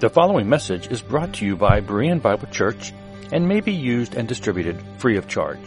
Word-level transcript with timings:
The 0.00 0.08
following 0.08 0.48
message 0.48 0.90
is 0.90 1.02
brought 1.02 1.34
to 1.34 1.44
you 1.44 1.56
by 1.56 1.82
Berean 1.82 2.22
Bible 2.22 2.46
Church 2.46 2.94
and 3.32 3.46
may 3.46 3.60
be 3.60 3.74
used 3.74 4.14
and 4.14 4.26
distributed 4.26 4.82
free 4.96 5.18
of 5.18 5.28
charge. 5.28 5.60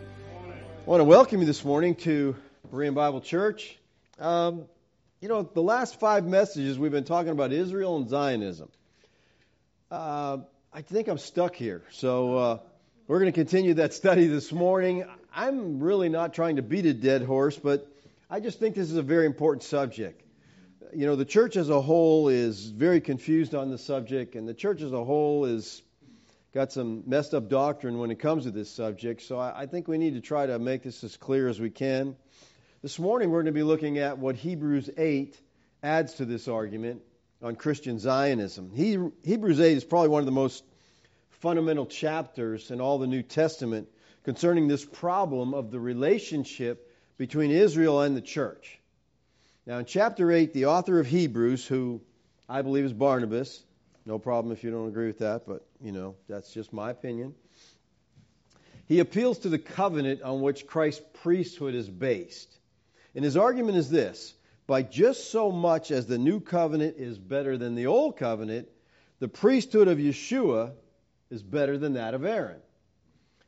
I 0.48 0.53
want 0.85 1.02
to 1.02 1.03
welcome 1.03 1.41
you 1.41 1.45
this 1.45 1.66
morning 1.66 1.95
to 1.95 2.38
Berean 2.71 2.94
Bible 2.94 3.20
Church. 3.20 3.77
Um, 4.17 4.63
you 5.20 5.27
know, 5.27 5.44
the 5.44 5.62
last 5.62 5.99
five 5.99 6.26
messages 6.26 6.80
we've 6.80 6.94
been 6.94 7.03
talking 7.03 7.34
about 7.34 7.52
Israel 7.52 7.98
and 7.98 8.07
Zionism. 8.07 8.70
Uh, 9.91 10.38
I 10.72 10.84
think 10.84 11.08
I'm 11.08 11.18
stuck 11.18 11.55
here. 11.55 11.82
So 11.90 12.38
uh, 12.38 12.59
we're 13.08 13.20
going 13.20 13.32
to 13.32 13.36
continue 13.36 13.73
that 13.76 13.91
study 13.91 14.28
this 14.28 14.52
morning. 14.52 15.04
I'm 15.34 15.80
really 15.80 16.09
not 16.09 16.36
trying 16.36 16.58
to 16.58 16.62
beat 16.62 16.86
a 16.86 16.94
dead 16.94 17.23
horse, 17.23 17.58
but 17.58 17.92
I 18.30 18.40
just 18.40 18.59
think 18.59 18.76
this 18.76 18.92
is 18.92 18.95
a 18.95 19.02
very 19.02 19.26
important 19.26 19.64
subject. 19.64 20.22
You 20.94 21.08
know, 21.08 21.16
the 21.16 21.26
church 21.26 21.58
as 21.58 21.72
a 21.72 21.82
whole 21.82 22.30
is 22.30 22.68
very 22.68 23.02
confused 23.02 23.55
on 23.55 23.72
the 23.72 23.80
subject, 23.80 24.36
and 24.36 24.48
the 24.48 24.54
church 24.54 24.84
as 24.84 24.94
a 24.94 25.04
whole 25.04 25.45
is 25.45 25.82
got 26.54 26.72
some 26.72 27.02
messed 27.08 27.34
up 27.34 27.50
doctrine 27.50 27.98
when 27.98 28.12
it 28.12 28.20
comes 28.20 28.44
to 28.44 28.52
this 28.52 28.70
subject. 28.70 29.23
So 29.23 29.40
I, 29.40 29.62
I 29.62 29.66
think 29.66 29.88
we 29.88 29.98
need 29.98 30.14
to 30.14 30.22
try 30.22 30.45
to 30.45 30.59
make 30.59 30.84
this 30.84 31.04
as 31.04 31.17
clear 31.17 31.48
as 31.48 31.59
we 31.59 31.72
can. 31.72 32.16
This 32.84 33.00
morning 33.00 33.31
we're 33.31 33.42
going 33.42 33.54
to 33.54 33.59
be 33.59 33.64
looking 33.64 33.98
at 33.98 34.20
what 34.20 34.36
Hebrews 34.36 34.92
8 34.95 35.36
adds 35.81 36.14
to 36.16 36.26
this 36.26 36.48
argument 36.48 37.02
on 37.41 37.55
Christian 37.55 37.99
Zionism. 37.99 38.71
He, 38.73 38.98
Hebrews 39.23 39.59
8 39.59 39.77
is 39.77 39.84
probably 39.84 40.09
one 40.09 40.21
of 40.21 40.25
the 40.25 40.31
most 40.31 40.63
fundamental 41.30 41.86
chapters 41.86 42.72
in 42.72 42.81
all 42.81 42.97
the 43.00 43.08
New 43.08 43.23
Testament 43.23 43.88
concerning 44.23 44.67
this 44.67 44.83
problem 44.83 45.53
of 45.53 45.72
the 45.72 45.80
relationship 45.80 46.91
between 47.17 47.52
Israel 47.52 48.02
and 48.02 48.16
the 48.16 48.22
church. 48.22 48.80
Now, 49.66 49.77
in 49.77 49.86
chapter 49.86 50.31
8, 50.31 50.53
the 50.53 50.66
author 50.66 50.99
of 50.99 51.08
Hebrews, 51.08 51.66
who 51.66 52.02
I 52.47 52.61
believe 52.61 52.86
is 52.86 52.94
Barnabas, 52.94 53.64
no 54.05 54.19
problem 54.19 54.52
if 54.52 54.64
you 54.64 54.71
don't 54.71 54.88
agree 54.88 55.08
with 55.08 55.19
that, 55.19 55.45
but, 55.45 55.66
you 55.81 55.92
know, 55.92 56.16
that's 56.27 56.52
just 56.52 56.73
my 56.73 56.89
opinion. 56.89 57.36
He 58.88 58.99
appeals 58.99 59.39
to 59.39 59.49
the 59.49 59.59
covenant 59.59 60.23
on 60.23 60.42
which 60.42 60.66
Christ's 60.66 61.03
priesthood 61.21 61.75
is 61.75 61.88
based. 61.88 62.52
And 63.14 63.23
his 63.23 63.38
argument 63.38 63.77
is 63.77 63.89
this 63.89 64.33
by 64.70 64.84
just 64.84 65.31
so 65.31 65.52
much 65.52 65.89
as 65.89 66.06
the 66.06 66.20
new 66.20 66.39
covenant 66.39 66.98
is 67.00 67.17
better 67.17 67.58
than 67.58 67.73
the 67.73 67.88
old 67.88 68.17
covenant, 68.17 68.70
the 69.17 69.28
priesthood 69.28 69.88
of 69.88 69.98
Yeshua 69.98 70.73
is 71.31 71.42
better 71.42 71.80
than 71.80 71.94
that 71.94 72.14
of 72.14 72.23
Aaron. 72.23 72.61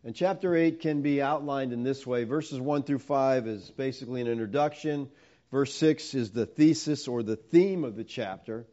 And 0.04 0.16
chapter 0.16 0.56
8 0.56 0.80
can 0.80 1.04
be 1.04 1.22
outlined 1.22 1.74
in 1.74 1.84
this 1.84 2.08
way. 2.08 2.24
Verses 2.24 2.60
1 2.60 2.82
through 2.82 2.98
5 2.98 3.48
is 3.48 3.70
basically 3.70 4.22
an 4.22 4.28
introduction. 4.28 5.12
Verse 5.52 5.72
6 5.76 6.16
is 6.16 6.32
the 6.32 6.48
thesis 6.48 7.08
or 7.08 7.22
the 7.22 7.36
theme 7.36 7.84
of 7.84 7.96
the 7.96 8.04
chapter. 8.04 8.66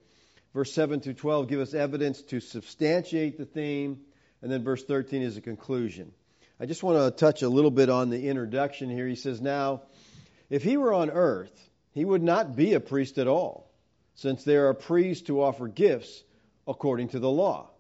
Verse 0.55 0.73
7 0.73 1.01
through 1.01 1.15
12 1.15 1.49
give 1.49 1.61
us 1.61 1.75
evidence 1.75 2.23
to 2.23 2.41
substantiate 2.41 3.37
the 3.37 3.45
theme. 3.45 4.01
And 4.41 4.51
then 4.51 4.65
verse 4.65 4.83
13 4.83 5.21
is 5.21 5.37
a 5.37 5.43
conclusion. 5.43 6.13
I 6.59 6.65
just 6.65 6.83
want 6.83 6.97
to 6.97 7.11
touch 7.11 7.43
a 7.43 7.49
little 7.51 7.71
bit 7.71 7.91
on 7.91 8.09
the 8.09 8.27
introduction 8.27 8.89
here. 8.89 9.07
He 9.07 9.17
says, 9.17 9.39
Now, 9.39 9.83
if 10.49 10.63
he 10.63 10.79
were 10.79 10.95
on 10.95 11.11
earth, 11.11 11.68
he 11.93 12.05
would 12.05 12.23
not 12.23 12.57
be 12.57 12.75
a 12.75 12.81
priest 12.81 13.19
at 13.19 13.27
all, 13.27 13.71
since 14.15 14.45
there 14.45 14.69
are 14.69 14.75
priests 14.75 15.27
to 15.27 15.43
offer 15.43 15.69
gifts 15.69 16.23
according 16.67 17.09
to 17.09 17.19
the 17.19 17.31
law. 17.31 17.71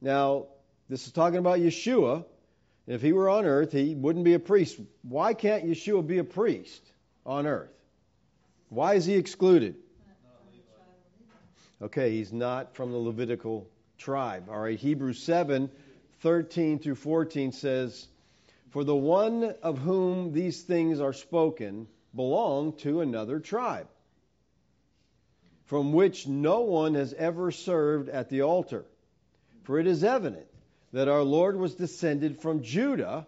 Now, 0.00 0.46
this 0.88 1.06
is 1.06 1.12
talking 1.12 1.38
about 1.38 1.58
Yeshua. 1.58 2.24
If 2.86 3.02
he 3.02 3.12
were 3.12 3.28
on 3.28 3.44
earth, 3.44 3.72
he 3.72 3.94
wouldn't 3.94 4.24
be 4.24 4.34
a 4.34 4.38
priest. 4.38 4.78
Why 5.02 5.34
can't 5.34 5.64
Yeshua 5.64 6.06
be 6.06 6.18
a 6.18 6.24
priest 6.24 6.82
on 7.24 7.46
earth? 7.46 7.72
Why 8.68 8.94
is 8.94 9.04
he 9.04 9.14
excluded? 9.14 9.76
Okay, 11.82 12.10
he's 12.12 12.32
not 12.32 12.74
from 12.74 12.90
the 12.90 12.98
Levitical 12.98 13.68
tribe. 13.98 14.48
All 14.48 14.60
right, 14.60 14.78
Hebrews 14.78 15.22
7 15.22 15.70
13 16.20 16.78
through 16.78 16.94
14 16.94 17.52
says, 17.52 18.08
For 18.70 18.84
the 18.84 18.96
one 18.96 19.54
of 19.62 19.78
whom 19.78 20.32
these 20.32 20.62
things 20.62 21.00
are 21.00 21.12
spoken 21.12 21.86
belonged 22.14 22.78
to 22.78 23.00
another 23.00 23.40
tribe, 23.40 23.88
from 25.64 25.92
which 25.92 26.26
no 26.26 26.60
one 26.60 26.94
has 26.94 27.12
ever 27.12 27.50
served 27.50 28.08
at 28.08 28.28
the 28.28 28.42
altar. 28.42 28.84
For 29.64 29.78
it 29.78 29.86
is 29.86 30.04
evident 30.04 30.46
that 30.92 31.08
our 31.08 31.22
Lord 31.22 31.56
was 31.56 31.74
descended 31.74 32.40
from 32.40 32.62
Judah, 32.62 33.26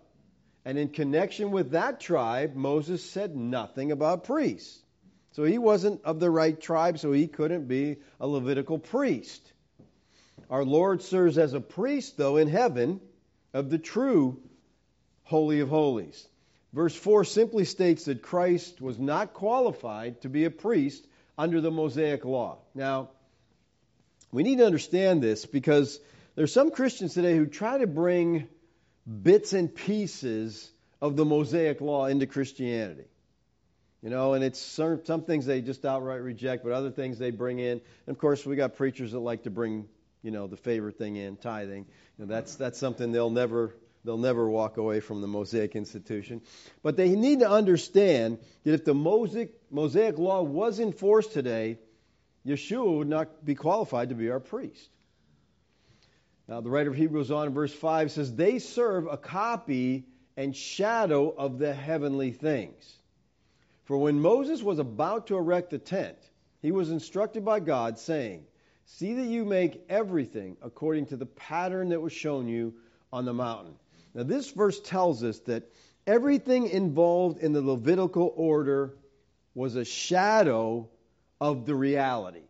and 0.64 0.78
in 0.78 0.88
connection 0.88 1.50
with 1.50 1.72
that 1.72 2.00
tribe, 2.00 2.54
Moses 2.54 3.04
said 3.04 3.34
nothing 3.34 3.90
about 3.90 4.24
priests. 4.24 4.80
So 5.32 5.44
he 5.44 5.58
wasn't 5.58 6.02
of 6.04 6.20
the 6.20 6.30
right 6.30 6.58
tribe, 6.58 6.98
so 6.98 7.12
he 7.12 7.26
couldn't 7.26 7.68
be 7.68 7.96
a 8.20 8.26
Levitical 8.26 8.78
priest. 8.78 9.52
Our 10.50 10.64
Lord 10.64 11.02
serves 11.02 11.36
as 11.36 11.52
a 11.52 11.60
priest, 11.60 12.16
though, 12.16 12.36
in 12.36 12.48
heaven 12.48 13.00
of 13.52 13.70
the 13.70 13.78
true 13.78 14.40
Holy 15.24 15.60
of 15.60 15.68
Holies. 15.68 16.26
Verse 16.72 16.94
4 16.94 17.24
simply 17.24 17.64
states 17.64 18.04
that 18.04 18.22
Christ 18.22 18.80
was 18.80 18.98
not 18.98 19.32
qualified 19.32 20.20
to 20.22 20.28
be 20.28 20.44
a 20.44 20.50
priest 20.50 21.06
under 21.36 21.60
the 21.60 21.70
Mosaic 21.70 22.24
law. 22.24 22.58
Now, 22.74 23.10
we 24.30 24.42
need 24.42 24.58
to 24.58 24.66
understand 24.66 25.22
this 25.22 25.46
because 25.46 25.98
there's 26.34 26.52
some 26.52 26.70
Christians 26.70 27.14
today 27.14 27.36
who 27.36 27.46
try 27.46 27.78
to 27.78 27.86
bring 27.86 28.48
bits 29.22 29.54
and 29.54 29.74
pieces 29.74 30.70
of 31.00 31.16
the 31.16 31.24
Mosaic 31.24 31.80
law 31.80 32.06
into 32.06 32.26
Christianity. 32.26 33.04
You 34.02 34.10
know, 34.10 34.34
and 34.34 34.44
it's 34.44 34.60
some, 34.60 35.00
some 35.04 35.22
things 35.22 35.46
they 35.46 35.60
just 35.60 35.84
outright 35.84 36.22
reject, 36.22 36.62
but 36.62 36.72
other 36.72 36.90
things 36.90 37.18
they 37.18 37.30
bring 37.30 37.58
in. 37.58 37.80
And 38.06 38.14
of 38.14 38.18
course, 38.18 38.44
we 38.46 38.54
got 38.54 38.76
preachers 38.76 39.12
that 39.12 39.18
like 39.18 39.44
to 39.44 39.50
bring, 39.50 39.88
you 40.22 40.30
know, 40.30 40.46
the 40.46 40.56
favorite 40.56 40.98
thing 40.98 41.16
in, 41.16 41.36
tithing. 41.36 41.86
You 42.18 42.26
know, 42.26 42.32
that's 42.32 42.54
that's 42.54 42.78
something 42.78 43.10
they'll 43.10 43.30
never 43.30 43.74
they'll 44.04 44.18
never 44.18 44.48
walk 44.48 44.76
away 44.76 45.00
from 45.00 45.20
the 45.20 45.26
Mosaic 45.26 45.76
institution. 45.76 46.40
But 46.82 46.96
they 46.96 47.10
need 47.10 47.40
to 47.40 47.50
understand 47.50 48.38
that 48.64 48.74
if 48.74 48.84
the 48.84 48.94
Mosaic, 48.94 49.50
Mosaic 49.70 50.18
law 50.18 50.42
was 50.42 50.80
enforced 50.80 51.32
today, 51.32 51.78
Yeshua 52.46 52.98
would 52.98 53.08
not 53.08 53.44
be 53.44 53.54
qualified 53.54 54.08
to 54.08 54.14
be 54.14 54.30
our 54.30 54.40
priest. 54.40 54.88
Now, 56.48 56.62
the 56.62 56.70
writer 56.70 56.90
of 56.90 56.96
Hebrews 56.96 57.30
on 57.30 57.48
in 57.48 57.54
verse 57.54 57.74
5 57.74 58.10
says, 58.10 58.34
They 58.34 58.58
serve 58.58 59.06
a 59.06 59.18
copy 59.18 60.06
and 60.36 60.56
shadow 60.56 61.28
of 61.28 61.58
the 61.58 61.74
heavenly 61.74 62.32
things. 62.32 62.94
For 63.84 63.98
when 63.98 64.20
Moses 64.20 64.62
was 64.62 64.78
about 64.78 65.26
to 65.26 65.36
erect 65.36 65.70
the 65.70 65.78
tent, 65.78 66.16
he 66.62 66.72
was 66.72 66.90
instructed 66.90 67.44
by 67.44 67.60
God, 67.60 67.98
saying, 67.98 68.44
See 68.86 69.14
that 69.14 69.26
you 69.26 69.44
make 69.44 69.84
everything 69.90 70.56
according 70.62 71.06
to 71.06 71.16
the 71.16 71.26
pattern 71.26 71.90
that 71.90 72.00
was 72.00 72.12
shown 72.12 72.48
you 72.48 72.74
on 73.12 73.26
the 73.26 73.34
mountain. 73.34 73.74
Now, 74.18 74.24
this 74.24 74.50
verse 74.50 74.80
tells 74.80 75.22
us 75.22 75.38
that 75.46 75.70
everything 76.04 76.66
involved 76.70 77.38
in 77.38 77.52
the 77.52 77.62
Levitical 77.62 78.34
order 78.34 78.96
was 79.54 79.76
a 79.76 79.84
shadow 79.84 80.88
of 81.40 81.66
the 81.66 81.76
reality. 81.76 82.42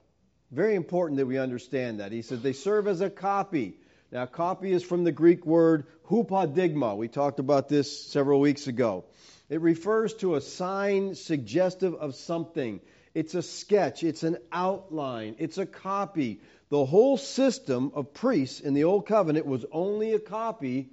Very 0.50 0.76
important 0.76 1.18
that 1.18 1.26
we 1.26 1.36
understand 1.36 2.00
that. 2.00 2.10
He 2.10 2.22
says 2.22 2.40
they 2.40 2.54
serve 2.54 2.88
as 2.88 3.02
a 3.02 3.10
copy. 3.10 3.74
Now, 4.10 4.24
copy 4.24 4.72
is 4.72 4.82
from 4.82 5.04
the 5.04 5.12
Greek 5.12 5.44
word 5.44 5.84
hupodigma. 6.08 6.96
We 6.96 7.08
talked 7.08 7.38
about 7.38 7.68
this 7.68 8.06
several 8.06 8.40
weeks 8.40 8.66
ago. 8.66 9.04
It 9.50 9.60
refers 9.60 10.14
to 10.14 10.36
a 10.36 10.40
sign 10.40 11.16
suggestive 11.16 11.92
of 11.96 12.14
something. 12.14 12.80
It's 13.12 13.34
a 13.34 13.42
sketch, 13.42 14.04
it's 14.04 14.22
an 14.22 14.38
outline, 14.50 15.36
it's 15.38 15.58
a 15.58 15.66
copy. 15.66 16.40
The 16.70 16.86
whole 16.86 17.18
system 17.18 17.92
of 17.94 18.14
priests 18.14 18.60
in 18.60 18.72
the 18.72 18.84
Old 18.84 19.06
Covenant 19.06 19.44
was 19.44 19.66
only 19.70 20.14
a 20.14 20.18
copy 20.18 20.92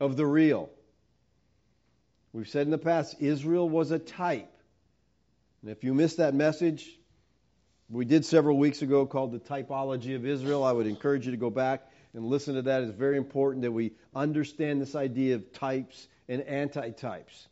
of 0.00 0.16
the 0.16 0.26
real. 0.26 0.70
We've 2.32 2.48
said 2.48 2.66
in 2.66 2.70
the 2.70 2.78
past, 2.78 3.16
Israel 3.20 3.68
was 3.68 3.90
a 3.90 3.98
type. 3.98 4.50
And 5.62 5.70
if 5.70 5.84
you 5.84 5.94
missed 5.94 6.16
that 6.16 6.34
message, 6.34 6.88
we 7.88 8.04
did 8.04 8.24
several 8.24 8.58
weeks 8.58 8.82
ago 8.82 9.06
called 9.06 9.32
the 9.32 9.38
typology 9.38 10.16
of 10.16 10.26
Israel. 10.26 10.64
I 10.64 10.72
would 10.72 10.86
encourage 10.86 11.26
you 11.26 11.30
to 11.30 11.38
go 11.38 11.50
back 11.50 11.86
and 12.12 12.24
listen 12.24 12.54
to 12.54 12.62
that. 12.62 12.82
It's 12.82 12.92
very 12.92 13.16
important 13.16 13.62
that 13.62 13.72
we 13.72 13.92
understand 14.14 14.80
this 14.80 14.94
idea 14.94 15.36
of 15.36 15.52
types 15.52 16.08
and 16.28 16.42
antitypes. 16.42 17.46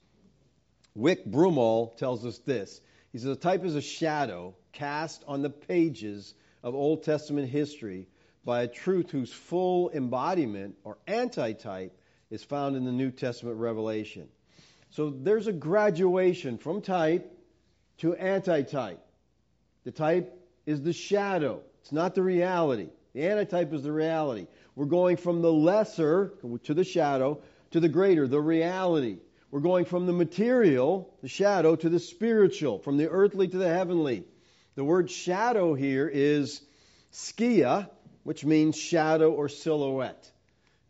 Wick 0.95 1.25
Broomall 1.27 1.97
tells 1.97 2.27
us 2.27 2.39
this. 2.39 2.81
He 3.13 3.19
says 3.19 3.29
a 3.29 3.37
type 3.37 3.65
is 3.65 3.77
a 3.77 3.81
shadow 3.81 4.55
cast 4.73 5.23
on 5.29 5.43
the 5.43 5.51
pages 5.51 6.35
of 6.63 6.75
Old 6.75 7.05
Testament 7.05 7.49
history 7.49 8.09
by 8.45 8.63
a 8.63 8.69
truth 8.69 9.11
whose 9.11 9.33
full 9.33 9.91
embodiment 9.91 10.77
or 10.85 10.99
antitype 11.07 11.97
is 12.33 12.43
found 12.43 12.77
in 12.77 12.85
the 12.85 12.91
New 12.91 13.11
Testament 13.11 13.59
revelation. 13.59 14.27
So 14.91 15.11
there's 15.11 15.49
a 15.49 15.53
graduation 15.53 16.57
from 16.57 16.81
type 16.81 17.31
to 17.99 18.17
antitype. 18.17 19.01
The 19.85 19.93
type 19.93 20.35
is 20.65 20.83
the 20.83 20.95
shadow, 20.95 21.61
it's 21.83 21.93
not 21.93 22.15
the 22.15 22.23
reality. 22.23 22.89
The 23.13 23.27
antitype 23.27 23.75
is 23.75 23.83
the 23.83 23.93
reality. 23.93 24.47
We're 24.75 24.87
going 24.87 25.19
from 25.19 25.43
the 25.43 25.53
lesser 25.53 26.33
to 26.65 26.73
the 26.73 26.85
shadow 26.85 27.43
to 27.73 27.81
the 27.81 27.89
greater, 27.89 28.27
the 28.27 28.41
reality. 28.41 29.19
We're 29.51 29.61
going 29.61 29.85
from 29.85 30.07
the 30.07 30.15
material, 30.15 31.13
the 31.21 31.29
shadow, 31.29 31.77
to 31.77 31.91
the 31.91 32.01
spiritual, 32.01 32.79
from 32.79 32.97
the 32.97 33.11
earthly 33.11 33.49
to 33.49 33.59
the 33.59 33.69
heavenly. 33.69 34.25
The 34.77 34.85
word 34.85 35.11
shadow 35.11 35.75
here 35.75 36.09
is 36.09 36.63
skia, 37.13 37.91
which 38.23 38.47
means 38.47 38.77
shadow 38.77 39.33
or 39.33 39.51
silhouette. 39.51 40.31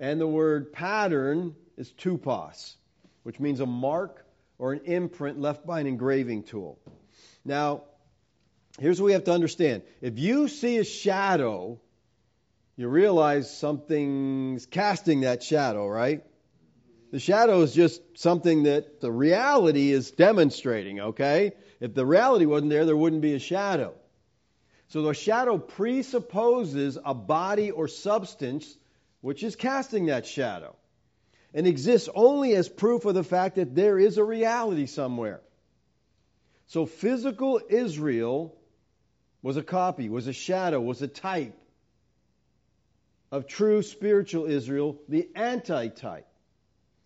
And 0.03 0.21
the 0.21 0.27
word 0.27 0.73
pattern 0.73 1.55
is 1.77 1.93
tupos, 1.93 2.75
which 3.23 3.39
means 3.39 3.61
a 3.61 3.67
mark 3.67 4.27
or 4.59 4.73
an 4.73 4.81
imprint 4.85 5.41
left 5.41 5.65
by 5.65 5.79
an 5.79 5.87
engraving 5.87 6.43
tool. 6.43 6.81
Now, 7.45 7.85
here's 8.81 9.01
what 9.01 9.07
we 9.07 9.13
have 9.13 9.23
to 9.25 9.33
understand. 9.33 9.83
If 10.01 10.19
you 10.19 10.49
see 10.49 10.79
a 10.79 10.85
shadow, 10.85 11.81
you 12.77 12.89
realize 12.89 13.57
something's 13.57 14.67
casting 14.67 15.21
that 15.21 15.45
shadow, 15.45 15.87
right? 15.87 16.25
The 17.13 17.21
shadow 17.21 17.61
is 17.61 17.73
just 17.73 18.03
something 18.19 18.65
that 18.65 19.01
the 19.01 19.13
reality 19.13 19.93
is 19.93 20.11
demonstrating, 20.11 20.99
okay? 20.99 21.53
If 21.79 21.95
the 21.95 22.05
reality 22.05 22.47
wasn't 22.47 22.71
there, 22.71 22.87
there 22.87 22.97
wouldn't 22.97 23.23
be 23.23 23.35
a 23.35 23.39
shadow. 23.39 23.95
So 24.89 25.03
the 25.03 25.15
shadow 25.15 25.59
presupposes 25.59 26.99
a 27.05 27.15
body 27.15 27.71
or 27.71 27.87
substance 27.87 28.77
which 29.23 29.43
is 29.43 29.57
casting 29.57 30.07
that 30.07 30.27
shadow 30.27 30.77
and 31.55 31.67
exists 31.67 32.09
only 32.15 32.55
as 32.55 32.69
proof 32.69 33.07
of 33.07 33.15
the 33.15 33.25
fact 33.25 33.57
that 33.57 33.75
there 33.75 33.99
is 33.99 34.19
a 34.19 34.25
reality 34.25 34.87
somewhere. 34.87 35.41
So 36.67 36.87
physical 36.87 37.61
Israel 37.69 38.55
was 39.41 39.57
a 39.57 39.63
copy, 39.63 40.09
was 40.09 40.27
a 40.27 40.33
shadow, 40.33 40.81
was 40.81 41.01
a 41.03 41.09
type 41.09 41.59
of 43.31 43.47
true 43.47 43.83
spiritual 43.83 44.47
Israel, 44.47 44.99
the 45.09 45.29
antitype. 45.35 46.27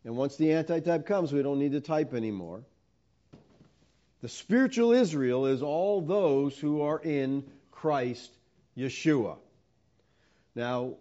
And 0.04 0.16
once 0.16 0.36
the 0.36 0.52
antitype 0.52 1.06
comes, 1.06 1.32
we 1.32 1.42
don't 1.42 1.58
need 1.58 1.72
to 1.72 1.80
type 1.80 2.14
anymore. 2.14 2.62
The 4.22 4.28
spiritual 4.28 4.92
Israel 4.92 5.46
is 5.46 5.62
all 5.62 6.00
those 6.00 6.58
who 6.58 6.82
are 6.82 6.98
in 6.98 7.44
Christ 7.70 8.30
Yeshua. 8.76 9.36
Now, 10.54 10.94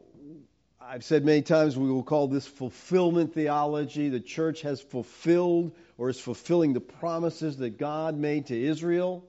I've 0.88 1.04
said 1.04 1.26
many 1.26 1.42
times 1.42 1.76
we 1.76 1.90
will 1.90 2.04
call 2.04 2.28
this 2.28 2.46
fulfillment 2.46 3.34
theology. 3.34 4.10
The 4.10 4.20
church 4.20 4.62
has 4.62 4.82
fulfilled 4.82 5.72
or 5.98 6.10
is 6.10 6.20
fulfilling 6.20 6.74
the 6.74 6.80
promises 6.80 7.58
that 7.58 7.80
God 7.80 8.16
made 8.16 8.48
to 8.48 8.62
Israel. 8.62 9.24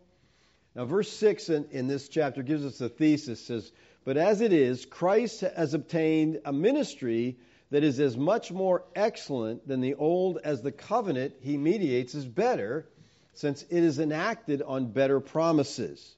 Now, 0.75 0.85
verse 0.85 1.11
6 1.11 1.49
in, 1.49 1.65
in 1.71 1.89
this 1.89 2.09
chapter 2.09 2.43
gives 2.43 2.65
us 2.67 2.83
a 2.83 2.91
thesis. 2.91 3.41
says, 3.41 3.73
But 4.05 4.19
as 4.19 4.43
it 4.43 4.53
is, 4.53 4.85
Christ 4.85 5.41
has 5.41 5.73
obtained 5.73 6.41
a 6.45 6.53
ministry 6.53 7.39
that 7.71 7.83
is 7.83 8.01
as 8.01 8.19
much 8.19 8.53
more 8.53 8.85
excellent 8.95 9.67
than 9.67 9.81
the 9.81 9.95
old 9.95 10.39
as 10.45 10.61
the 10.61 10.73
covenant 10.73 11.37
he 11.41 11.57
mediates 11.57 12.15
is 12.15 12.27
better, 12.27 12.87
since 13.33 13.63
it 13.63 13.83
is 13.83 13.99
enacted 13.99 14.61
on 14.61 14.93
better 14.93 15.21
promises. 15.21 16.17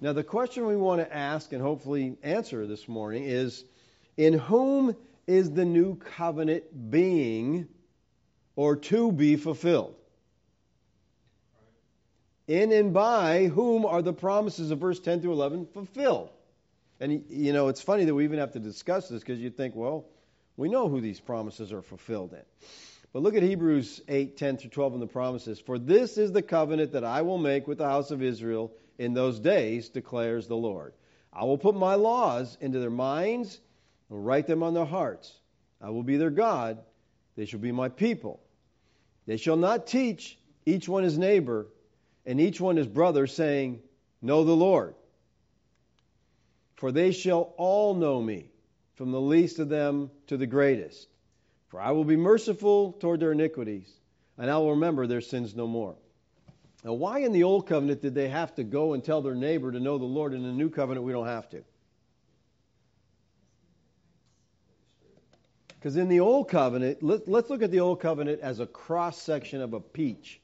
Now, 0.00 0.12
the 0.12 0.24
question 0.24 0.66
we 0.66 0.76
want 0.76 1.00
to 1.00 1.16
ask 1.16 1.52
and 1.52 1.62
hopefully 1.62 2.16
answer 2.24 2.66
this 2.66 2.88
morning 2.88 3.22
is 3.24 3.64
In 4.16 4.34
whom 4.34 4.96
is 5.26 5.50
the 5.50 5.64
new 5.64 5.96
covenant 5.96 6.90
being 6.90 7.68
or 8.54 8.76
to 8.76 9.12
be 9.12 9.36
fulfilled? 9.36 9.94
In 12.48 12.72
and 12.72 12.94
by 12.94 13.46
whom 13.46 13.84
are 13.84 14.02
the 14.02 14.12
promises 14.12 14.70
of 14.70 14.78
verse 14.78 15.00
10 15.00 15.20
through 15.20 15.32
11 15.32 15.66
fulfilled? 15.66 16.30
And, 17.00 17.24
you 17.28 17.52
know, 17.52 17.68
it's 17.68 17.82
funny 17.82 18.04
that 18.04 18.14
we 18.14 18.24
even 18.24 18.38
have 18.38 18.52
to 18.52 18.60
discuss 18.60 19.08
this 19.08 19.20
because 19.20 19.40
you 19.40 19.50
think, 19.50 19.74
well, 19.74 20.06
we 20.56 20.68
know 20.68 20.88
who 20.88 21.00
these 21.00 21.20
promises 21.20 21.72
are 21.72 21.82
fulfilled 21.82 22.32
in. 22.32 22.42
But 23.12 23.22
look 23.22 23.34
at 23.34 23.42
Hebrews 23.42 24.00
8, 24.08 24.36
10 24.36 24.56
through 24.56 24.70
12 24.70 24.94
in 24.94 25.00
the 25.00 25.06
promises. 25.06 25.58
For 25.58 25.78
this 25.78 26.16
is 26.16 26.32
the 26.32 26.42
covenant 26.42 26.92
that 26.92 27.04
I 27.04 27.22
will 27.22 27.38
make 27.38 27.66
with 27.66 27.78
the 27.78 27.88
house 27.88 28.10
of 28.10 28.22
Israel 28.22 28.72
in 28.98 29.12
those 29.12 29.38
days, 29.38 29.88
declares 29.88 30.46
the 30.46 30.56
Lord. 30.56 30.94
I 31.32 31.44
will 31.44 31.58
put 31.58 31.74
my 31.74 31.94
laws 31.94 32.56
into 32.60 32.78
their 32.78 32.90
minds 32.90 33.60
and 34.10 34.24
write 34.24 34.46
them 34.46 34.62
on 34.62 34.74
their 34.74 34.84
hearts. 34.84 35.32
I 35.80 35.90
will 35.90 36.02
be 36.02 36.16
their 36.16 36.30
God. 36.30 36.78
They 37.36 37.44
shall 37.44 37.60
be 37.60 37.72
my 37.72 37.88
people. 37.88 38.40
They 39.26 39.36
shall 39.36 39.56
not 39.56 39.86
teach 39.86 40.38
each 40.64 40.88
one 40.88 41.04
his 41.04 41.18
neighbor 41.18 41.66
and 42.24 42.40
each 42.40 42.60
one 42.60 42.76
his 42.76 42.86
brother, 42.86 43.26
saying, 43.26 43.80
Know 44.22 44.44
the 44.44 44.56
Lord. 44.56 44.94
For 46.76 46.92
they 46.92 47.12
shall 47.12 47.54
all 47.56 47.94
know 47.94 48.20
me 48.20 48.50
from 48.94 49.12
the 49.12 49.20
least 49.20 49.58
of 49.58 49.68
them 49.68 50.10
to 50.26 50.36
the 50.36 50.46
greatest. 50.46 51.08
For 51.68 51.80
I 51.80 51.92
will 51.92 52.04
be 52.04 52.16
merciful 52.16 52.92
toward 52.92 53.20
their 53.20 53.32
iniquities, 53.32 53.92
and 54.38 54.50
I 54.50 54.58
will 54.58 54.70
remember 54.70 55.06
their 55.06 55.20
sins 55.20 55.54
no 55.54 55.66
more. 55.66 55.94
Now, 56.84 56.92
why 56.92 57.20
in 57.20 57.32
the 57.32 57.42
Old 57.42 57.66
Covenant 57.66 58.02
did 58.02 58.14
they 58.14 58.28
have 58.28 58.54
to 58.56 58.64
go 58.64 58.94
and 58.94 59.02
tell 59.02 59.20
their 59.20 59.34
neighbor 59.34 59.72
to 59.72 59.80
know 59.80 59.98
the 59.98 60.04
Lord? 60.04 60.34
In 60.34 60.42
the 60.42 60.52
New 60.52 60.70
Covenant, 60.70 61.04
we 61.04 61.12
don't 61.12 61.26
have 61.26 61.48
to. 61.50 61.64
Because 65.78 65.96
in 65.96 66.08
the 66.08 66.20
Old 66.20 66.48
Covenant, 66.48 67.02
let, 67.02 67.28
us 67.28 67.50
look 67.50 67.62
at 67.62 67.70
the 67.70 67.80
Old 67.80 68.00
Covenant 68.00 68.40
as 68.40 68.60
a 68.60 68.66
cross 68.66 69.20
section 69.20 69.60
of 69.60 69.72
a 69.72 69.80
peach. 69.80 70.40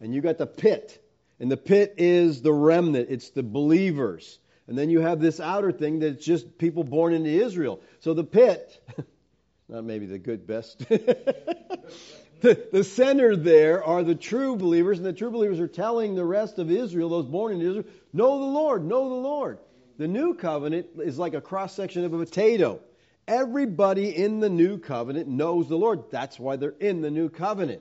And 0.00 0.14
you 0.14 0.20
got 0.20 0.38
the 0.38 0.46
pit. 0.46 1.04
And 1.38 1.50
the 1.50 1.56
pit 1.56 1.94
is 1.98 2.42
the 2.42 2.52
remnant, 2.52 3.08
it's 3.10 3.30
the 3.30 3.42
believers. 3.42 4.38
And 4.68 4.78
then 4.78 4.88
you 4.88 5.00
have 5.00 5.20
this 5.20 5.40
outer 5.40 5.72
thing 5.72 5.98
that's 5.98 6.24
just 6.24 6.58
people 6.58 6.84
born 6.84 7.12
into 7.12 7.30
Israel. 7.30 7.80
So 7.98 8.14
the 8.14 8.24
pit, 8.24 8.80
not 9.68 9.84
maybe 9.84 10.06
the 10.06 10.18
good 10.18 10.46
best. 10.46 10.78
the, 10.88 12.68
the 12.70 12.84
center 12.84 13.36
there 13.36 13.82
are 13.82 14.04
the 14.04 14.14
true 14.14 14.56
believers, 14.56 14.98
and 14.98 15.06
the 15.06 15.12
true 15.12 15.30
believers 15.30 15.58
are 15.58 15.68
telling 15.68 16.14
the 16.14 16.24
rest 16.24 16.58
of 16.58 16.70
Israel, 16.70 17.08
those 17.08 17.26
born 17.26 17.54
in 17.54 17.60
Israel, 17.60 17.84
know 18.12 18.38
the 18.38 18.46
Lord, 18.46 18.84
know 18.84 19.08
the 19.08 19.14
Lord. 19.14 19.58
The 19.98 20.08
new 20.08 20.34
covenant 20.34 20.86
is 20.98 21.18
like 21.18 21.34
a 21.34 21.40
cross 21.40 21.74
section 21.74 22.04
of 22.04 22.12
a 22.12 22.18
potato. 22.18 22.80
Everybody 23.30 24.16
in 24.16 24.40
the 24.40 24.48
new 24.48 24.76
covenant 24.76 25.28
knows 25.28 25.68
the 25.68 25.78
Lord. 25.78 26.10
That's 26.10 26.36
why 26.36 26.56
they're 26.56 26.74
in 26.80 27.00
the 27.00 27.12
new 27.12 27.28
covenant. 27.28 27.80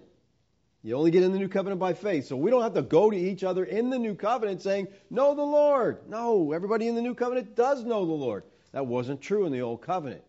You 0.84 0.96
only 0.96 1.10
get 1.10 1.24
in 1.24 1.32
the 1.32 1.40
new 1.40 1.48
covenant 1.48 1.80
by 1.80 1.94
faith. 1.94 2.28
So 2.28 2.38
we 2.38 2.52
don't 2.52 2.62
have 2.62 2.76
to 2.76 2.84
go 2.84 3.10
to 3.10 3.18
each 3.18 3.44
other 3.44 3.66
in 3.66 3.90
the 3.90 3.98
new 3.98 4.14
covenant 4.14 4.62
saying, 4.62 4.90
Know 5.10 5.34
the 5.34 5.42
Lord. 5.42 6.08
No, 6.08 6.52
everybody 6.52 6.88
in 6.88 6.94
the 6.94 7.02
new 7.02 7.16
covenant 7.16 7.56
does 7.56 7.84
know 7.84 8.06
the 8.06 8.12
Lord. 8.12 8.44
That 8.74 8.86
wasn't 8.86 9.22
true 9.22 9.48
in 9.48 9.52
the 9.52 9.62
old 9.62 9.82
covenant. 9.82 10.22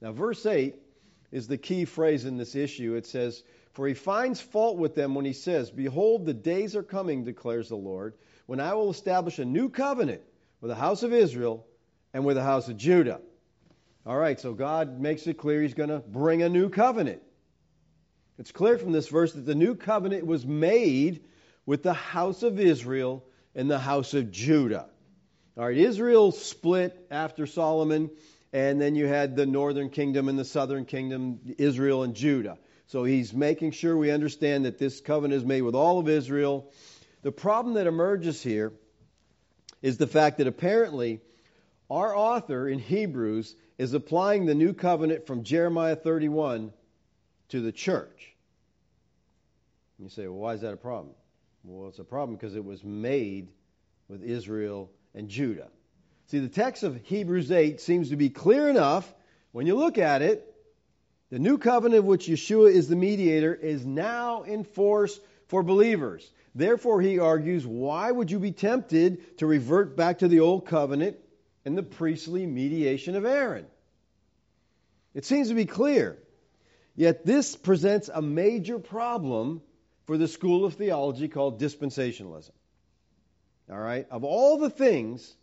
Now, 0.00 0.12
verse 0.12 0.46
8 0.46 0.76
is 1.32 1.48
the 1.48 1.58
key 1.58 1.84
phrase 1.84 2.24
in 2.24 2.36
this 2.36 2.54
issue. 2.54 2.94
It 2.94 3.06
says, 3.06 3.42
For 3.72 3.88
he 3.88 3.94
finds 3.94 4.40
fault 4.40 4.76
with 4.78 4.94
them 4.94 5.16
when 5.16 5.24
he 5.24 5.32
says, 5.32 5.72
Behold, 5.72 6.24
the 6.24 6.34
days 6.34 6.76
are 6.76 6.84
coming, 6.84 7.24
declares 7.24 7.68
the 7.68 7.74
Lord, 7.74 8.14
when 8.46 8.60
I 8.60 8.74
will 8.74 8.92
establish 8.92 9.40
a 9.40 9.44
new 9.44 9.70
covenant 9.70 10.22
with 10.60 10.68
the 10.68 10.76
house 10.76 11.02
of 11.02 11.12
Israel 11.12 11.66
and 12.14 12.24
with 12.24 12.36
the 12.36 12.44
house 12.44 12.68
of 12.68 12.76
Judah. 12.76 13.20
All 14.04 14.16
right, 14.16 14.40
so 14.40 14.52
God 14.52 15.00
makes 15.00 15.28
it 15.28 15.38
clear 15.38 15.62
he's 15.62 15.74
going 15.74 15.88
to 15.88 16.00
bring 16.00 16.42
a 16.42 16.48
new 16.48 16.70
covenant. 16.70 17.22
It's 18.36 18.50
clear 18.50 18.76
from 18.76 18.90
this 18.90 19.06
verse 19.06 19.32
that 19.32 19.46
the 19.46 19.54
new 19.54 19.76
covenant 19.76 20.26
was 20.26 20.44
made 20.44 21.22
with 21.66 21.84
the 21.84 21.92
house 21.92 22.42
of 22.42 22.58
Israel 22.58 23.24
and 23.54 23.70
the 23.70 23.78
house 23.78 24.14
of 24.14 24.32
Judah. 24.32 24.88
All 25.56 25.66
right, 25.66 25.76
Israel 25.76 26.32
split 26.32 27.06
after 27.12 27.46
Solomon, 27.46 28.10
and 28.52 28.80
then 28.80 28.96
you 28.96 29.06
had 29.06 29.36
the 29.36 29.46
northern 29.46 29.88
kingdom 29.88 30.28
and 30.28 30.36
the 30.36 30.44
southern 30.44 30.84
kingdom, 30.84 31.38
Israel 31.58 32.02
and 32.02 32.16
Judah. 32.16 32.58
So 32.88 33.04
he's 33.04 33.32
making 33.32 33.70
sure 33.70 33.96
we 33.96 34.10
understand 34.10 34.64
that 34.64 34.78
this 34.78 35.00
covenant 35.00 35.40
is 35.40 35.46
made 35.46 35.62
with 35.62 35.76
all 35.76 36.00
of 36.00 36.08
Israel. 36.08 36.72
The 37.22 37.30
problem 37.30 37.74
that 37.74 37.86
emerges 37.86 38.42
here 38.42 38.72
is 39.80 39.96
the 39.96 40.08
fact 40.08 40.38
that 40.38 40.48
apparently 40.48 41.20
our 41.88 42.16
author 42.16 42.68
in 42.68 42.80
Hebrews 42.80 43.54
is 43.82 43.94
applying 43.94 44.46
the 44.46 44.54
new 44.54 44.72
covenant 44.72 45.26
from 45.26 45.42
Jeremiah 45.42 45.96
31 45.96 46.72
to 47.48 47.60
the 47.60 47.72
church. 47.72 48.32
You 49.98 50.08
say, 50.08 50.28
well, 50.28 50.38
why 50.38 50.54
is 50.54 50.60
that 50.60 50.72
a 50.72 50.76
problem? 50.76 51.16
Well, 51.64 51.88
it's 51.88 51.98
a 51.98 52.04
problem 52.04 52.36
because 52.36 52.54
it 52.54 52.64
was 52.64 52.84
made 52.84 53.48
with 54.06 54.22
Israel 54.22 54.88
and 55.16 55.28
Judah. 55.28 55.66
See, 56.28 56.38
the 56.38 56.48
text 56.48 56.84
of 56.84 57.00
Hebrews 57.02 57.50
8 57.50 57.80
seems 57.80 58.10
to 58.10 58.16
be 58.16 58.30
clear 58.30 58.68
enough 58.68 59.12
when 59.50 59.66
you 59.66 59.74
look 59.74 59.98
at 59.98 60.22
it. 60.22 60.48
The 61.30 61.40
new 61.40 61.58
covenant 61.58 61.98
of 61.98 62.04
which 62.04 62.28
Yeshua 62.28 62.70
is 62.70 62.86
the 62.86 62.94
mediator 62.94 63.52
is 63.52 63.84
now 63.84 64.42
in 64.42 64.62
force 64.62 65.18
for 65.48 65.64
believers. 65.64 66.30
Therefore, 66.54 67.00
he 67.00 67.18
argues, 67.18 67.66
why 67.66 68.12
would 68.12 68.30
you 68.30 68.38
be 68.38 68.52
tempted 68.52 69.38
to 69.38 69.46
revert 69.48 69.96
back 69.96 70.20
to 70.20 70.28
the 70.28 70.38
old 70.38 70.66
covenant 70.66 71.16
and 71.64 71.76
the 71.76 71.82
priestly 71.82 72.46
mediation 72.46 73.16
of 73.16 73.24
Aaron? 73.24 73.66
It 75.14 75.24
seems 75.24 75.48
to 75.48 75.54
be 75.54 75.66
clear. 75.66 76.18
Yet 76.94 77.24
this 77.24 77.56
presents 77.56 78.10
a 78.12 78.22
major 78.22 78.78
problem 78.78 79.62
for 80.06 80.18
the 80.18 80.28
school 80.28 80.64
of 80.64 80.74
theology 80.74 81.28
called 81.28 81.60
dispensationalism. 81.60 82.52
All 83.70 83.78
right? 83.78 84.06
Of 84.10 84.24
all 84.24 84.58
the 84.58 84.70
things 84.70 85.34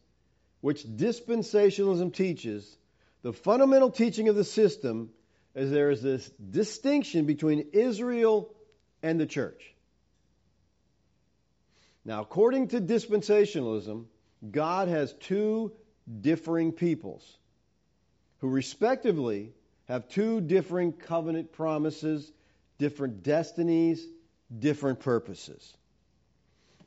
which 0.61 0.83
dispensationalism 0.83 2.13
teaches, 2.13 2.77
the 3.21 3.33
fundamental 3.33 3.89
teaching 3.89 4.29
of 4.29 4.35
the 4.35 4.43
system 4.43 5.09
is 5.55 5.71
there 5.71 5.89
is 5.89 6.01
this 6.01 6.29
distinction 6.29 7.25
between 7.25 7.69
Israel 7.73 8.53
and 9.01 9.19
the 9.19 9.25
church. 9.25 9.73
Now, 12.05 12.21
according 12.21 12.69
to 12.69 12.81
dispensationalism, 12.81 14.05
God 14.49 14.88
has 14.88 15.13
two 15.13 15.73
differing 16.21 16.71
peoples 16.71 17.38
who 18.39 18.47
respectively 18.49 19.53
have 19.89 20.08
two 20.08 20.39
differing 20.39 20.93
covenant 20.93 21.51
promises, 21.51 22.31
different 22.77 23.24
destinies, 23.24 24.05
different 24.58 25.00
purposes. 25.00 25.74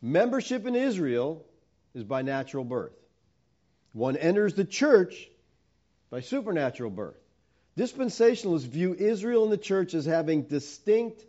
Membership 0.00 0.66
in 0.66 0.76
Israel 0.76 1.44
is 1.94 2.04
by 2.04 2.22
natural 2.22 2.64
birth. 2.64 2.94
One 3.92 4.16
enters 4.16 4.54
the 4.54 4.64
church 4.64 5.28
by 6.10 6.20
supernatural 6.20 6.90
birth. 6.90 7.18
Dispensationalists 7.76 8.66
view 8.66 8.94
Israel 8.94 9.44
and 9.44 9.52
the 9.52 9.58
church 9.58 9.94
as 9.94 10.04
having 10.04 10.42
distinct 10.42 11.24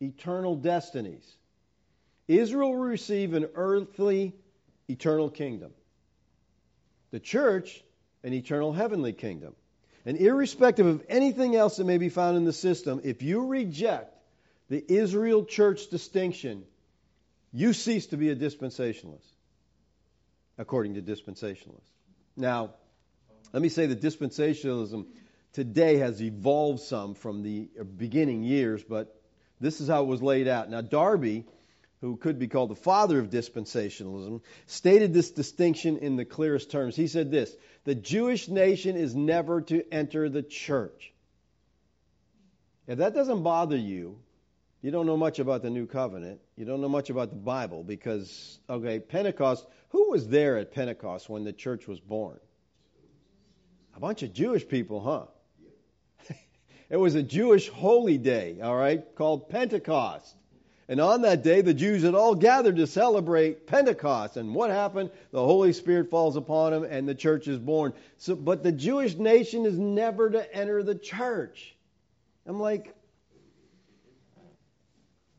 eternal 0.00 0.56
destinies. 0.56 1.24
Israel 2.26 2.70
will 2.72 2.84
receive 2.84 3.34
an 3.34 3.48
earthly 3.54 4.34
eternal 4.88 5.30
kingdom. 5.30 5.72
The 7.10 7.20
church, 7.20 7.84
an 8.24 8.32
eternal 8.32 8.72
heavenly 8.72 9.12
kingdom. 9.12 9.54
And 10.06 10.18
irrespective 10.18 10.86
of 10.86 11.04
anything 11.08 11.56
else 11.56 11.78
that 11.78 11.84
may 11.84 11.98
be 11.98 12.10
found 12.10 12.36
in 12.36 12.44
the 12.44 12.52
system, 12.52 13.00
if 13.04 13.22
you 13.22 13.46
reject 13.46 14.14
the 14.68 14.84
Israel 14.86 15.44
church 15.44 15.88
distinction, 15.88 16.64
you 17.52 17.72
cease 17.72 18.06
to 18.08 18.16
be 18.16 18.30
a 18.30 18.36
dispensationalist, 18.36 19.30
according 20.58 20.94
to 20.94 21.02
dispensationalists. 21.02 21.90
Now, 22.36 22.74
let 23.52 23.62
me 23.62 23.68
say 23.68 23.86
that 23.86 24.00
dispensationalism 24.00 25.06
today 25.52 25.98
has 25.98 26.20
evolved 26.20 26.80
some 26.80 27.14
from 27.14 27.42
the 27.42 27.68
beginning 27.96 28.42
years, 28.42 28.82
but 28.82 29.14
this 29.60 29.80
is 29.80 29.88
how 29.88 30.02
it 30.02 30.06
was 30.06 30.22
laid 30.22 30.48
out. 30.48 30.68
Now, 30.68 30.80
Darby, 30.80 31.44
who 32.04 32.18
could 32.18 32.38
be 32.38 32.48
called 32.48 32.68
the 32.68 32.74
father 32.74 33.18
of 33.18 33.30
dispensationalism, 33.30 34.42
stated 34.66 35.14
this 35.14 35.30
distinction 35.30 35.96
in 35.96 36.16
the 36.16 36.24
clearest 36.26 36.70
terms. 36.70 36.94
He 36.94 37.06
said 37.06 37.30
this 37.30 37.50
The 37.84 37.94
Jewish 37.94 38.46
nation 38.46 38.94
is 38.94 39.14
never 39.14 39.62
to 39.62 39.82
enter 39.90 40.28
the 40.28 40.42
church. 40.42 41.14
If 42.86 42.98
that 42.98 43.14
doesn't 43.14 43.42
bother 43.42 43.78
you, 43.78 44.18
you 44.82 44.90
don't 44.90 45.06
know 45.06 45.16
much 45.16 45.38
about 45.38 45.62
the 45.62 45.70
new 45.70 45.86
covenant. 45.86 46.40
You 46.56 46.66
don't 46.66 46.82
know 46.82 46.90
much 46.90 47.08
about 47.08 47.30
the 47.30 47.36
Bible 47.36 47.82
because, 47.82 48.58
okay, 48.68 49.00
Pentecost, 49.00 49.66
who 49.88 50.10
was 50.10 50.28
there 50.28 50.58
at 50.58 50.72
Pentecost 50.72 51.30
when 51.30 51.44
the 51.44 51.54
church 51.54 51.88
was 51.88 52.00
born? 52.00 52.38
A 53.96 54.00
bunch 54.00 54.22
of 54.22 54.34
Jewish 54.34 54.68
people, 54.68 55.00
huh? 55.00 56.34
it 56.90 56.98
was 56.98 57.14
a 57.14 57.22
Jewish 57.22 57.70
holy 57.70 58.18
day, 58.18 58.58
all 58.62 58.76
right, 58.76 59.02
called 59.14 59.48
Pentecost. 59.48 60.36
And 60.88 61.00
on 61.00 61.22
that 61.22 61.42
day, 61.42 61.62
the 61.62 61.72
Jews 61.72 62.02
had 62.02 62.14
all 62.14 62.34
gathered 62.34 62.76
to 62.76 62.86
celebrate 62.86 63.66
Pentecost. 63.66 64.36
And 64.36 64.54
what 64.54 64.70
happened? 64.70 65.10
The 65.30 65.42
Holy 65.42 65.72
Spirit 65.72 66.10
falls 66.10 66.36
upon 66.36 66.72
them, 66.72 66.84
and 66.84 67.08
the 67.08 67.14
church 67.14 67.48
is 67.48 67.58
born. 67.58 67.94
So, 68.18 68.36
but 68.36 68.62
the 68.62 68.72
Jewish 68.72 69.14
nation 69.14 69.64
is 69.64 69.78
never 69.78 70.28
to 70.30 70.54
enter 70.54 70.82
the 70.82 70.94
church. 70.94 71.74
I'm 72.46 72.60
like, 72.60 72.94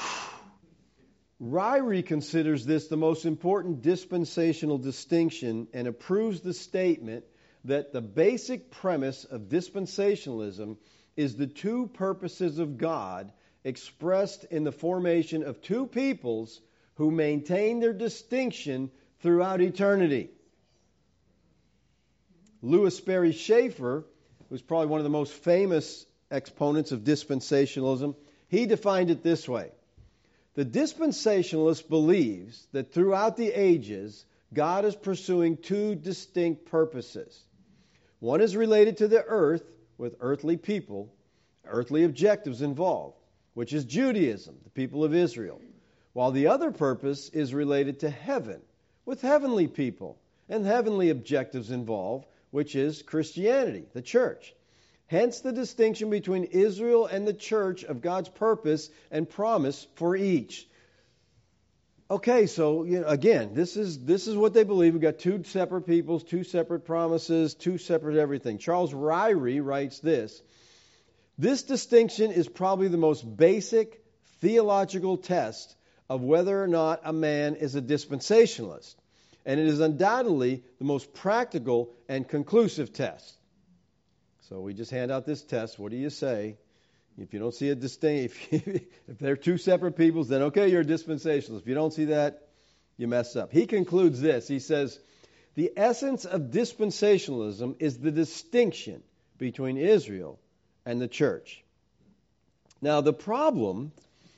Ryrie 1.41 2.05
considers 2.05 2.65
this 2.65 2.87
the 2.87 2.97
most 2.97 3.25
important 3.25 3.83
dispensational 3.83 4.79
distinction 4.79 5.67
and 5.73 5.87
approves 5.87 6.41
the 6.41 6.53
statement 6.53 7.23
that 7.65 7.93
the 7.93 8.01
basic 8.01 8.71
premise 8.71 9.25
of 9.25 9.41
dispensationalism 9.41 10.77
is 11.15 11.35
the 11.35 11.47
two 11.47 11.87
purposes 11.93 12.57
of 12.57 12.77
God 12.77 13.31
expressed 13.63 14.45
in 14.45 14.63
the 14.63 14.71
formation 14.71 15.43
of 15.43 15.61
two 15.61 15.87
peoples 15.87 16.61
who 16.95 17.11
maintain 17.11 17.79
their 17.79 17.93
distinction 17.93 18.91
throughout 19.21 19.61
eternity. 19.61 20.29
Lewis 22.61 22.97
Sperry 22.97 23.33
Chafer, 23.33 24.03
who's 24.49 24.61
probably 24.61 24.87
one 24.87 24.99
of 24.99 25.05
the 25.05 25.09
most 25.09 25.33
famous 25.33 26.05
exponents 26.31 26.91
of 26.91 27.01
dispensationalism, 27.01 28.15
he 28.47 28.65
defined 28.65 29.09
it 29.09 29.23
this 29.23 29.47
way 29.47 29.71
the 30.55 30.65
dispensationalist 30.65 31.87
believes 31.87 32.67
that 32.73 32.91
throughout 32.91 33.37
the 33.37 33.49
ages, 33.49 34.25
God 34.53 34.83
is 34.83 34.95
pursuing 34.95 35.55
two 35.57 35.95
distinct 35.95 36.65
purposes. 36.65 37.39
One 38.19 38.41
is 38.41 38.55
related 38.55 38.97
to 38.97 39.07
the 39.07 39.23
earth 39.23 39.63
with 39.97 40.17
earthly 40.19 40.57
people, 40.57 41.13
earthly 41.65 42.03
objectives 42.03 42.61
involved, 42.61 43.18
which 43.53 43.73
is 43.73 43.85
Judaism, 43.85 44.55
the 44.63 44.69
people 44.69 45.03
of 45.03 45.13
Israel, 45.13 45.61
while 46.13 46.31
the 46.31 46.47
other 46.47 46.71
purpose 46.71 47.29
is 47.29 47.53
related 47.53 47.99
to 47.99 48.09
heaven 48.09 48.61
with 49.05 49.21
heavenly 49.21 49.67
people 49.67 50.17
and 50.47 50.65
heavenly 50.65 51.09
objectives 51.09 51.71
involved, 51.71 52.25
which 52.51 52.75
is 52.75 53.01
Christianity, 53.01 53.85
the 53.93 54.01
church. 54.01 54.53
Hence 55.07 55.39
the 55.39 55.51
distinction 55.51 56.09
between 56.09 56.43
Israel 56.43 57.07
and 57.07 57.27
the 57.27 57.33
church 57.33 57.83
of 57.83 58.01
God's 58.01 58.29
purpose 58.29 58.89
and 59.09 59.27
promise 59.27 59.87
for 59.95 60.15
each. 60.15 60.67
Okay, 62.11 62.47
so 62.47 62.83
you 62.85 63.01
know, 63.01 63.07
again, 63.07 63.53
this 63.53 63.77
is 63.77 64.03
this 64.03 64.27
is 64.27 64.35
what 64.35 64.53
they 64.53 64.63
believe. 64.63 64.93
We've 64.93 65.01
got 65.01 65.19
two 65.19 65.43
separate 65.43 65.83
peoples, 65.83 66.23
two 66.23 66.43
separate 66.43 66.85
promises, 66.85 67.53
two 67.53 67.77
separate 67.77 68.17
everything. 68.17 68.57
Charles 68.57 68.93
Ryrie 68.93 69.63
writes 69.63 69.99
this. 69.99 70.41
This 71.39 71.63
distinction 71.63 72.33
is 72.33 72.49
probably 72.49 72.89
the 72.89 72.97
most 72.97 73.21
basic 73.37 74.03
theological 74.41 75.15
test 75.15 75.73
of 76.09 76.21
whether 76.21 76.61
or 76.61 76.67
not 76.67 76.99
a 77.05 77.13
man 77.13 77.55
is 77.55 77.75
a 77.75 77.81
dispensationalist. 77.81 78.93
And 79.45 79.57
it 79.57 79.67
is 79.67 79.79
undoubtedly 79.79 80.63
the 80.79 80.83
most 80.83 81.13
practical 81.13 81.91
and 82.09 82.27
conclusive 82.27 82.91
test. 82.91 83.33
So 84.49 84.59
we 84.59 84.73
just 84.73 84.91
hand 84.91 85.13
out 85.13 85.25
this 85.25 85.41
test. 85.41 85.79
What 85.79 85.91
do 85.91 85.97
you 85.97 86.09
say? 86.09 86.57
If 87.17 87.33
you 87.33 87.39
don't 87.39 87.55
see 87.55 87.69
a 87.69 87.75
distinct, 87.75 88.35
if, 88.51 88.67
if 88.67 89.17
they're 89.17 89.37
two 89.37 89.57
separate 89.57 89.95
peoples, 89.95 90.27
then 90.27 90.41
okay, 90.41 90.67
you're 90.67 90.81
a 90.81 90.85
dispensationalist. 90.85 91.61
If 91.61 91.67
you 91.67 91.75
don't 91.75 91.93
see 91.93 92.05
that, 92.05 92.49
you 92.97 93.07
mess 93.07 93.37
up. 93.37 93.53
He 93.53 93.65
concludes 93.65 94.19
this. 94.19 94.45
He 94.45 94.59
says, 94.59 94.99
the 95.55 95.71
essence 95.77 96.25
of 96.25 96.51
dispensationalism 96.51 97.77
is 97.79 97.97
the 97.97 98.11
distinction 98.11 99.03
between 99.37 99.77
Israel 99.77 100.37
and 100.89 100.99
the 100.99 101.07
church. 101.07 101.63
Now, 102.81 102.99
the 103.01 103.13
problem 103.13 103.91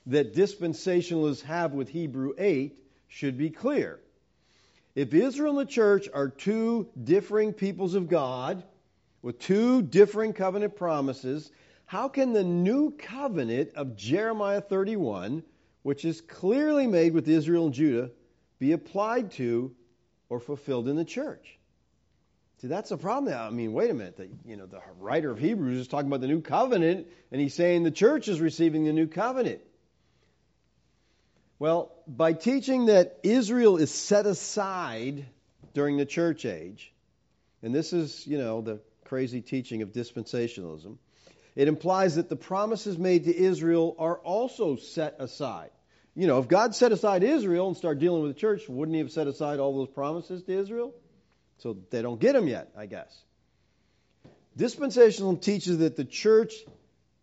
that 0.07 0.35
dispensationalists 0.35 1.43
have 1.43 1.71
with 1.71 1.87
Hebrew 1.87 2.33
8 2.37 2.77
should 3.07 3.37
be 3.37 3.49
clear. 3.49 4.01
If 4.93 5.13
Israel 5.13 5.57
and 5.57 5.65
the 5.65 5.71
church 5.71 6.09
are 6.13 6.27
two 6.27 6.89
differing 7.01 7.53
peoples 7.53 7.95
of 7.95 8.09
God, 8.09 8.63
with 9.21 9.39
two 9.39 9.81
differing 9.81 10.33
covenant 10.33 10.75
promises, 10.75 11.51
how 11.85 12.09
can 12.09 12.33
the 12.33 12.43
new 12.43 12.91
covenant 12.97 13.71
of 13.75 13.95
Jeremiah 13.95 14.59
31, 14.59 15.43
which 15.83 16.03
is 16.03 16.19
clearly 16.19 16.85
made 16.85 17.13
with 17.13 17.29
Israel 17.29 17.67
and 17.67 17.73
Judah, 17.73 18.11
be 18.59 18.73
applied 18.73 19.31
to 19.33 19.73
or 20.27 20.41
fulfilled 20.41 20.89
in 20.89 20.97
the 20.97 21.05
church? 21.05 21.60
See, 22.61 22.67
that's 22.67 22.89
the 22.89 22.97
problem. 22.97 23.33
I 23.33 23.49
mean, 23.49 23.73
wait 23.73 23.89
a 23.89 23.93
minute. 23.95 24.17
The, 24.17 24.29
you 24.45 24.55
know, 24.55 24.67
the 24.67 24.81
writer 24.99 25.31
of 25.31 25.39
Hebrews 25.39 25.79
is 25.79 25.87
talking 25.87 26.05
about 26.05 26.21
the 26.21 26.27
new 26.27 26.41
covenant, 26.41 27.07
and 27.31 27.41
he's 27.41 27.55
saying 27.55 27.81
the 27.81 27.89
church 27.89 28.27
is 28.27 28.39
receiving 28.39 28.83
the 28.85 28.93
new 28.93 29.07
covenant. 29.07 29.61
Well, 31.57 31.91
by 32.05 32.33
teaching 32.33 32.85
that 32.85 33.17
Israel 33.23 33.77
is 33.77 33.91
set 33.91 34.27
aside 34.27 35.25
during 35.73 35.97
the 35.97 36.05
church 36.05 36.45
age, 36.45 36.93
and 37.63 37.73
this 37.73 37.93
is, 37.93 38.27
you 38.27 38.37
know, 38.37 38.61
the 38.61 38.79
crazy 39.05 39.41
teaching 39.41 39.81
of 39.81 39.91
dispensationalism. 39.91 40.97
It 41.55 41.67
implies 41.67 42.15
that 42.15 42.29
the 42.29 42.35
promises 42.35 42.95
made 42.95 43.23
to 43.23 43.35
Israel 43.35 43.95
are 43.97 44.19
also 44.19 44.75
set 44.75 45.15
aside. 45.17 45.71
You 46.15 46.27
know, 46.27 46.37
if 46.37 46.47
God 46.47 46.75
set 46.75 46.91
aside 46.91 47.23
Israel 47.23 47.69
and 47.69 47.75
started 47.75 47.99
dealing 47.99 48.21
with 48.21 48.35
the 48.35 48.39
church, 48.39 48.69
wouldn't 48.69 48.93
He 48.93 48.99
have 48.99 49.11
set 49.11 49.25
aside 49.25 49.59
all 49.59 49.75
those 49.75 49.89
promises 49.89 50.43
to 50.43 50.53
Israel? 50.53 50.93
So 51.61 51.77
they 51.91 52.01
don't 52.01 52.19
get 52.19 52.33
them 52.33 52.47
yet, 52.47 52.71
I 52.75 52.87
guess. 52.87 53.15
Dispensationalism 54.57 55.41
teaches 55.41 55.77
that 55.77 55.95
the 55.95 56.05
church 56.05 56.53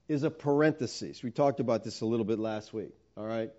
is 0.06 0.22
a 0.22 0.30
parenthesis. 0.30 1.22
We 1.24 1.32
talked 1.32 1.58
about 1.58 1.82
this 1.82 2.00
a 2.02 2.06
little 2.06 2.24
bit 2.24 2.38
last 2.38 2.72
week. 2.72 2.94
All 3.16 3.26
right? 3.26 3.50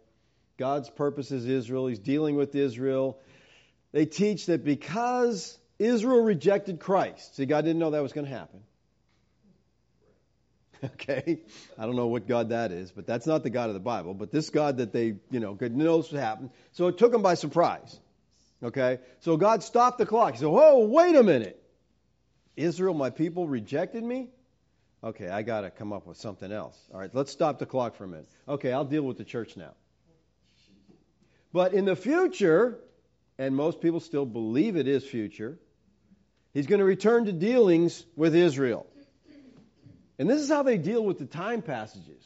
God's 0.58 0.90
purpose 0.90 1.32
is 1.32 1.46
Israel. 1.46 1.88
He's 1.88 2.00
dealing 2.00 2.36
with 2.36 2.56
Israel. 2.56 3.20
They 3.92 4.06
teach 4.06 4.46
that 4.46 4.64
because 4.64 5.58
Israel 5.80 6.24
rejected 6.24 6.80
Christ. 6.80 7.36
See, 7.36 7.46
God 7.46 7.66
didn't 7.66 7.80
know 7.80 7.92
that 7.92 8.02
was 8.02 8.14
going 8.14 8.28
to 8.28 8.34
happen. 8.34 8.62
Okay? 10.82 11.42
I 11.78 11.86
don't 11.86 11.98
know 11.98 12.08
what 12.08 12.26
God 12.26 12.50
that 12.50 12.72
is, 12.72 12.90
but 12.90 13.06
that's 13.06 13.28
not 13.28 13.44
the 13.44 13.50
God 13.50 13.68
of 13.68 13.74
the 13.74 13.82
Bible. 13.82 14.14
But 14.14 14.32
this 14.32 14.50
God 14.50 14.78
that 14.78 14.94
they, 14.94 15.16
you 15.30 15.42
know, 15.42 15.54
good 15.54 15.76
knows 15.76 16.10
what 16.10 16.22
happened. 16.22 16.52
So 16.72 16.88
it 16.88 16.98
took 16.98 17.12
them 17.12 17.22
by 17.22 17.34
surprise. 17.34 18.00
Okay? 18.64 19.00
So 19.20 19.38
God 19.38 19.64
stopped 19.64 19.98
the 19.98 20.06
clock. 20.06 20.34
He 20.34 20.40
said, 20.40 20.48
Whoa, 20.48 20.86
wait 20.86 21.16
a 21.16 21.24
minute. 21.24 21.62
Israel, 22.56 22.94
my 22.94 23.10
people, 23.10 23.48
rejected 23.48 24.04
me? 24.04 24.30
Okay, 25.02 25.30
I 25.30 25.44
got 25.44 25.62
to 25.62 25.70
come 25.70 25.94
up 25.94 26.06
with 26.06 26.18
something 26.18 26.52
else. 26.52 26.78
All 26.94 27.00
right, 27.00 27.10
let's 27.14 27.32
stop 27.32 27.58
the 27.58 27.66
clock 27.66 27.96
for 27.96 28.04
a 28.04 28.08
minute. 28.08 28.28
Okay, 28.48 28.74
I'll 28.74 28.84
deal 28.84 29.04
with 29.04 29.18
the 29.18 29.24
church 29.24 29.56
now. 29.56 29.72
But 31.54 31.74
in 31.74 31.86
the 31.86 31.96
future, 31.96 32.78
and 33.38 33.56
most 33.56 33.80
people 33.80 34.02
still 34.02 34.26
believe 34.26 34.76
it 34.76 34.88
is 34.88 35.06
future, 35.06 35.58
he's 36.54 36.68
going 36.68 36.80
to 36.80 36.86
return 36.86 37.26
to 37.26 37.32
dealings 37.32 38.06
with 38.18 38.36
Israel. 38.36 38.86
And 40.20 40.30
this 40.30 40.42
is 40.42 40.50
how 40.50 40.64
they 40.64 40.78
deal 40.78 41.04
with 41.04 41.18
the 41.18 41.26
time 41.26 41.62
passages. 41.62 42.26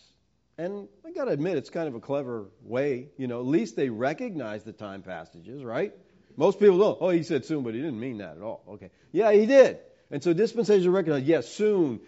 And 0.58 0.88
I 1.06 1.12
got 1.12 1.26
to 1.26 1.32
admit, 1.32 1.58
it's 1.58 1.70
kind 1.70 1.88
of 1.88 1.94
a 1.94 2.00
clever 2.00 2.48
way. 2.64 3.10
You 3.18 3.28
know, 3.28 3.40
at 3.40 3.46
least 3.46 3.76
they 3.76 3.90
recognize 3.90 4.64
the 4.64 4.74
time 4.74 5.04
passages, 5.04 5.64
right? 5.64 5.94
Most 6.36 6.60
people 6.60 6.78
don't. 6.78 6.98
Oh, 7.00 7.10
he 7.10 7.24
said 7.24 7.46
soon, 7.46 7.64
but 7.64 7.74
he 7.74 7.82
didn't 7.82 8.00
mean 8.00 8.18
that 8.18 8.38
at 8.38 8.42
all. 8.42 8.64
Okay. 8.70 8.90
Yeah, 9.12 9.32
he 9.32 9.46
did. 9.46 9.80
And 10.12 10.24
so 10.24 10.34
dispensation 10.34 10.92
recognize, 10.92 11.24
yes, 11.24 11.48
soon, 11.48 12.00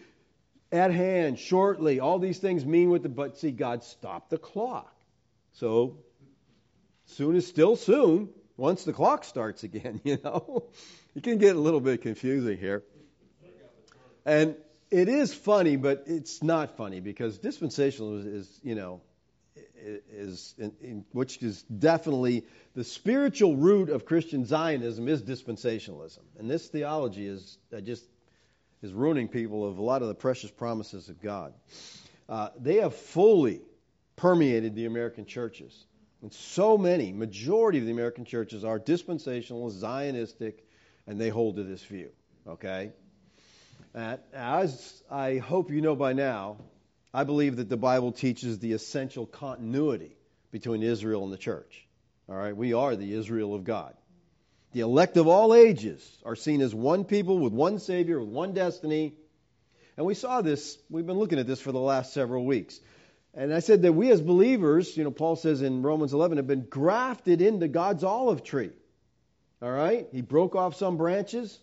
at 0.72 0.92
hand, 0.92 1.40
shortly, 1.40 2.00
all 2.00 2.20
these 2.20 2.40
things 2.40 2.66
mean 2.66 2.90
what 2.90 3.04
the, 3.04 3.10
but 3.10 3.38
see, 3.38 3.52
God 3.52 3.84
stopped 3.84 4.30
the 4.30 4.38
clock. 4.38 4.94
So, 5.54 5.98
soon 7.06 7.36
is 7.36 7.48
still 7.48 7.76
soon 7.76 8.30
once 8.58 8.84
the 8.84 8.94
clock 8.94 9.24
starts 9.24 9.64
again, 9.64 10.02
you 10.04 10.18
know. 10.24 10.66
it 11.16 11.24
can 11.24 11.38
get 11.38 11.56
a 11.56 11.60
little 11.60 11.80
bit 11.80 12.02
confusing 12.02 12.58
here. 12.58 12.84
And 14.26 14.56
it 14.90 15.08
is 15.08 15.34
funny, 15.34 15.76
but 15.76 16.04
it's 16.08 16.42
not 16.42 16.78
funny 16.78 17.00
because 17.00 17.38
dispensationalism 17.38 18.20
is, 18.20 18.26
is 18.26 18.60
you 18.64 18.76
know, 18.76 19.02
is 20.12 20.56
in, 20.58 20.72
in, 20.82 21.06
which 21.12 21.42
is 21.42 21.64
definitely 21.64 22.46
the 22.76 22.84
spiritual 22.84 23.56
root 23.56 23.90
of 23.90 24.06
Christian 24.06 24.46
Zionism 24.46 25.08
is 25.08 25.22
dispensationalism, 25.22 26.20
and 26.40 26.50
this 26.50 26.68
theology 26.68 27.28
is 27.28 27.58
uh, 27.76 27.82
just 27.82 28.04
is 28.82 28.94
ruining 28.94 29.28
people 29.28 29.66
of 29.66 29.78
a 29.78 29.82
lot 29.82 30.02
of 30.02 30.08
the 30.08 30.16
precious 30.16 30.52
promises 30.52 31.10
of 31.10 31.22
God. 31.22 31.54
Uh, 32.28 32.50
they 32.60 32.76
have 32.76 32.96
fully 32.96 33.62
permeated 34.16 34.76
the 34.76 34.86
American 34.86 35.26
churches, 35.26 35.86
and 36.22 36.34
so 36.34 36.78
many, 36.78 37.14
majority 37.14 37.80
of 37.80 37.86
the 37.86 37.92
American 37.92 38.26
churches 38.26 38.64
are 38.64 38.80
dispensational, 38.80 39.70
Zionistic, 39.72 40.56
and 41.08 41.20
they 41.20 41.30
hold 41.30 41.58
to 41.58 41.64
this 41.64 41.84
view. 41.84 42.10
Okay, 42.48 42.92
uh, 43.94 44.18
as 44.34 45.04
I 45.10 45.38
hope 45.38 45.72
you 45.72 45.82
know 45.82 45.96
by 45.96 46.14
now, 46.14 46.58
I 47.16 47.24
believe 47.24 47.56
that 47.56 47.70
the 47.70 47.78
Bible 47.78 48.12
teaches 48.12 48.60
the 48.60 48.74
essential 48.74 49.26
continuity 49.26 50.18
between 50.52 50.84
Israel 50.84 51.24
and 51.24 51.32
the 51.32 51.38
church. 51.38 51.88
All 52.28 52.36
right, 52.36 52.56
we 52.56 52.74
are 52.74 52.94
the 52.98 53.14
Israel 53.14 53.56
of 53.56 53.64
God. 53.64 53.94
The 54.74 54.82
elect 54.82 55.16
of 55.16 55.26
all 55.26 55.54
ages 55.54 56.06
are 56.26 56.36
seen 56.36 56.60
as 56.60 56.76
one 56.76 57.06
people 57.06 57.40
with 57.40 57.54
one 57.54 57.80
Savior, 57.80 58.20
with 58.20 58.28
one 58.28 58.54
destiny. 58.54 59.14
And 59.96 60.06
we 60.06 60.14
saw 60.14 60.42
this, 60.42 60.78
we've 60.90 61.06
been 61.06 61.18
looking 61.18 61.40
at 61.40 61.48
this 61.48 61.62
for 61.62 61.72
the 61.72 61.80
last 61.80 62.12
several 62.12 62.44
weeks. 62.44 62.78
And 63.34 63.54
I 63.54 63.60
said 63.60 63.84
that 63.84 63.94
we 63.94 64.12
as 64.12 64.20
believers, 64.20 64.98
you 64.98 65.06
know, 65.06 65.12
Paul 65.12 65.38
says 65.38 65.62
in 65.62 65.84
Romans 65.84 66.12
11, 66.12 66.36
have 66.36 66.48
been 66.48 66.66
grafted 66.70 67.42
into 67.42 67.70
God's 67.70 68.04
olive 68.04 68.44
tree. 68.44 68.72
All 69.62 69.72
right? 69.72 70.06
He 70.12 70.20
broke 70.20 70.54
off 70.54 70.76
some 70.76 70.98
branches. 70.98 71.58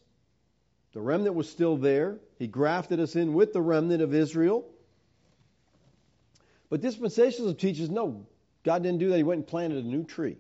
The 0.94 1.02
remnant 1.02 1.34
was 1.34 1.50
still 1.50 1.76
there. 1.76 2.16
He 2.38 2.46
grafted 2.46 3.00
us 3.00 3.16
in 3.16 3.34
with 3.34 3.52
the 3.52 3.60
remnant 3.60 4.00
of 4.00 4.14
Israel. 4.14 4.64
But 6.72 6.80
dispensationalism 6.80 7.58
teaches 7.58 7.90
no, 7.90 8.26
God 8.64 8.82
didn't 8.82 9.00
do 9.00 9.10
that. 9.10 9.18
He 9.18 9.22
went 9.24 9.40
and 9.40 9.46
planted 9.46 9.84
a 9.84 9.86
new 9.86 10.04
tree. 10.04 10.38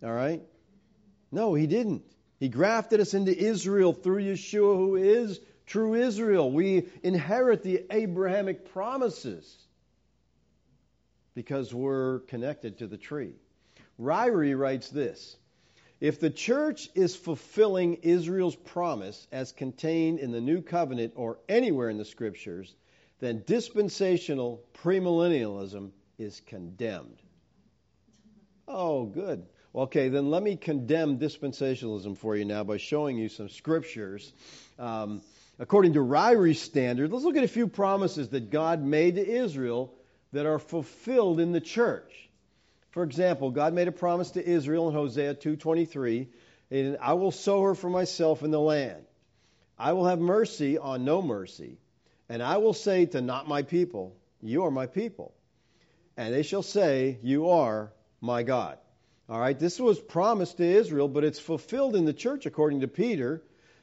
All 0.00 0.12
right? 0.12 0.40
No, 1.32 1.54
he 1.54 1.66
didn't. 1.66 2.04
He 2.38 2.48
grafted 2.48 3.00
us 3.00 3.14
into 3.14 3.36
Israel 3.36 3.92
through 3.92 4.22
Yeshua, 4.22 4.76
who 4.76 4.94
is 4.94 5.40
true 5.66 5.96
Israel. 5.96 6.52
We 6.52 6.86
inherit 7.02 7.64
the 7.64 7.84
Abrahamic 7.90 8.70
promises 8.70 9.56
because 11.34 11.74
we're 11.74 12.20
connected 12.28 12.78
to 12.78 12.86
the 12.86 12.96
tree. 12.96 13.32
Ryrie 14.00 14.56
writes 14.56 14.88
this 14.88 15.36
If 16.00 16.20
the 16.20 16.30
church 16.30 16.90
is 16.94 17.16
fulfilling 17.16 17.94
Israel's 18.02 18.54
promise 18.54 19.26
as 19.32 19.50
contained 19.50 20.20
in 20.20 20.30
the 20.30 20.40
new 20.40 20.62
covenant 20.62 21.14
or 21.16 21.38
anywhere 21.48 21.90
in 21.90 21.98
the 21.98 22.04
scriptures, 22.04 22.72
then 23.24 23.42
dispensational 23.46 24.62
premillennialism 24.82 25.90
is 26.18 26.40
condemned. 26.46 27.22
Oh, 28.68 29.04
good. 29.04 29.46
Okay, 29.74 30.08
then 30.08 30.30
let 30.30 30.42
me 30.42 30.56
condemn 30.56 31.18
dispensationalism 31.18 32.16
for 32.16 32.36
you 32.36 32.44
now 32.44 32.62
by 32.64 32.76
showing 32.76 33.18
you 33.18 33.28
some 33.28 33.48
scriptures. 33.48 34.32
Um, 34.78 35.22
according 35.58 35.94
to 35.94 36.00
Ryrie's 36.00 36.60
standard, 36.60 37.10
let's 37.12 37.24
look 37.24 37.36
at 37.36 37.44
a 37.44 37.48
few 37.48 37.66
promises 37.66 38.28
that 38.28 38.50
God 38.50 38.82
made 38.82 39.16
to 39.16 39.26
Israel 39.26 39.92
that 40.32 40.46
are 40.46 40.58
fulfilled 40.58 41.40
in 41.40 41.52
the 41.52 41.60
church. 41.60 42.12
For 42.90 43.02
example, 43.02 43.50
God 43.50 43.74
made 43.74 43.88
a 43.88 43.92
promise 43.92 44.32
to 44.32 44.48
Israel 44.48 44.88
in 44.88 44.94
Hosea 44.94 45.34
2:23, 45.34 46.28
and 46.70 46.96
I 47.00 47.14
will 47.14 47.32
sow 47.32 47.62
her 47.62 47.74
for 47.74 47.90
myself 47.90 48.42
in 48.44 48.52
the 48.52 48.60
land. 48.60 49.04
I 49.76 49.94
will 49.94 50.06
have 50.06 50.20
mercy 50.20 50.78
on 50.78 51.04
no 51.04 51.20
mercy, 51.20 51.78
and 52.28 52.42
I 52.42 52.58
will 52.58 52.74
say 52.74 53.06
to 53.06 53.20
not 53.20 53.48
my 53.48 53.62
people, 53.62 54.16
You 54.42 54.64
are 54.64 54.70
my 54.70 54.86
people. 54.86 55.34
And 56.16 56.32
they 56.32 56.42
shall 56.42 56.62
say, 56.62 57.18
You 57.22 57.50
are 57.50 57.92
my 58.20 58.42
God. 58.42 58.78
All 59.28 59.40
right, 59.40 59.58
this 59.58 59.80
was 59.80 59.98
promised 59.98 60.58
to 60.58 60.64
Israel, 60.64 61.08
but 61.08 61.24
it's 61.24 61.38
fulfilled 61.38 61.96
in 61.96 62.04
the 62.04 62.12
church 62.12 62.46
according 62.46 62.80
to 62.80 62.88
Peter. 62.88 63.42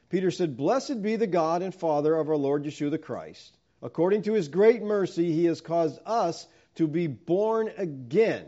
Peter 0.10 0.30
said, 0.30 0.58
Blessed 0.58 1.02
be 1.02 1.16
the 1.16 1.28
God 1.28 1.62
and 1.62 1.74
Father 1.74 2.16
of 2.16 2.30
our 2.30 2.38
Lord 2.38 2.64
Yeshua 2.64 2.92
the 2.92 2.98
Christ. 2.98 3.58
According 3.82 4.24
to 4.24 4.34
his 4.34 4.48
great 4.48 4.84
mercy, 4.84 5.32
he 5.32 5.46
has 5.46 5.62
caused 5.62 6.00
us 6.06 6.46
to 6.76 6.88
be 6.88 7.08
born 7.08 7.72
again. 7.78 8.46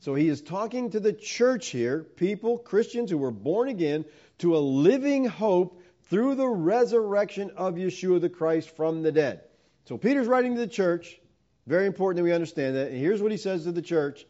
So 0.00 0.14
he 0.14 0.28
is 0.28 0.42
talking 0.42 0.90
to 0.90 1.00
the 1.00 1.12
church 1.12 1.68
here, 1.68 2.02
people, 2.02 2.58
Christians 2.58 3.10
who 3.10 3.18
were 3.18 3.30
born 3.30 3.68
again, 3.68 4.04
to 4.38 4.56
a 4.56 4.58
living 4.58 5.24
hope 5.24 5.79
through 6.10 6.34
the 6.34 6.48
resurrection 6.48 7.52
of 7.56 7.76
Yeshua 7.76 8.20
the 8.20 8.28
Christ 8.28 8.76
from 8.76 9.02
the 9.02 9.12
dead. 9.12 9.42
So 9.86 9.96
Peter's 9.96 10.26
writing 10.26 10.54
to 10.56 10.60
the 10.60 10.66
church. 10.66 11.18
Very 11.66 11.86
important 11.86 12.16
that 12.16 12.24
we 12.24 12.32
understand 12.32 12.76
that. 12.76 12.88
And 12.88 12.98
here's 12.98 13.22
what 13.22 13.30
he 13.30 13.38
says 13.38 13.64
to 13.64 13.72
the 13.72 13.80
church 13.80 14.26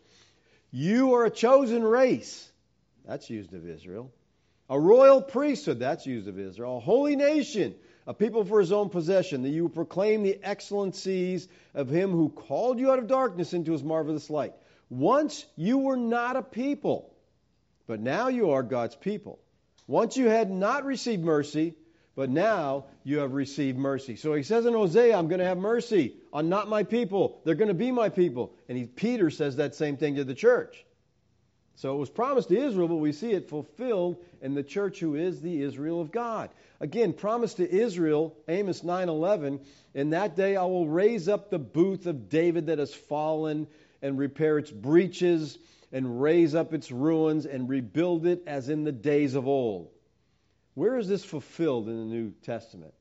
You 0.71 1.15
are 1.15 1.25
a 1.25 1.31
chosen 1.31 1.83
race. 1.83 2.51
That's 3.07 3.31
used 3.31 3.55
of 3.55 3.67
Israel. 3.67 4.13
A 4.69 4.79
royal 4.79 5.23
priesthood. 5.23 5.81
That's 5.81 6.07
used 6.07 6.29
of 6.29 6.39
Israel. 6.39 6.77
A 6.77 6.81
holy 6.81 7.17
nation. 7.17 7.75
A 8.07 8.15
people 8.15 8.45
for 8.45 8.61
his 8.61 8.73
own 8.73 8.91
possession. 8.91 9.43
That 9.43 9.49
you 9.49 9.69
proclaim 9.69 10.23
the 10.23 10.39
excellencies 10.43 11.49
of 11.75 11.89
him 11.89 12.11
who 12.11 12.29
called 12.29 12.79
you 12.79 12.93
out 12.93 12.99
of 12.99 13.07
darkness 13.07 13.55
into 13.55 13.73
his 13.73 13.83
marvelous 13.83 14.29
light. 14.29 14.53
Once 14.91 15.47
you 15.57 15.79
were 15.79 15.97
not 15.97 16.37
a 16.37 16.43
people, 16.43 17.15
but 17.87 18.01
now 18.01 18.29
you 18.29 18.51
are 18.51 18.63
God's 18.63 18.97
people. 18.97 19.39
Once 19.91 20.17
you 20.17 20.29
had 20.29 20.53
not 20.53 20.85
received 20.85 21.25
mercy, 21.25 21.75
but 22.15 22.31
now 22.31 22.85
you 23.03 23.19
have 23.19 23.33
received 23.33 23.77
mercy. 23.77 24.15
So 24.15 24.35
he 24.35 24.45
says 24.45 24.65
in 24.65 24.73
Hosea, 24.73 25.19
I'm 25.19 25.27
going 25.27 25.41
to 25.41 25.45
have 25.45 25.59
mercy 25.59 26.15
on 26.33 26.49
not 26.49 26.69
my 26.69 26.85
people. 26.85 27.41
They're 27.45 27.57
going 27.57 27.67
to 27.67 27.75
be 27.75 27.91
my 27.91 28.09
people. 28.09 28.55
And 28.69 28.79
he, 28.79 28.85
Peter 28.85 29.31
says 29.31 29.57
that 29.57 29.75
same 29.75 29.97
thing 29.97 30.15
to 30.15 30.23
the 30.23 30.33
church. 30.33 30.85
So 31.75 31.93
it 31.93 31.99
was 31.99 32.09
promised 32.09 32.51
to 32.51 32.57
Israel, 32.57 32.87
but 32.87 32.97
we 32.97 33.11
see 33.11 33.33
it 33.33 33.49
fulfilled 33.49 34.19
in 34.41 34.55
the 34.55 34.63
church 34.63 35.01
who 35.01 35.17
is 35.17 35.41
the 35.41 35.61
Israel 35.61 36.01
of 36.01 36.13
God. 36.13 36.51
Again, 36.79 37.13
promised 37.13 37.57
to 37.57 37.69
Israel, 37.69 38.37
Amos 38.47 38.83
9:11, 38.83 39.59
in 39.95 40.11
that 40.11 40.37
day 40.37 40.55
I 40.55 40.67
will 40.67 40.87
raise 40.87 41.29
up 41.29 41.51
the 41.51 41.59
booth 41.59 42.07
of 42.07 42.29
David 42.29 42.67
that 42.67 42.79
has 42.79 42.95
fallen 42.95 43.67
and 44.03 44.17
repair 44.17 44.57
its 44.57 44.71
breaches 44.71 45.59
and 45.93 46.21
raise 46.21 46.55
up 46.55 46.73
its 46.73 46.91
ruins 46.91 47.47
and 47.47 47.69
rebuild 47.69 48.27
it 48.27 48.43
as 48.47 48.69
in 48.69 48.85
the 48.85 48.93
days 48.93 49.35
of 49.35 49.47
old. 49.47 49.91
Where 50.75 50.97
is 50.99 51.09
this 51.09 51.25
fulfilled 51.25 51.89
in 51.89 51.99
the 51.99 52.15
New 52.15 52.33
Testament? 52.43 52.95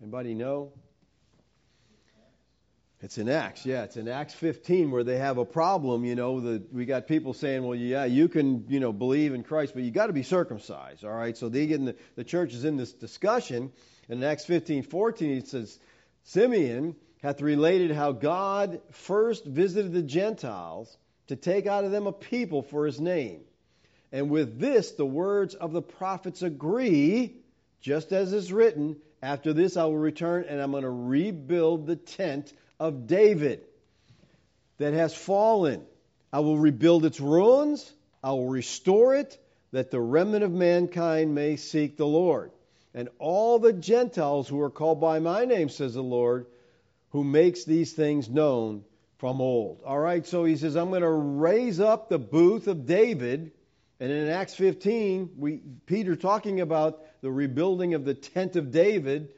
Anybody 0.00 0.34
know? 0.34 0.72
It's 3.00 3.16
in 3.16 3.28
Acts, 3.28 3.64
yeah. 3.64 3.84
It's 3.84 3.96
in 3.96 4.08
Acts 4.08 4.34
15 4.34 4.90
where 4.90 5.04
they 5.04 5.18
have 5.18 5.38
a 5.38 5.44
problem. 5.44 6.04
You 6.04 6.16
know, 6.16 6.40
the, 6.40 6.62
we 6.72 6.84
got 6.84 7.06
people 7.06 7.32
saying, 7.32 7.62
"Well, 7.62 7.76
yeah, 7.76 8.06
you 8.06 8.28
can, 8.28 8.64
you 8.68 8.80
know, 8.80 8.92
believe 8.92 9.34
in 9.34 9.44
Christ, 9.44 9.74
but 9.74 9.84
you 9.84 9.92
got 9.92 10.08
to 10.08 10.12
be 10.12 10.24
circumcised." 10.24 11.04
All 11.04 11.12
right. 11.12 11.36
So 11.36 11.48
they 11.48 11.68
get 11.68 11.78
in 11.78 11.84
the, 11.84 11.96
the 12.16 12.24
church 12.24 12.54
is 12.54 12.64
in 12.64 12.76
this 12.76 12.92
discussion. 12.92 13.70
In 14.08 14.24
Acts 14.24 14.46
15:14, 14.46 15.38
it 15.38 15.46
says, 15.46 15.78
"Simeon 16.24 16.96
hath 17.22 17.40
related 17.40 17.92
how 17.92 18.10
God 18.10 18.80
first 18.90 19.44
visited 19.44 19.92
the 19.92 20.02
Gentiles 20.02 20.96
to 21.28 21.36
take 21.36 21.66
out 21.66 21.84
of 21.84 21.90
them 21.90 22.06
a 22.06 22.12
people 22.12 22.62
for 22.62 22.86
his 22.86 23.00
name. 23.00 23.40
And 24.10 24.30
with 24.30 24.58
this, 24.58 24.92
the 24.92 25.06
words 25.06 25.54
of 25.54 25.72
the 25.72 25.82
prophets 25.82 26.42
agree, 26.42 27.36
just 27.80 28.12
as 28.12 28.32
is 28.32 28.52
written, 28.52 28.96
After 29.22 29.52
this 29.52 29.76
I 29.76 29.84
will 29.84 29.98
return 29.98 30.44
and 30.48 30.60
I'm 30.60 30.70
going 30.70 30.82
to 30.82 30.90
rebuild 30.90 31.86
the 31.86 31.96
tent 31.96 32.52
of 32.80 33.06
David 33.06 33.60
that 34.78 34.94
has 34.94 35.14
fallen. 35.14 35.84
I 36.32 36.40
will 36.40 36.58
rebuild 36.58 37.04
its 37.04 37.20
ruins, 37.20 37.90
I 38.22 38.32
will 38.32 38.48
restore 38.48 39.14
it, 39.14 39.38
that 39.72 39.90
the 39.90 40.00
remnant 40.00 40.44
of 40.44 40.52
mankind 40.52 41.34
may 41.34 41.56
seek 41.56 41.96
the 41.96 42.06
Lord. 42.06 42.50
And 42.94 43.10
all 43.18 43.58
the 43.58 43.72
Gentiles 43.72 44.48
who 44.48 44.60
are 44.62 44.70
called 44.70 45.00
by 45.00 45.18
my 45.18 45.44
name, 45.44 45.68
says 45.68 45.94
the 45.94 46.02
Lord, 46.02 46.46
who 47.10 47.22
makes 47.22 47.64
these 47.64 47.92
things 47.92 48.28
known 48.28 48.84
from 49.18 49.40
old. 49.40 49.82
All 49.84 49.98
right, 49.98 50.26
so 50.26 50.44
he 50.44 50.56
says, 50.56 50.76
I'm 50.76 50.90
going 50.90 51.02
to 51.02 51.10
raise 51.10 51.80
up 51.80 52.08
the 52.08 52.18
booth 52.18 52.68
of 52.68 52.86
David. 52.86 53.52
And 54.00 54.12
in 54.12 54.28
Acts 54.28 54.54
15, 54.54 55.30
we, 55.36 55.60
Peter 55.86 56.14
talking 56.14 56.60
about 56.60 57.04
the 57.20 57.30
rebuilding 57.30 57.94
of 57.94 58.04
the 58.04 58.14
tent 58.14 58.54
of 58.54 58.70
David, 58.70 59.30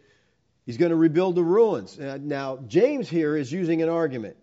he's 0.66 0.77
going 0.77 0.90
to 0.90 0.97
rebuild 0.97 1.35
the 1.35 1.43
ruins. 1.43 1.99
Uh, 1.99 2.19
now, 2.21 2.59
James 2.69 3.09
here 3.09 3.37
is 3.37 3.51
using 3.51 3.81
an 3.81 3.88
argument. 3.88 4.37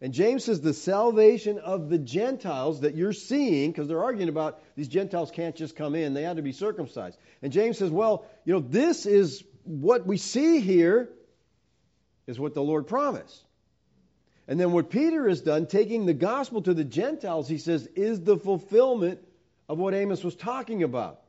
And 0.00 0.12
James 0.12 0.44
says 0.44 0.60
the 0.60 0.74
salvation 0.74 1.58
of 1.58 1.88
the 1.88 1.98
Gentiles 1.98 2.80
that 2.80 2.96
you're 2.96 3.14
seeing, 3.14 3.70
because 3.70 3.88
they're 3.88 4.02
arguing 4.02 4.28
about 4.28 4.60
these 4.74 4.88
Gentiles 4.88 5.30
can't 5.30 5.56
just 5.56 5.76
come 5.76 5.94
in, 5.94 6.12
they 6.12 6.24
have 6.24 6.36
to 6.36 6.42
be 6.42 6.52
circumcised. 6.52 7.16
And 7.40 7.52
James 7.52 7.78
says, 7.78 7.90
well, 7.90 8.26
you 8.44 8.52
know, 8.52 8.60
this 8.60 9.06
is 9.06 9.42
what 9.62 10.06
we 10.06 10.16
see 10.16 10.60
here 10.60 11.08
is 12.26 12.38
what 12.38 12.52
the 12.52 12.62
Lord 12.62 12.88
promised. 12.88 13.45
And 14.48 14.60
then 14.60 14.72
what 14.72 14.90
Peter 14.90 15.28
has 15.28 15.40
done, 15.40 15.66
taking 15.66 16.06
the 16.06 16.14
gospel 16.14 16.62
to 16.62 16.74
the 16.74 16.84
Gentiles, 16.84 17.48
he 17.48 17.58
says, 17.58 17.88
is 17.96 18.20
the 18.20 18.36
fulfillment 18.36 19.20
of 19.68 19.78
what 19.78 19.94
Amos 19.94 20.22
was 20.22 20.36
talking 20.36 20.82
about. 20.82 21.20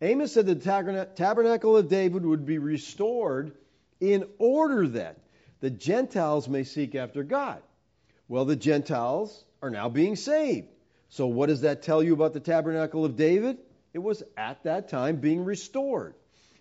Amos 0.00 0.32
said 0.32 0.46
the 0.46 1.06
tabernacle 1.16 1.76
of 1.76 1.88
David 1.88 2.24
would 2.24 2.46
be 2.46 2.58
restored 2.58 3.52
in 4.00 4.26
order 4.38 4.88
that 4.88 5.18
the 5.60 5.70
Gentiles 5.70 6.48
may 6.48 6.64
seek 6.64 6.94
after 6.94 7.22
God. 7.22 7.62
Well, 8.28 8.44
the 8.44 8.56
Gentiles 8.56 9.44
are 9.62 9.70
now 9.70 9.88
being 9.88 10.16
saved. 10.16 10.68
So, 11.10 11.26
what 11.26 11.46
does 11.46 11.60
that 11.60 11.82
tell 11.82 12.02
you 12.02 12.12
about 12.12 12.32
the 12.32 12.40
tabernacle 12.40 13.04
of 13.04 13.16
David? 13.16 13.58
It 13.92 14.00
was 14.00 14.22
at 14.36 14.64
that 14.64 14.88
time 14.88 15.16
being 15.16 15.44
restored. 15.44 16.14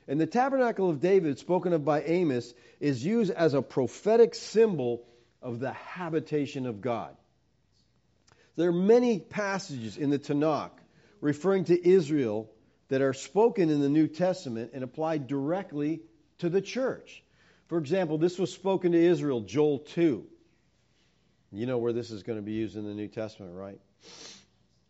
And 0.07 0.19
the 0.19 0.27
tabernacle 0.27 0.89
of 0.89 0.99
David, 0.99 1.39
spoken 1.39 1.73
of 1.73 1.83
by 1.83 2.03
Amos, 2.03 2.53
is 2.79 3.03
used 3.03 3.31
as 3.31 3.53
a 3.53 3.61
prophetic 3.61 4.35
symbol 4.35 5.03
of 5.43 5.59
the 5.59 5.73
habitation 5.73 6.65
of 6.65 6.81
God. 6.81 7.15
There 8.55 8.69
are 8.69 8.73
many 8.73 9.19
passages 9.19 9.97
in 9.97 10.09
the 10.09 10.19
Tanakh 10.19 10.71
referring 11.21 11.65
to 11.65 11.87
Israel 11.87 12.49
that 12.89 13.01
are 13.01 13.13
spoken 13.13 13.69
in 13.69 13.81
the 13.81 13.89
New 13.89 14.07
Testament 14.07 14.71
and 14.73 14.83
applied 14.83 15.27
directly 15.27 16.01
to 16.39 16.49
the 16.49 16.61
church. 16.61 17.23
For 17.67 17.77
example, 17.77 18.17
this 18.17 18.37
was 18.37 18.53
spoken 18.53 18.91
to 18.91 18.97
Israel, 19.03 19.41
Joel 19.41 19.79
2. 19.79 20.25
You 21.51 21.65
know 21.65 21.77
where 21.77 21.93
this 21.93 22.11
is 22.11 22.23
going 22.23 22.37
to 22.39 22.43
be 22.43 22.53
used 22.53 22.75
in 22.75 22.85
the 22.85 22.93
New 22.93 23.07
Testament, 23.07 23.55
right? 23.55 23.79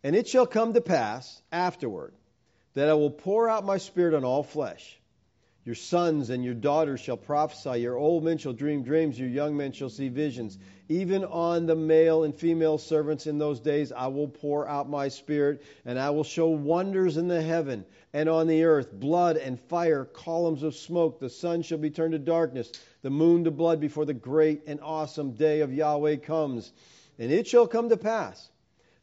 And 0.04 0.16
it 0.16 0.28
shall 0.28 0.48
come 0.48 0.74
to 0.74 0.82
pass 0.82 1.42
afterward 1.52 2.13
that 2.74 2.89
I 2.89 2.94
will 2.94 3.12
pour 3.12 3.50
out 3.50 3.66
my 3.66 3.78
spirit 3.78 4.13
on 4.13 4.24
all 4.24 4.44
flesh. 4.44 5.00
Your 5.65 5.76
sons 5.76 6.30
and 6.30 6.43
your 6.43 6.56
daughters 6.56 6.99
shall 6.99 7.15
prophesy. 7.15 7.80
Your 7.80 7.95
old 7.97 8.26
men 8.26 8.38
shall 8.38 8.52
dream 8.52 8.84
dreams. 8.84 9.17
Your 9.17 9.30
young 9.30 9.56
men 9.56 9.71
shall 9.71 9.89
see 9.89 10.10
visions. 10.10 10.58
Even 10.89 11.23
on 11.23 11.65
the 11.65 11.76
male 11.76 12.26
and 12.26 12.36
female 12.36 12.78
servants 12.78 13.28
in 13.28 13.38
those 13.38 13.62
days 13.62 13.93
I 13.93 14.08
will 14.08 14.28
pour 14.28 14.67
out 14.67 14.89
my 14.89 15.08
spirit, 15.08 15.63
and 15.86 15.97
I 15.97 16.10
will 16.10 16.26
show 16.26 16.49
wonders 16.49 17.15
in 17.15 17.30
the 17.30 17.41
heaven 17.41 17.86
and 18.12 18.28
on 18.28 18.47
the 18.47 18.65
earth 18.65 18.91
blood 18.91 19.38
and 19.38 19.58
fire, 19.58 20.04
columns 20.04 20.63
of 20.63 20.76
smoke. 20.76 21.21
The 21.21 21.30
sun 21.30 21.62
shall 21.62 21.78
be 21.78 21.89
turned 21.89 22.12
to 22.12 22.19
darkness, 22.19 22.69
the 23.02 23.10
moon 23.10 23.45
to 23.45 23.52
blood 23.52 23.80
before 23.80 24.06
the 24.06 24.13
great 24.13 24.63
and 24.67 24.82
awesome 24.82 25.32
day 25.32 25.62
of 25.62 25.73
Yahweh 25.73 26.17
comes. 26.17 26.73
And 27.17 27.32
it 27.32 27.47
shall 27.47 27.67
come 27.67 27.88
to 27.88 27.97
pass 27.97 28.49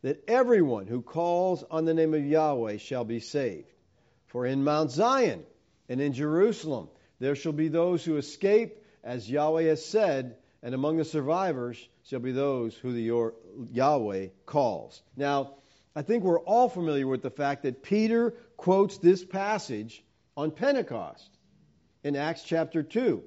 that 0.03 0.29
everyone 0.29 0.87
who 0.87 1.01
calls 1.01 1.65
on 1.71 1.87
the 1.87 1.95
name 1.95 2.13
of 2.13 2.25
Yahweh 2.25 2.77
shall 2.77 3.05
be 3.05 3.21
saved. 3.21 3.73
For 4.27 4.45
in 4.45 4.63
Mount 4.63 4.91
Zion, 4.91 5.43
and 5.91 6.01
in 6.01 6.15
Jerusalem 6.15 6.89
there 7.19 7.37
shall 7.37 7.53
be 7.53 7.69
those 7.69 8.03
who 8.03 8.17
escape, 8.17 8.83
as 9.05 9.31
Yahweh 9.31 9.65
has 9.65 9.85
said, 9.85 10.37
and 10.63 10.75
among 10.75 10.97
the 10.97 11.05
survivors 11.05 11.87
shall 12.05 12.21
be 12.21 12.33
those 12.33 12.75
who 12.75 12.93
the 12.93 13.33
Yahweh 13.73 14.29
calls. 14.47 15.03
Now, 15.17 15.57
I 15.95 16.03
think 16.03 16.25
we're 16.25 16.41
all 16.41 16.71
familiar 16.71 17.07
with 17.07 17.23
the 17.23 17.31
fact 17.31 17.65
that 17.65 17.83
Peter 17.83 18.35
quotes 18.57 18.97
this 18.99 19.23
passage 19.23 20.03
on 20.37 20.51
Pentecost 20.51 21.29
in 22.03 22.17
Acts 22.17 22.43
chapter 22.43 22.83
2. 22.83 23.23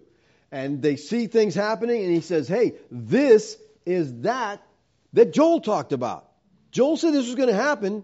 And 0.51 0.81
they 0.81 0.95
see 0.95 1.27
things 1.27 1.55
happening, 1.55 2.03
and 2.03 2.11
he 2.11 2.21
says, 2.21 2.47
Hey, 2.47 2.73
this 2.89 3.57
is 3.85 4.21
that 4.21 4.61
that 5.13 5.33
Joel 5.33 5.61
talked 5.61 5.93
about. 5.93 6.29
Joel 6.71 6.97
said 6.97 7.13
this 7.13 7.27
was 7.27 7.35
going 7.35 7.49
to 7.49 7.55
happen. 7.55 8.03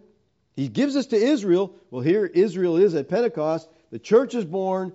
He 0.55 0.67
gives 0.67 0.93
this 0.93 1.07
to 1.07 1.15
Israel. 1.15 1.75
Well, 1.89 2.01
here 2.01 2.25
Israel 2.25 2.77
is 2.77 2.93
at 2.95 3.09
Pentecost, 3.09 3.67
the 3.91 3.99
church 3.99 4.36
is 4.36 4.45
born. 4.45 4.93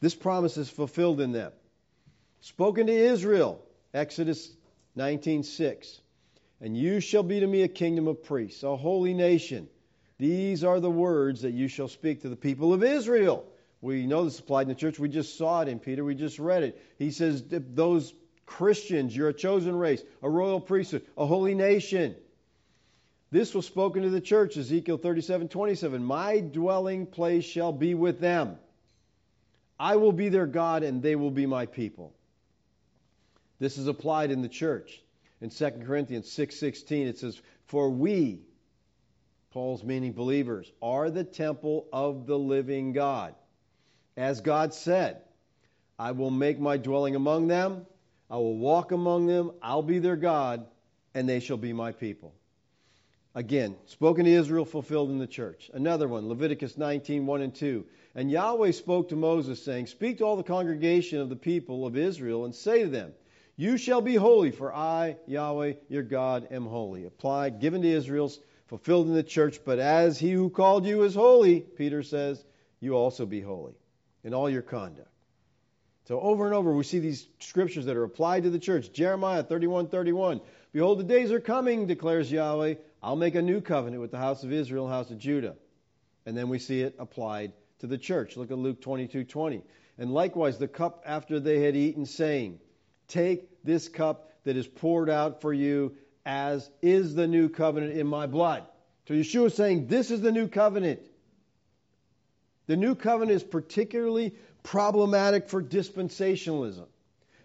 This 0.00 0.14
promise 0.14 0.56
is 0.56 0.68
fulfilled 0.68 1.20
in 1.20 1.32
them. 1.32 1.52
Spoken 2.40 2.86
to 2.86 2.92
Israel, 2.92 3.62
Exodus 3.94 4.54
19:6. 4.96 6.00
And 6.60 6.76
you 6.76 7.00
shall 7.00 7.22
be 7.22 7.40
to 7.40 7.46
me 7.46 7.62
a 7.62 7.68
kingdom 7.68 8.08
of 8.08 8.22
priests, 8.22 8.62
a 8.62 8.76
holy 8.76 9.14
nation. 9.14 9.68
These 10.18 10.64
are 10.64 10.80
the 10.80 10.90
words 10.90 11.42
that 11.42 11.52
you 11.52 11.68
shall 11.68 11.88
speak 11.88 12.22
to 12.22 12.28
the 12.28 12.36
people 12.36 12.72
of 12.72 12.82
Israel. 12.82 13.44
We 13.82 14.06
know 14.06 14.24
this 14.24 14.38
applied 14.38 14.62
in 14.62 14.68
the 14.68 14.74
church. 14.74 14.98
We 14.98 15.10
just 15.10 15.36
saw 15.36 15.60
it 15.60 15.68
in 15.68 15.78
Peter. 15.78 16.04
We 16.04 16.14
just 16.14 16.38
read 16.38 16.62
it. 16.62 16.82
He 16.98 17.10
says, 17.10 17.44
Those 17.48 18.14
Christians, 18.46 19.14
you're 19.14 19.28
a 19.28 19.34
chosen 19.34 19.76
race, 19.76 20.02
a 20.22 20.30
royal 20.30 20.60
priesthood, 20.60 21.04
a 21.16 21.26
holy 21.26 21.54
nation. 21.54 22.16
This 23.36 23.54
was 23.54 23.66
spoken 23.66 24.02
to 24.02 24.08
the 24.08 24.18
church, 24.18 24.56
Ezekiel 24.56 24.96
37 24.96 25.48
27. 25.48 26.02
My 26.02 26.40
dwelling 26.40 27.04
place 27.04 27.44
shall 27.44 27.70
be 27.70 27.92
with 27.92 28.18
them. 28.18 28.56
I 29.78 29.96
will 29.96 30.12
be 30.12 30.30
their 30.30 30.46
God, 30.46 30.82
and 30.82 31.02
they 31.02 31.16
will 31.16 31.30
be 31.30 31.44
my 31.44 31.66
people. 31.66 32.14
This 33.58 33.76
is 33.76 33.88
applied 33.88 34.30
in 34.30 34.40
the 34.40 34.48
church. 34.48 35.02
In 35.42 35.50
2 35.50 35.84
Corinthians 35.84 36.32
6:16 36.32 37.08
it 37.08 37.18
says, 37.18 37.38
"For 37.66 37.90
we, 37.90 38.40
Paul's 39.50 39.84
meaning 39.84 40.14
believers, 40.14 40.72
are 40.80 41.10
the 41.10 41.22
temple 41.22 41.88
of 41.92 42.24
the 42.24 42.38
living 42.38 42.94
God. 42.94 43.34
As 44.16 44.40
God 44.40 44.72
said, 44.72 45.20
I 45.98 46.12
will 46.12 46.30
make 46.30 46.58
my 46.58 46.78
dwelling 46.78 47.16
among 47.16 47.48
them, 47.48 47.84
I 48.30 48.38
will 48.38 48.56
walk 48.56 48.92
among 48.92 49.26
them, 49.26 49.52
I'll 49.60 49.82
be 49.82 49.98
their 49.98 50.16
God, 50.16 50.66
and 51.12 51.28
they 51.28 51.40
shall 51.40 51.58
be 51.58 51.74
my 51.74 51.92
people." 51.92 52.32
Again, 53.36 53.76
spoken 53.84 54.24
to 54.24 54.30
Israel, 54.30 54.64
fulfilled 54.64 55.10
in 55.10 55.18
the 55.18 55.26
church. 55.26 55.70
Another 55.74 56.08
one, 56.08 56.26
Leviticus 56.26 56.78
19, 56.78 57.26
1 57.26 57.42
and 57.42 57.54
2. 57.54 57.84
And 58.14 58.30
Yahweh 58.30 58.70
spoke 58.70 59.10
to 59.10 59.16
Moses, 59.16 59.62
saying, 59.62 59.88
Speak 59.88 60.18
to 60.18 60.24
all 60.24 60.36
the 60.36 60.42
congregation 60.42 61.20
of 61.20 61.28
the 61.28 61.36
people 61.36 61.86
of 61.86 61.98
Israel, 61.98 62.46
and 62.46 62.54
say 62.54 62.84
to 62.84 62.88
them, 62.88 63.12
You 63.54 63.76
shall 63.76 64.00
be 64.00 64.14
holy, 64.14 64.52
for 64.52 64.74
I, 64.74 65.18
Yahweh, 65.26 65.74
your 65.90 66.02
God, 66.02 66.48
am 66.50 66.64
holy. 66.64 67.04
Applied, 67.04 67.60
given 67.60 67.82
to 67.82 67.88
Israel's, 67.88 68.40
fulfilled 68.68 69.06
in 69.06 69.12
the 69.12 69.22
church. 69.22 69.60
But 69.66 69.80
as 69.80 70.18
he 70.18 70.32
who 70.32 70.48
called 70.48 70.86
you 70.86 71.02
is 71.02 71.14
holy, 71.14 71.60
Peter 71.60 72.02
says, 72.02 72.42
you 72.80 72.94
also 72.94 73.26
be 73.26 73.42
holy 73.42 73.74
in 74.24 74.32
all 74.32 74.48
your 74.48 74.62
conduct. 74.62 75.10
So 76.08 76.20
over 76.20 76.46
and 76.46 76.54
over 76.54 76.72
we 76.72 76.84
see 76.84 77.00
these 77.00 77.28
scriptures 77.40 77.84
that 77.84 77.98
are 77.98 78.04
applied 78.04 78.44
to 78.44 78.50
the 78.50 78.58
church. 78.58 78.92
Jeremiah 78.94 79.42
31, 79.42 79.88
31. 79.88 80.40
Behold, 80.72 81.00
the 81.00 81.04
days 81.04 81.32
are 81.32 81.40
coming, 81.40 81.86
declares 81.86 82.32
Yahweh, 82.32 82.74
I'll 83.02 83.16
make 83.16 83.34
a 83.34 83.42
new 83.42 83.60
covenant 83.60 84.00
with 84.00 84.10
the 84.10 84.18
house 84.18 84.42
of 84.42 84.52
Israel 84.52 84.88
house 84.88 85.10
of 85.10 85.18
Judah. 85.18 85.56
And 86.24 86.36
then 86.36 86.48
we 86.48 86.58
see 86.58 86.80
it 86.80 86.96
applied 86.98 87.52
to 87.78 87.86
the 87.86 87.98
church. 87.98 88.36
Look 88.36 88.50
at 88.50 88.58
Luke 88.58 88.80
22 88.80 89.24
20. 89.24 89.62
And 89.98 90.12
likewise, 90.12 90.58
the 90.58 90.68
cup 90.68 91.02
after 91.06 91.40
they 91.40 91.60
had 91.60 91.76
eaten, 91.76 92.04
saying, 92.04 92.58
Take 93.08 93.48
this 93.64 93.88
cup 93.88 94.30
that 94.44 94.56
is 94.56 94.66
poured 94.66 95.08
out 95.08 95.40
for 95.40 95.52
you, 95.52 95.94
as 96.24 96.68
is 96.82 97.14
the 97.14 97.26
new 97.26 97.48
covenant 97.48 97.92
in 97.92 98.06
my 98.06 98.26
blood. 98.26 98.64
So 99.08 99.14
Yeshua 99.14 99.46
is 99.46 99.54
saying, 99.54 99.86
This 99.86 100.10
is 100.10 100.20
the 100.20 100.32
new 100.32 100.48
covenant. 100.48 101.00
The 102.66 102.76
new 102.76 102.94
covenant 102.94 103.36
is 103.36 103.44
particularly 103.44 104.34
problematic 104.64 105.48
for 105.48 105.62
dispensationalism. 105.62 106.86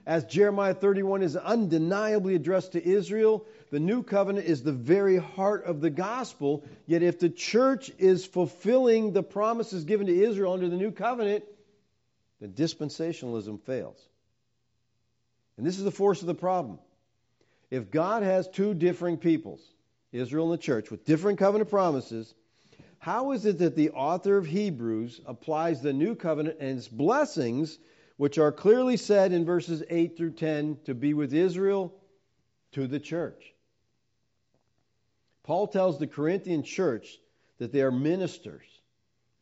As 0.05 0.25
Jeremiah 0.25 0.73
31 0.73 1.21
is 1.21 1.37
undeniably 1.37 2.33
addressed 2.33 2.71
to 2.71 2.83
Israel, 2.83 3.45
the 3.71 3.79
new 3.79 4.03
covenant 4.03 4.45
is 4.45 4.61
the 4.61 4.73
very 4.73 5.17
heart 5.17 5.63
of 5.63 5.79
the 5.79 5.89
gospel. 5.89 6.63
Yet, 6.85 7.03
if 7.03 7.19
the 7.19 7.29
church 7.29 7.89
is 7.97 8.25
fulfilling 8.25 9.13
the 9.13 9.23
promises 9.23 9.85
given 9.85 10.07
to 10.07 10.23
Israel 10.23 10.53
under 10.53 10.67
the 10.67 10.75
new 10.75 10.91
covenant, 10.91 11.45
then 12.41 12.51
dispensationalism 12.51 13.61
fails. 13.61 13.97
And 15.57 15.65
this 15.65 15.77
is 15.77 15.85
the 15.85 15.91
force 15.91 16.19
of 16.21 16.27
the 16.27 16.35
problem. 16.35 16.79
If 17.69 17.89
God 17.89 18.23
has 18.23 18.49
two 18.49 18.73
differing 18.73 19.17
peoples, 19.17 19.61
Israel 20.11 20.51
and 20.51 20.59
the 20.59 20.61
church, 20.61 20.91
with 20.91 21.05
different 21.05 21.39
covenant 21.39 21.69
promises, 21.69 22.33
how 22.99 23.31
is 23.31 23.45
it 23.45 23.59
that 23.59 23.77
the 23.77 23.91
author 23.91 24.37
of 24.37 24.45
Hebrews 24.45 25.21
applies 25.25 25.81
the 25.81 25.93
new 25.93 26.15
covenant 26.15 26.57
and 26.59 26.77
its 26.77 26.89
blessings, 26.89 27.79
which 28.17 28.37
are 28.37 28.51
clearly 28.51 28.97
said 28.97 29.31
in 29.31 29.45
verses 29.45 29.81
8 29.89 30.17
through 30.17 30.31
10 30.31 30.79
to 30.85 30.93
be 30.93 31.13
with 31.13 31.33
Israel, 31.33 31.93
to 32.73 32.85
the 32.85 32.99
church? 32.99 33.50
Paul 35.43 35.67
tells 35.67 35.97
the 35.97 36.07
Corinthian 36.07 36.63
church 36.63 37.19
that 37.57 37.71
they 37.71 37.81
are 37.81 37.91
ministers 37.91 38.65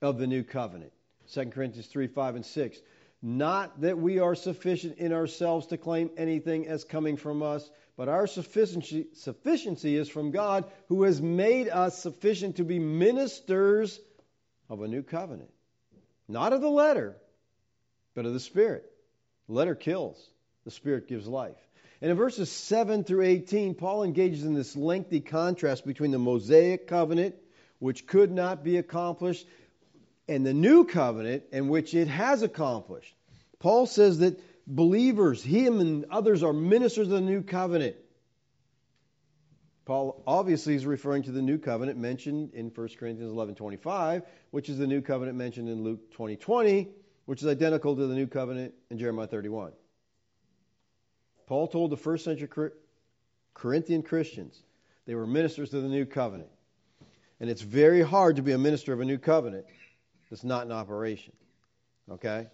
of 0.02 0.18
the 0.18 0.28
new 0.28 0.44
covenant. 0.44 0.92
2 1.32 1.46
Corinthians 1.48 1.88
3 1.88 2.08
5 2.08 2.36
and 2.36 2.46
6. 2.46 2.80
Not 3.22 3.82
that 3.82 3.98
we 3.98 4.20
are 4.20 4.36
sufficient 4.36 4.98
in 4.98 5.12
ourselves 5.12 5.68
to 5.68 5.78
claim 5.78 6.10
anything 6.16 6.68
as 6.68 6.86
coming 6.86 7.18
from 7.18 7.44
us, 7.44 7.70
but 7.98 8.08
our 8.08 8.28
sufficiency, 8.28 9.08
sufficiency 9.14 9.98
is 9.98 10.08
from 10.08 10.32
God, 10.32 10.72
who 10.88 11.04
has 11.04 11.22
made 11.22 11.68
us 11.68 12.02
sufficient 12.02 12.56
to 12.56 12.64
be 12.64 12.80
ministers 12.80 14.00
of 14.70 14.82
a 14.82 14.88
new 14.88 15.04
covenant. 15.04 15.50
Not 16.30 16.54
of 16.54 16.62
the 16.62 16.70
letter, 16.70 17.18
but 18.16 18.26
of 18.26 18.34
the 18.34 18.40
Spirit. 18.40 18.90
The 19.48 19.54
letter 19.54 19.76
kills, 19.76 20.30
the 20.64 20.72
Spirit 20.72 21.10
gives 21.10 21.28
life. 21.28 21.58
And 22.02 22.12
in 22.12 22.18
verses 22.18 22.50
7 22.50 23.04
through 23.04 23.24
18, 23.24 23.76
Paul 23.76 24.04
engages 24.04 24.46
in 24.46 24.54
this 24.54 24.76
lengthy 24.76 25.20
contrast 25.20 25.86
between 25.86 26.12
the 26.12 26.20
Mosaic 26.20 26.88
covenant, 26.88 27.36
which 27.80 28.08
could 28.08 28.32
not 28.32 28.64
be 28.64 28.78
accomplished, 28.78 29.46
and 30.28 30.46
the 30.46 30.54
new 30.54 30.86
covenant 30.86 31.44
in 31.52 31.68
which 31.68 31.94
it 31.94 32.08
has 32.08 32.42
accomplished. 32.42 33.14
Paul 33.60 33.86
says 33.86 34.20
that 34.20 34.40
believers, 34.66 35.44
him 35.44 35.82
and 35.82 36.06
others, 36.10 36.44
are 36.44 36.54
ministers 36.54 37.08
of 37.08 37.14
the 37.14 37.22
new 37.22 37.42
covenant. 37.42 37.98
Paul 39.84 40.24
obviously 40.28 40.76
is 40.76 40.86
referring 40.86 41.24
to 41.24 41.32
the 41.32 41.42
new 41.42 41.58
covenant 41.58 41.98
mentioned 41.98 42.54
in 42.54 42.70
1 42.70 42.90
Corinthians 43.00 43.34
11:25, 43.34 44.24
which 44.52 44.70
is 44.70 44.78
the 44.78 44.86
new 44.88 45.02
covenant 45.02 45.36
mentioned 45.36 45.68
in 45.68 45.84
Luke 45.84 46.14
20:20, 46.14 46.40
20, 46.40 46.88
which 47.26 47.42
is 47.42 47.48
identical 47.48 47.96
to 47.96 48.06
the 48.06 48.14
new 48.14 48.28
covenant 48.28 48.76
in 48.92 49.00
Jeremiah 49.00 49.28
31. 49.28 49.74
Paul 51.50 51.68
told 51.68 51.90
the 51.90 51.98
first 51.98 52.24
century 52.24 52.70
Corinthian 53.56 54.04
Christians 54.04 54.62
they 55.08 55.16
were 55.16 55.26
ministers 55.26 55.74
of 55.74 55.82
the 55.82 55.90
new 55.90 56.06
covenant. 56.06 56.52
And 57.40 57.50
it's 57.50 57.64
very 57.64 58.04
hard 58.04 58.36
to 58.36 58.44
be 58.44 58.52
a 58.52 58.58
minister 58.60 58.94
of 58.94 59.00
a 59.00 59.06
new 59.06 59.18
covenant 59.18 59.66
that's 60.30 60.44
not 60.44 60.68
in 60.68 60.72
operation. 60.72 61.34
Okay? 62.12 62.48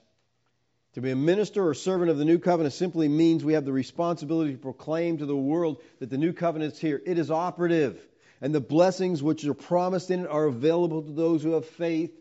To 0.93 1.01
be 1.01 1.11
a 1.11 1.15
minister 1.15 1.67
or 1.67 1.73
servant 1.73 2.09
of 2.09 2.17
the 2.17 2.23
new 2.23 2.39
covenant 2.39 2.73
simply 2.73 3.09
means 3.09 3.43
we 3.43 3.51
have 3.51 3.65
the 3.65 3.73
responsibility 3.73 4.53
to 4.53 4.57
proclaim 4.57 5.17
to 5.17 5.25
the 5.25 5.35
world 5.35 5.81
that 5.99 6.09
the 6.09 6.17
new 6.17 6.31
covenant 6.31 6.75
is 6.75 6.79
here. 6.79 7.01
It 7.05 7.19
is 7.19 7.29
operative. 7.29 7.99
And 8.39 8.55
the 8.55 8.61
blessings 8.61 9.21
which 9.21 9.43
are 9.43 9.53
promised 9.53 10.09
in 10.09 10.21
it 10.21 10.29
are 10.29 10.45
available 10.45 11.01
to 11.01 11.11
those 11.11 11.43
who 11.43 11.51
have 11.51 11.65
faith 11.65 12.17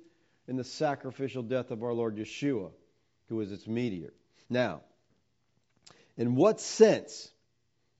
in 0.49 0.57
the 0.57 0.65
sacrificial 0.65 1.45
death 1.45 1.71
of 1.71 1.85
our 1.85 1.93
Lord 1.93 2.17
Yeshua, 2.17 2.73
who 3.29 3.41
is 3.43 3.53
its 3.53 3.69
mediator. 3.69 4.13
Now, 4.51 4.81
in 6.17 6.35
what 6.35 6.61
sense 6.61 7.31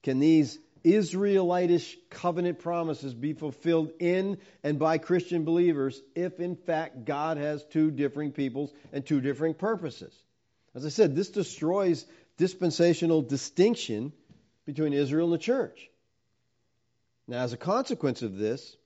can 0.03 0.19
these 0.19 0.59
Israelitish 0.85 1.97
covenant 2.11 2.59
promises 2.59 3.15
be 3.15 3.33
fulfilled 3.33 3.91
in 4.01 4.39
and 4.63 4.79
by 4.79 4.99
Christian 4.99 5.45
believers 5.45 6.01
if, 6.15 6.41
in 6.41 6.57
fact, 6.57 7.07
God 7.07 7.39
has 7.39 7.65
two 7.65 7.91
differing 7.91 8.33
peoples 8.33 8.73
and 8.93 9.05
two 9.05 9.23
differing 9.23 9.55
purposes. 9.55 10.15
As 10.75 10.85
I 10.85 10.91
said, 10.91 11.17
this 11.17 11.31
destroys 11.31 12.05
dispensational 12.37 13.23
distinction 13.23 14.13
between 14.67 14.93
Israel 14.93 15.33
and 15.33 15.35
the 15.35 15.45
church. 15.45 15.89
Now, 17.27 17.43
as 17.43 17.55
a 17.55 17.57
consequence 17.57 18.21
of 18.21 18.37
this, 18.37 18.77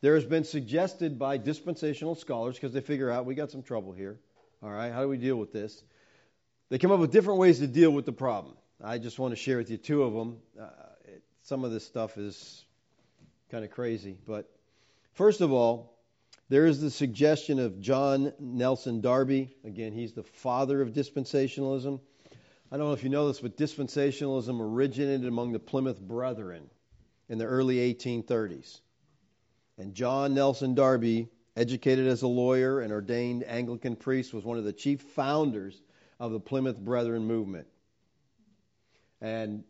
there 0.00 0.14
has 0.14 0.24
been 0.24 0.44
suggested 0.44 1.18
by 1.18 1.38
dispensational 1.38 2.14
scholars, 2.14 2.56
because 2.56 2.72
they 2.72 2.80
figure 2.80 3.10
out 3.10 3.24
we 3.24 3.34
got 3.34 3.50
some 3.50 3.62
trouble 3.62 3.92
here. 3.92 4.18
All 4.62 4.70
right, 4.70 4.92
how 4.92 5.02
do 5.02 5.08
we 5.08 5.16
deal 5.16 5.36
with 5.36 5.52
this? 5.52 5.82
They 6.72 6.78
come 6.78 6.90
up 6.90 7.00
with 7.00 7.12
different 7.12 7.38
ways 7.38 7.58
to 7.58 7.66
deal 7.66 7.90
with 7.90 8.06
the 8.06 8.14
problem. 8.14 8.56
I 8.82 8.96
just 8.96 9.18
want 9.18 9.32
to 9.32 9.36
share 9.36 9.58
with 9.58 9.68
you 9.68 9.76
two 9.76 10.04
of 10.04 10.14
them. 10.14 10.38
Uh, 10.58 10.68
some 11.42 11.64
of 11.64 11.70
this 11.70 11.86
stuff 11.86 12.16
is 12.16 12.64
kind 13.50 13.62
of 13.62 13.70
crazy. 13.70 14.16
But 14.26 14.50
first 15.12 15.42
of 15.42 15.52
all, 15.52 15.98
there 16.48 16.64
is 16.64 16.80
the 16.80 16.90
suggestion 16.90 17.58
of 17.58 17.78
John 17.82 18.32
Nelson 18.40 19.02
Darby. 19.02 19.54
Again, 19.66 19.92
he's 19.92 20.14
the 20.14 20.22
father 20.22 20.80
of 20.80 20.94
dispensationalism. 20.94 22.00
I 22.70 22.78
don't 22.78 22.86
know 22.86 22.94
if 22.94 23.04
you 23.04 23.10
know 23.10 23.28
this, 23.28 23.40
but 23.40 23.58
dispensationalism 23.58 24.58
originated 24.58 25.26
among 25.26 25.52
the 25.52 25.58
Plymouth 25.58 26.00
Brethren 26.00 26.70
in 27.28 27.36
the 27.36 27.44
early 27.44 27.92
1830s. 27.92 28.80
And 29.76 29.92
John 29.92 30.32
Nelson 30.32 30.74
Darby, 30.74 31.28
educated 31.54 32.06
as 32.06 32.22
a 32.22 32.28
lawyer 32.28 32.80
and 32.80 32.94
ordained 32.94 33.44
Anglican 33.44 33.94
priest, 33.94 34.32
was 34.32 34.42
one 34.42 34.56
of 34.56 34.64
the 34.64 34.72
chief 34.72 35.02
founders 35.02 35.82
of 36.22 36.30
the 36.30 36.38
Plymouth 36.38 36.78
Brethren 36.78 37.24
movement. 37.26 37.66
And 39.20 39.64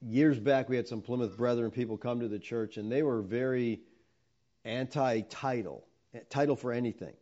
years 0.00 0.40
back, 0.40 0.70
we 0.70 0.76
had 0.76 0.88
some 0.88 1.02
Plymouth 1.02 1.36
Brethren 1.36 1.70
people 1.70 1.98
come 1.98 2.20
to 2.20 2.28
the 2.28 2.38
church, 2.38 2.78
and 2.78 2.90
they 2.90 3.02
were 3.02 3.20
very 3.20 3.82
anti 4.64 5.20
title, 5.20 5.86
title 6.30 6.56
for 6.56 6.72
anything. 6.72 7.12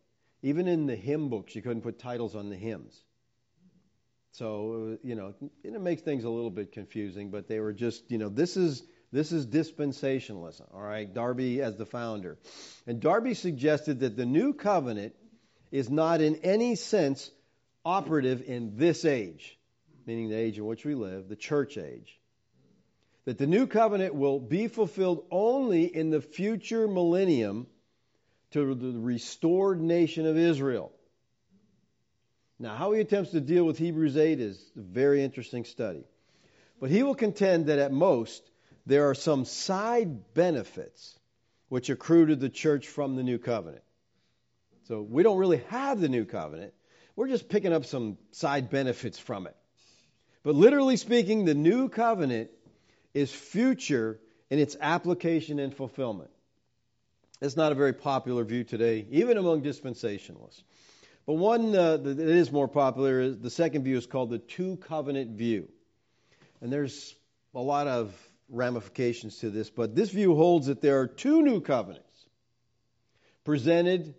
Even 0.43 0.69
in 0.69 0.87
the 0.87 0.95
hymn 0.95 1.29
books, 1.29 1.57
you 1.57 1.61
couldn't 1.63 1.83
put 1.83 1.99
titles 1.99 2.37
on 2.37 2.51
the 2.51 2.57
hymns. 2.57 2.97
So, 4.31 4.97
you 5.03 5.17
know, 5.17 5.35
it 5.65 5.81
makes 5.81 6.03
things 6.03 6.23
a 6.23 6.31
little 6.31 6.51
bit 6.51 6.71
confusing, 6.71 7.33
but 7.33 7.49
they 7.49 7.59
were 7.59 7.73
just, 7.73 8.13
you 8.13 8.19
know, 8.19 8.29
this 8.31 8.57
is. 8.57 8.83
This 9.15 9.31
is 9.31 9.47
dispensationalism, 9.47 10.73
all 10.73 10.81
right? 10.81 11.13
Darby 11.13 11.61
as 11.61 11.77
the 11.77 11.85
founder. 11.85 12.39
And 12.87 12.99
Darby 12.99 13.35
suggested 13.35 14.01
that 14.01 14.17
the 14.17 14.25
new 14.25 14.55
covenant 14.55 15.15
is 15.71 15.91
not 15.91 16.23
in 16.23 16.37
any 16.37 16.77
sense 16.77 17.31
operative 17.85 18.43
in 18.43 18.77
this 18.77 19.05
age, 19.05 19.59
meaning 20.07 20.29
the 20.29 20.37
age 20.37 20.59
in 20.59 20.67
which 20.67 20.85
we 20.85 20.95
live, 20.95 21.29
the 21.29 21.37
church 21.37 21.79
age 21.79 22.19
that 23.25 23.39
the 23.39 23.47
new 23.47 23.67
covenant 23.67 24.15
will 24.15 24.41
be 24.41 24.69
fulfilled 24.69 25.25
only 25.31 25.85
in 25.85 26.11
the 26.11 26.21
future 26.21 26.89
millennium 26.89 27.67
to 28.51 28.75
the 28.75 28.99
restored 28.99 29.81
nation 29.81 30.27
of 30.27 30.37
Israel. 30.37 30.93
Now, 32.59 32.77
how 32.77 32.93
he 32.93 33.01
attempts 33.01 33.31
to 33.31 33.41
deal 33.41 33.65
with 33.65 33.79
Hebrews 33.79 34.17
8 34.17 34.41
is 34.41 34.63
a 34.77 34.81
very 34.81 35.23
interesting 35.23 35.65
study. 35.65 36.05
But 36.81 36.91
he 36.91 37.03
will 37.03 37.15
contend 37.15 37.67
that 37.67 37.79
at 37.79 37.93
most 37.93 38.43
there 38.87 39.09
are 39.09 39.15
some 39.15 39.45
side 39.45 40.35
benefits 40.35 41.19
which 41.69 41.91
accrue 41.91 42.27
to 42.27 42.37
the 42.37 42.49
church 42.49 42.89
from 42.89 43.17
the 43.17 43.23
new 43.23 43.39
covenant. 43.39 43.85
So 44.89 45.01
we 45.01 45.23
don't 45.23 45.39
really 45.39 45.63
have 45.69 46.01
the 46.01 46.09
new 46.09 46.25
covenant. 46.25 46.75
We're 47.15 47.29
just 47.29 47.49
picking 47.49 47.73
up 47.73 47.85
some 47.85 48.19
side 48.31 48.71
benefits 48.71 49.19
from 49.19 49.47
it. 49.47 49.57
But 50.43 50.55
literally 50.55 50.97
speaking, 50.97 51.45
the 51.45 51.55
new 51.55 51.89
covenant 51.89 52.51
is 53.15 53.31
future 53.33 54.19
in 54.51 54.59
its 54.59 54.77
application 54.81 55.59
and 55.59 55.75
fulfillment. 55.75 56.31
It's 57.41 57.57
not 57.57 57.73
a 57.73 57.75
very 57.75 57.93
popular 57.93 58.45
view 58.45 58.65
today, 58.65 59.07
even 59.11 59.37
among 59.37 59.63
dispensationalists. 59.63 60.63
But 61.27 61.35
one 61.35 61.75
uh, 61.75 61.99
that 61.99 62.19
is 62.19 62.51
more 62.51 62.69
popular 62.69 63.21
is 63.21 63.39
the 63.39 63.51
second 63.51 63.85
view 63.85 63.97
is 63.97 64.07
called 64.07 64.31
the 64.31 64.39
two 64.39 64.77
covenant 64.77 65.33
view. 65.33 65.69
And 66.61 66.73
there's 66.73 67.15
a 67.55 67.61
lot 67.61 67.87
of 67.87 68.15
ramifications 68.49 69.39
to 69.39 69.51
this, 69.51 69.71
but 69.71 69.95
this 69.95 70.11
view 70.11 70.35
holds 70.35 70.67
that 70.67 70.81
there 70.81 71.01
are 71.01 71.07
two 71.07 71.43
new 71.43 71.61
covenants 71.61 72.27
presented 73.45 74.15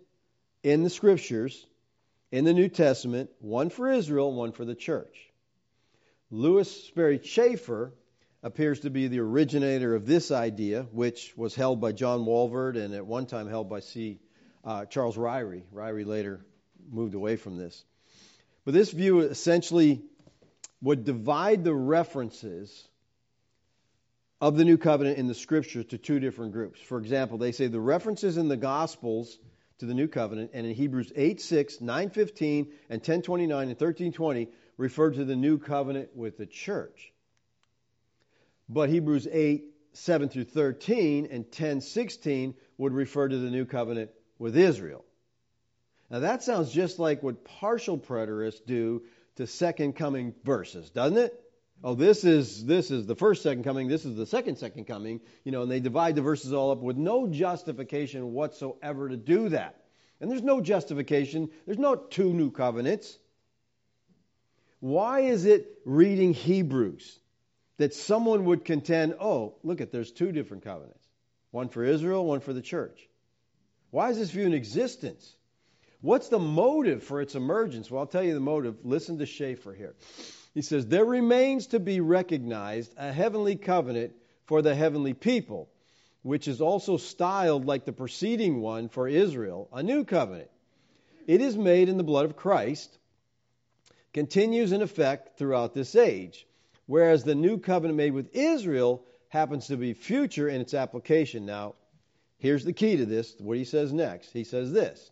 in 0.62 0.82
the 0.82 0.90
scriptures 0.90 1.66
in 2.34 2.44
the 2.44 2.52
New 2.52 2.68
Testament, 2.68 3.30
one 3.38 3.70
for 3.70 3.88
Israel, 3.88 4.34
one 4.34 4.50
for 4.50 4.64
the 4.64 4.74
church. 4.74 5.16
Lewis 6.32 6.68
Sperry 6.88 7.20
Chafer 7.20 7.94
appears 8.42 8.80
to 8.80 8.90
be 8.90 9.06
the 9.06 9.20
originator 9.20 9.94
of 9.94 10.04
this 10.04 10.32
idea, 10.32 10.82
which 10.90 11.32
was 11.36 11.54
held 11.54 11.80
by 11.80 11.92
John 11.92 12.24
Walvoord 12.24 12.76
and 12.76 12.92
at 12.92 13.06
one 13.06 13.26
time 13.26 13.48
held 13.48 13.70
by 13.70 13.78
C. 13.78 14.18
Uh, 14.64 14.84
Charles 14.84 15.16
Ryrie. 15.16 15.62
Ryrie 15.72 16.04
later 16.04 16.44
moved 16.90 17.14
away 17.14 17.36
from 17.36 17.56
this. 17.56 17.84
But 18.64 18.74
this 18.74 18.90
view 18.90 19.20
essentially 19.20 20.02
would 20.82 21.04
divide 21.04 21.62
the 21.62 21.72
references 21.72 22.88
of 24.40 24.56
the 24.56 24.64
new 24.64 24.76
covenant 24.76 25.18
in 25.18 25.28
the 25.28 25.36
scriptures 25.36 25.86
to 25.86 25.98
two 25.98 26.18
different 26.18 26.50
groups. 26.50 26.80
For 26.80 26.98
example, 26.98 27.38
they 27.38 27.52
say 27.52 27.68
the 27.68 27.78
references 27.78 28.38
in 28.38 28.48
the 28.48 28.56
gospels 28.56 29.38
to 29.78 29.86
the 29.86 29.94
new 29.94 30.08
covenant 30.08 30.50
and 30.54 30.66
in 30.66 30.74
Hebrews 30.74 31.12
8 31.14 31.40
6, 31.40 31.80
9 31.80 32.10
15, 32.10 32.72
and 32.90 33.02
10 33.02 33.22
29 33.22 33.68
and 33.68 33.78
13 33.78 34.12
20 34.12 34.48
refer 34.76 35.10
to 35.10 35.24
the 35.24 35.36
new 35.36 35.58
covenant 35.58 36.10
with 36.14 36.36
the 36.36 36.46
church. 36.46 37.12
But 38.68 38.88
Hebrews 38.88 39.28
8, 39.30 39.64
7 39.92 40.28
through 40.28 40.44
13 40.44 41.28
and 41.30 41.50
10, 41.50 41.80
16 41.80 42.54
would 42.78 42.92
refer 42.92 43.28
to 43.28 43.38
the 43.38 43.50
new 43.50 43.64
covenant 43.64 44.10
with 44.38 44.56
Israel. 44.56 45.04
Now 46.10 46.20
that 46.20 46.42
sounds 46.42 46.72
just 46.72 46.98
like 46.98 47.22
what 47.22 47.44
partial 47.44 47.98
preterists 47.98 48.64
do 48.64 49.02
to 49.36 49.46
second 49.46 49.94
coming 49.94 50.34
verses, 50.44 50.90
doesn't 50.90 51.18
it? 51.18 51.43
Oh, 51.86 51.94
this 51.94 52.24
is 52.24 52.64
this 52.64 52.90
is 52.90 53.04
the 53.04 53.14
first 53.14 53.42
second 53.42 53.62
coming, 53.62 53.88
this 53.88 54.06
is 54.06 54.16
the 54.16 54.24
second 54.24 54.56
second 54.56 54.86
coming, 54.86 55.20
you 55.44 55.52
know, 55.52 55.62
and 55.62 55.70
they 55.70 55.80
divide 55.80 56.14
the 56.14 56.22
verses 56.22 56.54
all 56.54 56.70
up 56.70 56.78
with 56.78 56.96
no 56.96 57.26
justification 57.26 58.32
whatsoever 58.32 59.10
to 59.10 59.18
do 59.18 59.50
that. 59.50 59.84
And 60.18 60.30
there's 60.30 60.42
no 60.42 60.62
justification, 60.62 61.50
there's 61.66 61.78
no 61.78 61.94
two 61.94 62.32
new 62.32 62.50
covenants. 62.50 63.18
Why 64.80 65.20
is 65.20 65.44
it 65.44 65.78
reading 65.84 66.32
Hebrews 66.32 67.18
that 67.76 67.92
someone 67.92 68.46
would 68.46 68.64
contend, 68.64 69.16
oh, 69.20 69.56
look 69.62 69.82
at 69.82 69.92
there's 69.92 70.10
two 70.10 70.32
different 70.32 70.64
covenants. 70.64 71.06
One 71.50 71.68
for 71.68 71.84
Israel, 71.84 72.24
one 72.24 72.40
for 72.40 72.54
the 72.54 72.62
church. 72.62 73.08
Why 73.90 74.08
is 74.10 74.18
this 74.18 74.30
view 74.30 74.46
in 74.46 74.54
existence? 74.54 75.36
What's 76.00 76.28
the 76.28 76.38
motive 76.38 77.02
for 77.02 77.20
its 77.20 77.34
emergence? 77.34 77.90
Well, 77.90 78.00
I'll 78.00 78.06
tell 78.06 78.22
you 78.22 78.34
the 78.34 78.40
motive. 78.40 78.76
Listen 78.84 79.18
to 79.18 79.26
Chafer 79.26 79.74
here. 79.74 79.94
He 80.54 80.62
says, 80.62 80.86
There 80.86 81.04
remains 81.04 81.66
to 81.68 81.80
be 81.80 82.00
recognized 82.00 82.94
a 82.96 83.12
heavenly 83.12 83.56
covenant 83.56 84.14
for 84.46 84.62
the 84.62 84.74
heavenly 84.74 85.12
people, 85.12 85.68
which 86.22 86.46
is 86.46 86.60
also 86.60 86.96
styled 86.96 87.66
like 87.66 87.84
the 87.84 87.92
preceding 87.92 88.60
one 88.60 88.88
for 88.88 89.08
Israel, 89.08 89.68
a 89.72 89.82
new 89.82 90.04
covenant. 90.04 90.50
It 91.26 91.40
is 91.40 91.56
made 91.56 91.88
in 91.88 91.96
the 91.96 92.04
blood 92.04 92.24
of 92.24 92.36
Christ, 92.36 92.98
continues 94.12 94.70
in 94.70 94.80
effect 94.80 95.36
throughout 95.36 95.74
this 95.74 95.96
age, 95.96 96.46
whereas 96.86 97.24
the 97.24 97.34
new 97.34 97.58
covenant 97.58 97.96
made 97.96 98.12
with 98.12 98.34
Israel 98.34 99.04
happens 99.28 99.66
to 99.66 99.76
be 99.76 99.92
future 99.92 100.48
in 100.48 100.60
its 100.60 100.74
application. 100.74 101.46
Now, 101.46 101.74
here's 102.38 102.64
the 102.64 102.72
key 102.72 102.96
to 102.98 103.06
this, 103.06 103.34
what 103.40 103.58
he 103.58 103.64
says 103.64 103.92
next. 103.92 104.30
He 104.32 104.44
says 104.44 104.72
this 104.72 105.10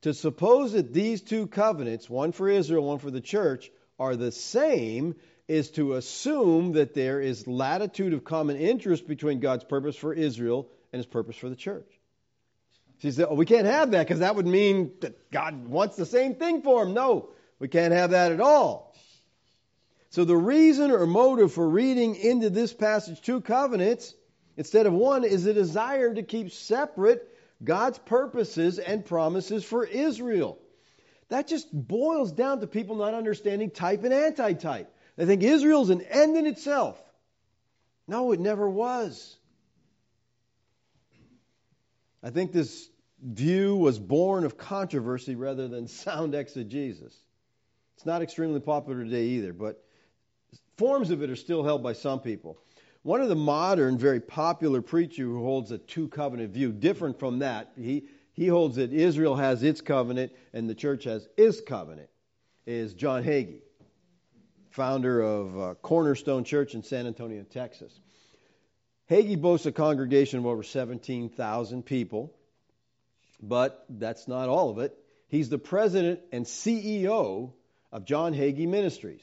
to 0.00 0.14
suppose 0.14 0.72
that 0.72 0.92
these 0.92 1.20
two 1.20 1.46
covenants, 1.46 2.08
one 2.08 2.32
for 2.32 2.48
Israel, 2.48 2.84
one 2.84 2.98
for 2.98 3.10
the 3.10 3.20
church, 3.20 3.70
are 4.02 4.16
the 4.16 4.32
same 4.32 5.14
is 5.46 5.70
to 5.70 5.94
assume 5.94 6.72
that 6.72 6.92
there 6.92 7.20
is 7.20 7.46
latitude 7.46 8.12
of 8.12 8.24
common 8.24 8.56
interest 8.56 9.06
between 9.06 9.38
God's 9.38 9.64
purpose 9.64 9.96
for 9.96 10.12
Israel 10.12 10.68
and 10.92 10.98
his 10.98 11.06
purpose 11.06 11.36
for 11.36 11.48
the 11.48 11.56
church. 11.56 11.86
She 12.98 13.12
said, 13.12 13.26
oh, 13.28 13.34
we 13.34 13.46
can't 13.46 13.66
have 13.66 13.92
that 13.92 14.06
because 14.06 14.20
that 14.20 14.34
would 14.34 14.46
mean 14.46 14.92
that 15.00 15.30
God 15.30 15.68
wants 15.68 15.96
the 15.96 16.06
same 16.06 16.34
thing 16.34 16.62
for 16.62 16.82
him. 16.82 16.94
No, 16.94 17.30
we 17.60 17.68
can't 17.68 17.94
have 17.94 18.10
that 18.10 18.32
at 18.32 18.40
all. 18.40 18.96
So 20.10 20.24
the 20.24 20.36
reason 20.36 20.90
or 20.90 21.06
motive 21.06 21.52
for 21.52 21.68
reading 21.68 22.16
into 22.16 22.50
this 22.50 22.72
passage 22.72 23.20
two 23.20 23.40
covenants 23.40 24.14
instead 24.56 24.86
of 24.86 24.92
one 24.92 25.24
is 25.24 25.46
a 25.46 25.54
desire 25.54 26.12
to 26.12 26.22
keep 26.22 26.50
separate 26.50 27.28
God's 27.62 27.98
purposes 27.98 28.78
and 28.78 29.04
promises 29.04 29.64
for 29.64 29.84
Israel. 29.84 30.58
That 31.32 31.46
just 31.46 31.68
boils 31.72 32.30
down 32.30 32.60
to 32.60 32.66
people 32.66 32.96
not 32.96 33.14
understanding 33.14 33.70
type 33.70 34.04
and 34.04 34.12
anti-type. 34.12 34.94
They 35.16 35.24
think 35.24 35.42
Israel's 35.42 35.88
an 35.88 36.02
end 36.02 36.36
in 36.36 36.46
itself. 36.46 37.02
No, 38.06 38.32
it 38.32 38.40
never 38.40 38.68
was. 38.68 39.38
I 42.22 42.28
think 42.28 42.52
this 42.52 42.86
view 43.22 43.76
was 43.76 43.98
born 43.98 44.44
of 44.44 44.58
controversy 44.58 45.34
rather 45.34 45.68
than 45.68 45.88
sound 46.04 46.34
exegesis. 46.34 47.16
It's 47.96 48.04
not 48.04 48.20
extremely 48.20 48.60
popular 48.60 49.02
today 49.02 49.24
either, 49.28 49.54
but 49.54 49.82
forms 50.76 51.10
of 51.10 51.22
it 51.22 51.30
are 51.30 51.36
still 51.36 51.64
held 51.64 51.82
by 51.82 51.94
some 51.94 52.20
people. 52.20 52.58
One 53.04 53.22
of 53.22 53.30
the 53.30 53.36
modern, 53.36 53.96
very 53.96 54.20
popular 54.20 54.82
preacher 54.82 55.22
who 55.22 55.42
holds 55.42 55.70
a 55.70 55.78
two 55.78 56.08
covenant 56.08 56.52
view, 56.52 56.72
different 56.72 57.18
from 57.18 57.38
that, 57.38 57.72
he, 57.80 58.04
he 58.32 58.46
holds 58.46 58.76
that 58.76 58.92
Israel 58.92 59.36
has 59.36 59.62
its 59.62 59.80
covenant 59.80 60.32
and 60.52 60.68
the 60.68 60.74
church 60.74 61.04
has 61.04 61.28
its 61.36 61.60
covenant, 61.60 62.08
is 62.66 62.94
John 62.94 63.22
Hagee, 63.24 63.62
founder 64.70 65.20
of 65.20 65.58
uh, 65.58 65.74
Cornerstone 65.74 66.44
Church 66.44 66.74
in 66.74 66.82
San 66.82 67.06
Antonio, 67.06 67.42
Texas. 67.42 67.92
Hagee 69.10 69.40
boasts 69.40 69.66
a 69.66 69.72
congregation 69.72 70.38
of 70.38 70.46
over 70.46 70.62
17,000 70.62 71.82
people, 71.84 72.32
but 73.42 73.84
that's 73.88 74.26
not 74.28 74.48
all 74.48 74.70
of 74.70 74.78
it. 74.78 74.96
He's 75.28 75.48
the 75.48 75.58
president 75.58 76.20
and 76.30 76.46
CEO 76.46 77.52
of 77.90 78.04
John 78.04 78.32
Hagee 78.32 78.68
Ministries. 78.68 79.22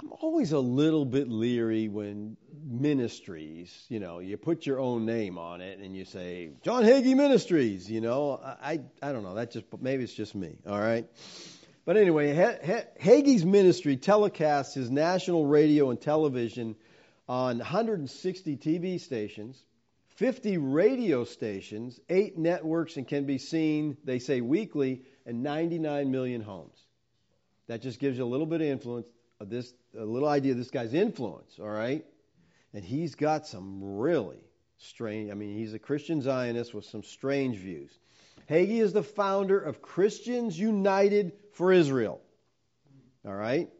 I'm 0.00 0.12
always 0.18 0.52
a 0.52 0.58
little 0.58 1.04
bit 1.04 1.28
leery 1.28 1.88
when 1.88 2.38
ministries, 2.64 3.84
you 3.90 4.00
know, 4.00 4.20
you 4.20 4.38
put 4.38 4.64
your 4.64 4.80
own 4.80 5.04
name 5.04 5.36
on 5.36 5.60
it 5.60 5.78
and 5.78 5.94
you 5.94 6.06
say 6.06 6.52
John 6.62 6.84
Hagee 6.84 7.14
Ministries. 7.14 7.90
You 7.90 8.00
know, 8.00 8.40
I 8.42 8.80
I 9.02 9.12
don't 9.12 9.22
know. 9.22 9.34
That 9.34 9.50
just 9.50 9.66
maybe 9.78 10.02
it's 10.02 10.14
just 10.14 10.34
me. 10.34 10.56
All 10.66 10.80
right. 10.80 11.06
But 11.84 11.98
anyway, 11.98 12.34
Hagee's 12.98 13.44
ministry 13.44 13.98
telecasts 13.98 14.72
his 14.72 14.90
national 14.90 15.44
radio 15.44 15.90
and 15.90 16.00
television 16.00 16.76
on 17.28 17.58
160 17.58 18.56
TV 18.56 18.98
stations, 19.00 19.62
50 20.16 20.56
radio 20.56 21.24
stations, 21.24 22.00
eight 22.08 22.38
networks, 22.38 22.96
and 22.96 23.06
can 23.06 23.26
be 23.26 23.36
seen, 23.36 23.98
they 24.04 24.18
say, 24.18 24.40
weekly 24.40 25.02
in 25.26 25.42
99 25.42 26.10
million 26.10 26.40
homes. 26.40 26.78
That 27.66 27.82
just 27.82 27.98
gives 27.98 28.16
you 28.16 28.24
a 28.24 28.26
little 28.26 28.46
bit 28.46 28.60
of 28.62 28.66
influence 28.66 29.06
this 29.48 29.72
a 29.98 30.04
little 30.04 30.28
idea 30.28 30.52
of 30.52 30.58
this 30.58 30.70
guy's 30.70 30.94
influence, 30.94 31.58
all 31.58 31.68
right? 31.68 32.04
And 32.74 32.84
he's 32.84 33.14
got 33.14 33.46
some 33.46 33.98
really 33.98 34.44
strange. 34.78 35.30
I 35.30 35.34
mean, 35.34 35.56
he's 35.56 35.74
a 35.74 35.78
Christian 35.78 36.22
Zionist 36.22 36.74
with 36.74 36.84
some 36.84 37.02
strange 37.02 37.56
views. 37.56 37.90
Hagee 38.48 38.80
is 38.80 38.92
the 38.92 39.02
founder 39.02 39.58
of 39.58 39.82
Christians 39.82 40.58
United 40.58 41.32
for 41.52 41.72
Israel, 41.72 42.20
all 43.24 43.34
right? 43.34 43.70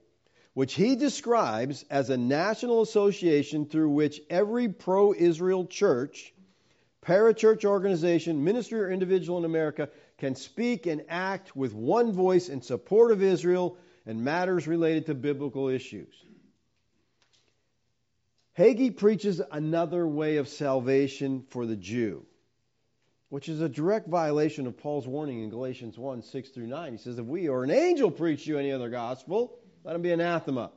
Which 0.55 0.75
he 0.75 0.97
describes 0.97 1.85
as 1.91 2.11
a 2.11 2.17
national 2.17 2.83
association 2.83 3.67
through 3.67 3.91
which 3.91 4.21
every 4.29 4.69
pro 4.69 5.15
Israel 5.15 5.67
church, 5.67 6.33
parachurch 7.03 7.65
organization, 7.65 8.45
ministry, 8.45 8.81
or 8.81 8.91
individual 8.91 9.39
in 9.39 9.45
America 9.45 9.89
can 10.19 10.35
speak 10.35 10.87
and 10.87 11.03
act 11.09 11.57
with 11.57 11.73
one 11.73 12.13
voice 12.13 12.49
in 12.49 12.63
support 12.63 13.11
of 13.11 13.23
Israel 13.23 13.77
and 14.07 14.25
matters 14.25 14.67
related 14.67 15.07
to 15.07 15.15
biblical 15.15 15.69
issues. 15.69 16.15
Hagee 18.59 18.97
preaches 18.97 19.41
another 19.51 20.07
way 20.07 20.37
of 20.37 20.49
salvation 20.49 21.45
for 21.51 21.67
the 21.67 21.77
Jew, 21.77 22.27
which 23.29 23.49
is 23.49 23.61
a 23.61 23.69
direct 23.69 24.09
violation 24.09 24.67
of 24.67 24.77
Paul's 24.77 25.07
warning 25.07 25.43
in 25.43 25.51
Galatians 25.51 25.97
1 25.97 26.23
6 26.23 26.49
through 26.51 26.67
9. 26.67 26.93
He 26.93 26.99
says, 26.99 27.19
If 27.19 27.27
we 27.27 27.49
or 27.49 27.65
an 27.65 27.71
angel 27.71 28.11
preach 28.11 28.47
you 28.47 28.59
any 28.59 28.73
other 28.73 28.91
gospel, 28.91 29.59
let 29.85 29.95
him 29.95 30.03
be 30.03 30.13
anathema. 30.13 30.71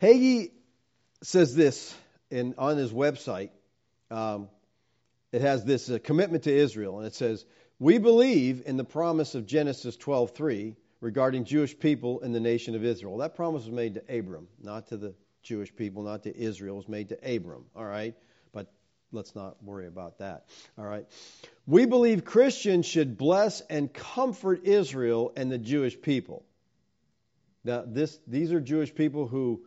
Hagee 0.00 0.50
says 1.22 1.54
this 1.54 1.94
in, 2.30 2.54
on 2.58 2.76
his 2.76 2.92
website. 2.92 3.50
Um, 4.10 4.48
it 5.32 5.40
has 5.40 5.64
this 5.64 5.90
uh, 5.90 5.98
commitment 6.02 6.44
to 6.44 6.54
Israel, 6.54 6.98
and 6.98 7.06
it 7.06 7.14
says, 7.14 7.44
we 7.84 7.98
believe 7.98 8.62
in 8.64 8.78
the 8.78 8.84
promise 8.84 9.34
of 9.34 9.44
Genesis 9.44 9.94
12:3 9.98 10.74
regarding 11.02 11.44
Jewish 11.44 11.78
people 11.78 12.20
in 12.20 12.32
the 12.32 12.40
nation 12.40 12.74
of 12.74 12.82
Israel. 12.82 13.18
That 13.18 13.34
promise 13.34 13.66
was 13.66 13.74
made 13.74 13.92
to 13.96 14.18
Abram, 14.18 14.48
not 14.62 14.86
to 14.86 14.96
the 14.96 15.14
Jewish 15.42 15.76
people, 15.76 16.02
not 16.02 16.22
to 16.22 16.34
Israel. 16.34 16.76
It 16.76 16.78
was 16.78 16.88
made 16.88 17.10
to 17.10 17.36
Abram, 17.36 17.66
all 17.76 17.84
right? 17.84 18.14
But 18.52 18.72
let's 19.12 19.36
not 19.36 19.62
worry 19.62 19.86
about 19.86 20.16
that. 20.20 20.46
All 20.78 20.86
right. 20.86 21.04
We 21.66 21.84
believe 21.84 22.24
Christians 22.24 22.86
should 22.86 23.18
bless 23.18 23.60
and 23.60 23.92
comfort 23.92 24.64
Israel 24.64 25.34
and 25.36 25.52
the 25.52 25.58
Jewish 25.58 26.00
people. 26.00 26.42
Now, 27.64 27.84
this, 27.86 28.18
these 28.26 28.50
are 28.50 28.62
Jewish 28.62 28.94
people 28.94 29.28
who 29.28 29.62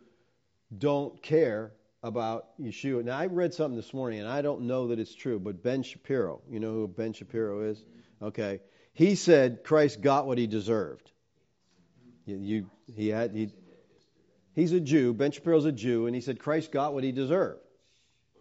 don't 0.76 1.22
care 1.22 1.70
about 2.02 2.58
Yeshua. 2.60 3.04
Now, 3.04 3.16
I 3.16 3.26
read 3.26 3.54
something 3.54 3.76
this 3.76 3.94
morning, 3.94 4.18
and 4.18 4.28
I 4.28 4.42
don't 4.42 4.62
know 4.62 4.88
that 4.88 4.98
it's 4.98 5.14
true, 5.14 5.38
but 5.38 5.62
Ben 5.62 5.84
Shapiro, 5.84 6.42
you 6.50 6.58
know 6.58 6.72
who 6.72 6.88
Ben 6.88 7.12
Shapiro 7.12 7.60
is? 7.62 7.84
Okay, 8.22 8.60
he 8.92 9.14
said 9.14 9.62
Christ 9.64 10.00
got 10.00 10.26
what 10.26 10.38
he 10.38 10.46
deserved. 10.46 11.10
You, 12.26 12.36
you 12.36 12.70
he 12.94 13.08
had 13.08 13.32
he, 13.32 13.50
he's 14.54 14.72
a 14.72 14.80
Jew. 14.80 15.14
Ben 15.14 15.30
Shapiro's 15.30 15.64
a 15.64 15.72
Jew, 15.72 16.06
and 16.06 16.14
he 16.14 16.20
said 16.20 16.38
Christ 16.38 16.72
got 16.72 16.94
what 16.94 17.04
he 17.04 17.12
deserved. 17.12 17.60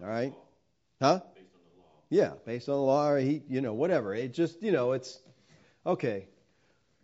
All 0.01 0.09
right, 0.09 0.33
huh? 1.01 1.21
Yeah, 2.09 2.33
based 2.45 2.69
on 2.69 2.75
the 2.75 2.81
law. 2.81 3.15
He, 3.17 3.43
you 3.49 3.61
know, 3.61 3.73
whatever. 3.73 4.15
It 4.15 4.33
just, 4.33 4.61
you 4.63 4.71
know, 4.71 4.93
it's 4.93 5.19
okay, 5.85 6.27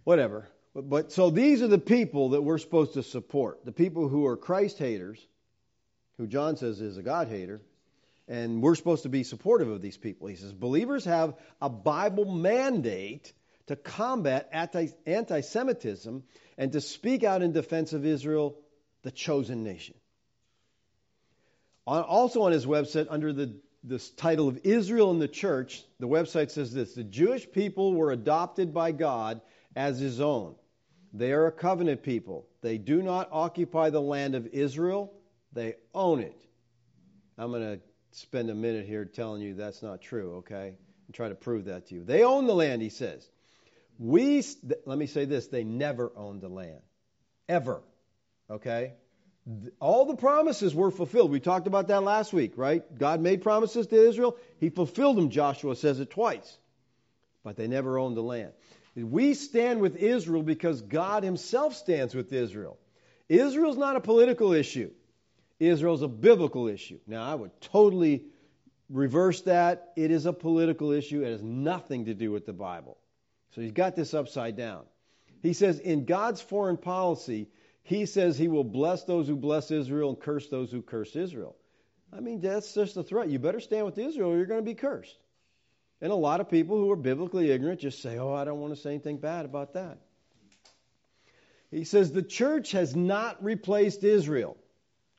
whatever. 0.03 0.47
But, 0.73 0.89
but 0.89 1.11
so 1.11 1.29
these 1.29 1.61
are 1.61 1.67
the 1.67 1.77
people 1.77 2.29
that 2.29 2.41
we're 2.41 2.57
supposed 2.57 2.93
to 2.93 3.03
support. 3.03 3.65
The 3.65 3.71
people 3.71 4.07
who 4.07 4.25
are 4.25 4.37
Christ 4.37 4.79
haters, 4.79 5.25
who 6.17 6.27
John 6.27 6.57
says 6.57 6.81
is 6.81 6.97
a 6.97 7.03
God 7.03 7.27
hater, 7.27 7.61
and 8.27 8.61
we're 8.61 8.75
supposed 8.75 9.03
to 9.03 9.09
be 9.09 9.23
supportive 9.23 9.69
of 9.69 9.81
these 9.81 9.97
people. 9.97 10.27
He 10.27 10.35
says 10.35 10.53
believers 10.53 11.05
have 11.05 11.35
a 11.61 11.69
Bible 11.69 12.25
mandate 12.25 13.33
to 13.67 13.75
combat 13.75 14.49
anti 14.51 15.41
Semitism 15.41 16.23
and 16.57 16.71
to 16.71 16.81
speak 16.81 17.23
out 17.23 17.41
in 17.41 17.51
defense 17.51 17.93
of 17.93 18.05
Israel, 18.05 18.57
the 19.03 19.11
chosen 19.11 19.63
nation. 19.63 19.95
Also 21.85 22.43
on 22.43 22.51
his 22.51 22.65
website, 22.65 23.07
under 23.09 23.33
the 23.33 23.55
this 23.83 24.09
title 24.11 24.47
of 24.47 24.61
Israel 24.63 25.11
and 25.11 25.21
the 25.21 25.27
Church, 25.27 25.83
the 25.99 26.07
website 26.07 26.51
says 26.51 26.73
this 26.73 26.93
The 26.93 27.03
Jewish 27.03 27.51
people 27.51 27.93
were 27.93 28.11
adopted 28.11 28.73
by 28.73 28.93
God 28.93 29.41
as 29.75 29.99
his 29.99 30.21
own. 30.21 30.55
They 31.13 31.33
are 31.33 31.47
a 31.47 31.51
covenant 31.51 32.01
people. 32.01 32.47
They 32.61 32.77
do 32.77 33.01
not 33.01 33.29
occupy 33.31 33.89
the 33.89 34.01
land 34.01 34.35
of 34.35 34.47
Israel, 34.47 35.13
they 35.51 35.75
own 35.93 36.21
it. 36.21 36.41
I'm 37.37 37.51
going 37.51 37.61
to 37.61 37.81
spend 38.15 38.49
a 38.49 38.55
minute 38.55 38.85
here 38.85 39.05
telling 39.05 39.41
you 39.41 39.55
that's 39.55 39.81
not 39.81 40.01
true, 40.01 40.35
okay? 40.37 40.75
And 41.07 41.15
try 41.15 41.29
to 41.29 41.35
prove 41.35 41.65
that 41.65 41.87
to 41.87 41.95
you. 41.95 42.03
They 42.03 42.23
own 42.23 42.47
the 42.47 42.55
land, 42.55 42.81
he 42.81 42.89
says. 42.89 43.27
We, 43.99 44.43
let 44.85 44.97
me 44.97 45.07
say 45.07 45.25
this 45.25 45.47
they 45.47 45.63
never 45.63 46.11
owned 46.15 46.41
the 46.41 46.49
land. 46.49 46.81
Ever. 47.47 47.81
Okay? 48.49 48.93
All 49.79 50.05
the 50.05 50.15
promises 50.15 50.73
were 50.73 50.91
fulfilled. 50.91 51.31
We 51.31 51.39
talked 51.39 51.67
about 51.67 51.87
that 51.87 52.03
last 52.03 52.31
week, 52.31 52.53
right? 52.55 52.83
God 52.97 53.19
made 53.19 53.41
promises 53.41 53.87
to 53.87 54.07
Israel. 54.07 54.37
He 54.59 54.69
fulfilled 54.69 55.17
them, 55.17 55.29
Joshua 55.29 55.75
says 55.75 55.99
it 55.99 56.09
twice. 56.09 56.57
But 57.43 57.57
they 57.57 57.67
never 57.67 57.97
owned 57.97 58.15
the 58.15 58.23
land. 58.23 58.53
We 58.95 59.33
stand 59.33 59.81
with 59.81 59.97
Israel 59.97 60.43
because 60.43 60.81
God 60.81 61.23
Himself 61.23 61.75
stands 61.75 62.15
with 62.15 62.31
Israel. 62.31 62.77
Israel's 63.27 63.77
not 63.77 63.95
a 63.95 64.01
political 64.01 64.53
issue. 64.53 64.91
Israel's 65.67 66.01
a 66.01 66.07
biblical 66.07 66.67
issue. 66.67 66.99
Now, 67.07 67.23
I 67.23 67.35
would 67.35 67.59
totally 67.61 68.25
reverse 68.89 69.41
that. 69.41 69.93
It 69.95 70.11
is 70.11 70.25
a 70.25 70.33
political 70.33 70.91
issue. 70.91 71.23
It 71.23 71.31
has 71.31 71.43
nothing 71.43 72.05
to 72.05 72.13
do 72.13 72.31
with 72.31 72.45
the 72.45 72.53
Bible. 72.53 72.97
So 73.55 73.61
he's 73.61 73.71
got 73.71 73.95
this 73.95 74.13
upside 74.13 74.55
down. 74.55 74.83
He 75.41 75.53
says, 75.53 75.79
in 75.79 76.05
God's 76.05 76.41
foreign 76.41 76.77
policy, 76.77 77.49
he 77.83 78.05
says 78.05 78.37
he 78.37 78.47
will 78.47 78.63
bless 78.63 79.03
those 79.03 79.27
who 79.27 79.35
bless 79.35 79.71
Israel 79.71 80.09
and 80.09 80.19
curse 80.19 80.47
those 80.47 80.71
who 80.71 80.81
curse 80.81 81.15
Israel. 81.15 81.55
I 82.15 82.19
mean, 82.19 82.39
that's 82.39 82.73
just 82.73 82.95
a 82.97 83.03
threat. 83.03 83.29
You 83.29 83.39
better 83.39 83.59
stand 83.59 83.85
with 83.85 83.97
Israel 83.97 84.31
or 84.31 84.37
you're 84.37 84.45
going 84.45 84.61
to 84.61 84.65
be 84.65 84.75
cursed. 84.75 85.17
And 86.01 86.11
a 86.11 86.15
lot 86.15 86.41
of 86.41 86.49
people 86.49 86.77
who 86.77 86.91
are 86.91 86.97
biblically 86.97 87.51
ignorant 87.51 87.79
just 87.79 88.01
say, 88.01 88.17
oh, 88.17 88.33
I 88.33 88.45
don't 88.45 88.59
want 88.59 88.75
to 88.75 88.79
say 88.79 88.91
anything 88.91 89.17
bad 89.17 89.45
about 89.45 89.73
that. 89.73 89.99
He 91.71 91.85
says 91.85 92.11
the 92.11 92.21
church 92.21 92.71
has 92.71 92.95
not 92.95 93.43
replaced 93.43 94.03
Israel. 94.03 94.57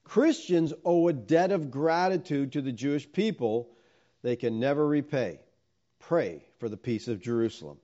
Christians 0.05 0.73
owe 0.85 1.09
a 1.09 1.13
debt 1.13 1.51
of 1.51 1.71
gratitude 1.71 2.53
to 2.53 2.63
the 2.63 2.73
Jewish 2.73 3.11
people 3.11 3.71
they 4.23 4.37
can 4.37 4.61
never 4.61 4.87
repay. 4.87 5.41
Pray 5.99 6.45
for 6.59 6.69
the 6.69 6.77
peace 6.77 7.09
of 7.09 7.21
Jerusalem. 7.21 7.79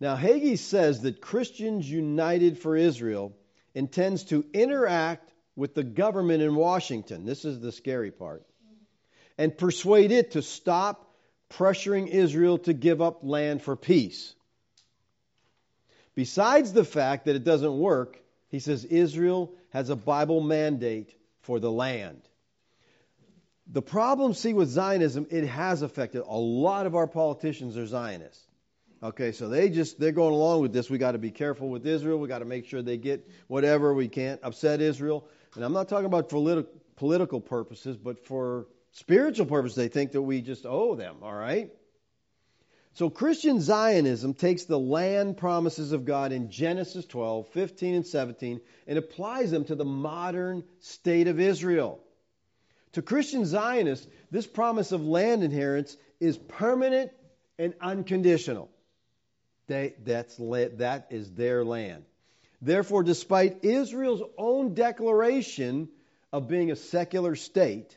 Now, 0.00 0.16
Hagee 0.16 0.58
says 0.58 1.02
that 1.02 1.20
Christians 1.20 1.90
United 1.90 2.58
for 2.58 2.76
Israel 2.76 3.36
intends 3.74 4.24
to 4.24 4.44
interact 4.52 5.32
with 5.56 5.74
the 5.74 5.84
government 5.84 6.42
in 6.42 6.54
Washington. 6.54 7.24
This 7.24 7.44
is 7.44 7.60
the 7.60 7.72
scary 7.72 8.10
part. 8.10 8.44
And 9.36 9.56
persuade 9.56 10.12
it 10.12 10.32
to 10.32 10.42
stop 10.42 11.14
pressuring 11.50 12.08
Israel 12.08 12.58
to 12.58 12.72
give 12.72 13.02
up 13.02 13.20
land 13.22 13.62
for 13.62 13.76
peace. 13.76 14.34
Besides 16.14 16.72
the 16.72 16.84
fact 16.84 17.26
that 17.26 17.36
it 17.36 17.44
doesn't 17.44 17.78
work, 17.78 18.20
he 18.48 18.58
says 18.58 18.84
Israel 18.84 19.52
has 19.70 19.90
a 19.90 19.96
Bible 19.96 20.40
mandate 20.40 21.14
for 21.50 21.58
the 21.58 21.72
land. 21.72 22.22
The 23.66 23.82
problem, 23.82 24.34
see, 24.34 24.54
with 24.54 24.68
Zionism, 24.68 25.26
it 25.30 25.48
has 25.48 25.82
affected 25.82 26.22
a 26.24 26.38
lot 26.38 26.86
of 26.86 26.94
our 26.94 27.08
politicians 27.08 27.76
are 27.76 27.86
Zionists. 27.86 28.46
Okay, 29.02 29.32
so 29.32 29.48
they 29.48 29.68
just 29.68 29.98
they're 29.98 30.12
going 30.12 30.32
along 30.32 30.60
with 30.60 30.72
this. 30.72 30.88
We 30.88 30.98
got 30.98 31.12
to 31.12 31.18
be 31.18 31.32
careful 31.32 31.68
with 31.68 31.84
Israel. 31.84 32.20
We 32.20 32.28
got 32.28 32.38
to 32.38 32.44
make 32.44 32.66
sure 32.66 32.82
they 32.82 32.98
get 32.98 33.28
whatever. 33.48 33.92
We 33.92 34.06
can't 34.06 34.38
upset 34.44 34.80
Israel. 34.80 35.26
And 35.56 35.64
I'm 35.64 35.72
not 35.72 35.88
talking 35.88 36.06
about 36.06 36.30
for 36.30 36.64
political 36.94 37.40
purposes, 37.40 37.96
but 37.96 38.24
for 38.24 38.68
spiritual 38.92 39.46
purposes. 39.46 39.74
They 39.74 39.88
think 39.88 40.12
that 40.12 40.22
we 40.22 40.42
just 40.42 40.66
owe 40.66 40.94
them. 40.94 41.16
All 41.20 41.34
right. 41.34 41.72
So 42.94 43.08
Christian 43.08 43.60
Zionism 43.60 44.34
takes 44.34 44.64
the 44.64 44.78
land 44.78 45.36
promises 45.36 45.92
of 45.92 46.04
God 46.04 46.32
in 46.32 46.50
Genesis 46.50 47.06
12, 47.06 47.48
15, 47.48 47.94
and 47.94 48.06
17 48.06 48.60
and 48.86 48.98
applies 48.98 49.50
them 49.50 49.64
to 49.66 49.74
the 49.74 49.84
modern 49.84 50.64
state 50.80 51.28
of 51.28 51.38
Israel. 51.38 52.00
To 52.92 53.02
Christian 53.02 53.46
Zionists, 53.46 54.06
this 54.30 54.46
promise 54.46 54.90
of 54.90 55.02
land 55.02 55.44
inheritance 55.44 55.96
is 56.18 56.36
permanent 56.36 57.12
and 57.58 57.74
unconditional. 57.80 58.68
They, 59.68 59.94
that's, 60.04 60.36
that 60.36 61.06
is 61.10 61.30
their 61.30 61.64
land. 61.64 62.04
Therefore, 62.60 63.04
despite 63.04 63.64
Israel's 63.64 64.22
own 64.36 64.74
declaration 64.74 65.88
of 66.32 66.48
being 66.48 66.72
a 66.72 66.76
secular 66.76 67.36
state, 67.36 67.96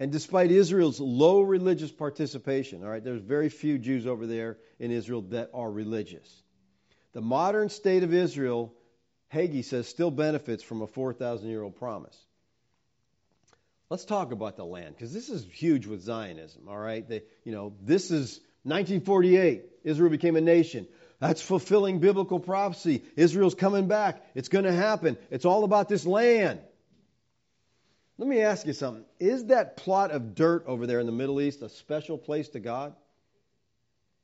and 0.00 0.12
despite 0.12 0.50
Israel's 0.50 1.00
low 1.00 1.40
religious 1.40 1.90
participation, 1.90 2.84
all 2.84 2.90
right, 2.90 3.02
there's 3.02 3.20
very 3.20 3.48
few 3.48 3.78
Jews 3.78 4.06
over 4.06 4.26
there 4.26 4.58
in 4.78 4.90
Israel 4.90 5.22
that 5.30 5.50
are 5.52 5.70
religious. 5.70 6.42
The 7.12 7.20
modern 7.20 7.68
state 7.68 8.04
of 8.04 8.14
Israel, 8.14 8.72
Hagee 9.32 9.64
says, 9.64 9.88
still 9.88 10.10
benefits 10.10 10.62
from 10.62 10.82
a 10.82 10.86
4,000 10.86 11.48
year 11.48 11.62
old 11.62 11.76
promise. 11.76 12.16
Let's 13.90 14.04
talk 14.04 14.32
about 14.32 14.56
the 14.56 14.66
land, 14.66 14.94
because 14.94 15.14
this 15.14 15.30
is 15.30 15.46
huge 15.50 15.86
with 15.86 16.02
Zionism, 16.02 16.68
all 16.68 16.78
right? 16.78 17.08
They, 17.08 17.22
you 17.44 17.52
know, 17.52 17.72
this 17.82 18.10
is 18.10 18.38
1948, 18.64 19.64
Israel 19.84 20.10
became 20.10 20.36
a 20.36 20.42
nation. 20.42 20.86
That's 21.20 21.40
fulfilling 21.40 21.98
biblical 21.98 22.38
prophecy. 22.38 23.02
Israel's 23.16 23.54
coming 23.54 23.88
back. 23.88 24.22
It's 24.34 24.48
going 24.48 24.66
to 24.66 24.72
happen. 24.72 25.16
It's 25.30 25.44
all 25.44 25.64
about 25.64 25.88
this 25.88 26.06
land. 26.06 26.60
Let 28.18 28.28
me 28.28 28.40
ask 28.40 28.66
you 28.66 28.72
something. 28.72 29.04
Is 29.20 29.46
that 29.46 29.76
plot 29.76 30.10
of 30.10 30.34
dirt 30.34 30.64
over 30.66 30.86
there 30.86 30.98
in 30.98 31.06
the 31.06 31.12
Middle 31.12 31.40
East 31.40 31.62
a 31.62 31.68
special 31.68 32.18
place 32.18 32.48
to 32.50 32.60
God? 32.60 32.94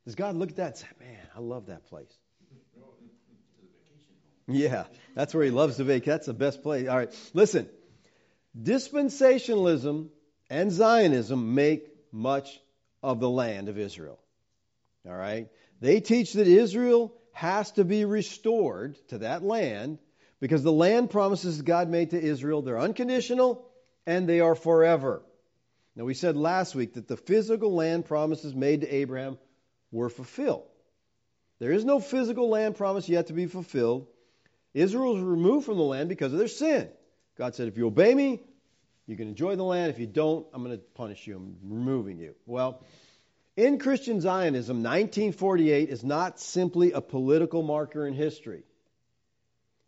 Does 0.04 0.16
God 0.16 0.34
look 0.34 0.50
at 0.50 0.56
that 0.56 0.66
and 0.66 0.76
say, 0.76 0.86
man, 1.00 1.26
I 1.34 1.40
love 1.40 1.66
that 1.66 1.86
place? 1.86 2.12
Yeah, 4.46 4.84
that's 5.14 5.32
where 5.32 5.44
he 5.44 5.50
loves 5.50 5.76
to 5.76 5.84
vacation. 5.84 6.10
That's 6.10 6.26
the 6.26 6.34
best 6.34 6.62
place. 6.62 6.86
All 6.88 6.96
right, 6.96 7.30
listen. 7.32 7.68
Dispensationalism 8.60 10.08
and 10.50 10.70
Zionism 10.70 11.54
make 11.54 11.88
much 12.12 12.60
of 13.02 13.20
the 13.20 13.30
land 13.30 13.68
of 13.68 13.78
Israel. 13.78 14.20
All 15.06 15.14
right? 15.14 15.48
They 15.80 16.00
teach 16.00 16.34
that 16.34 16.46
Israel 16.46 17.14
has 17.32 17.70
to 17.72 17.84
be 17.84 18.04
restored 18.04 18.96
to 19.08 19.18
that 19.18 19.42
land 19.42 19.98
because 20.40 20.62
the 20.62 20.72
land 20.72 21.10
promises 21.10 21.62
God 21.62 21.88
made 21.88 22.10
to 22.10 22.20
Israel, 22.20 22.60
they're 22.60 22.78
unconditional 22.78 23.63
and 24.06 24.28
they 24.28 24.40
are 24.40 24.54
forever. 24.54 25.22
Now, 25.96 26.04
we 26.04 26.14
said 26.14 26.36
last 26.36 26.74
week 26.74 26.94
that 26.94 27.08
the 27.08 27.16
physical 27.16 27.74
land 27.74 28.06
promises 28.06 28.54
made 28.54 28.80
to 28.80 28.92
Abraham 28.92 29.38
were 29.92 30.08
fulfilled. 30.08 30.64
There 31.60 31.72
is 31.72 31.84
no 31.84 32.00
physical 32.00 32.48
land 32.48 32.76
promise 32.76 33.08
yet 33.08 33.28
to 33.28 33.32
be 33.32 33.46
fulfilled. 33.46 34.08
Israel 34.74 35.14
was 35.14 35.22
removed 35.22 35.66
from 35.66 35.76
the 35.76 35.84
land 35.84 36.08
because 36.08 36.32
of 36.32 36.38
their 36.38 36.48
sin. 36.48 36.88
God 37.38 37.54
said, 37.54 37.68
if 37.68 37.76
you 37.76 37.86
obey 37.86 38.12
me, 38.12 38.42
you 39.06 39.16
can 39.16 39.28
enjoy 39.28 39.54
the 39.54 39.64
land. 39.64 39.90
If 39.90 40.00
you 40.00 40.06
don't, 40.06 40.46
I'm 40.52 40.64
going 40.64 40.76
to 40.76 40.82
punish 40.94 41.26
you. 41.26 41.36
I'm 41.36 41.56
removing 41.62 42.18
you. 42.18 42.34
Well, 42.46 42.82
in 43.56 43.78
Christian 43.78 44.20
Zionism, 44.20 44.78
1948 44.78 45.88
is 45.88 46.02
not 46.02 46.40
simply 46.40 46.92
a 46.92 47.00
political 47.00 47.62
marker 47.62 48.06
in 48.06 48.14
history, 48.14 48.64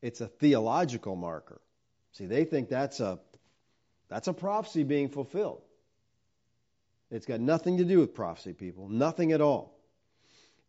it's 0.02 0.20
a 0.20 0.28
theological 0.28 1.16
marker. 1.16 1.60
See, 2.12 2.26
they 2.26 2.44
think 2.44 2.68
that's 2.68 3.00
a, 3.00 3.18
that's 4.08 4.28
a 4.28 4.32
prophecy 4.32 4.82
being 4.82 5.08
fulfilled. 5.08 5.62
It's 7.10 7.26
got 7.26 7.40
nothing 7.40 7.78
to 7.78 7.84
do 7.84 8.00
with 8.00 8.14
prophecy, 8.14 8.52
people. 8.52 8.88
Nothing 8.88 9.32
at 9.32 9.40
all. 9.40 9.78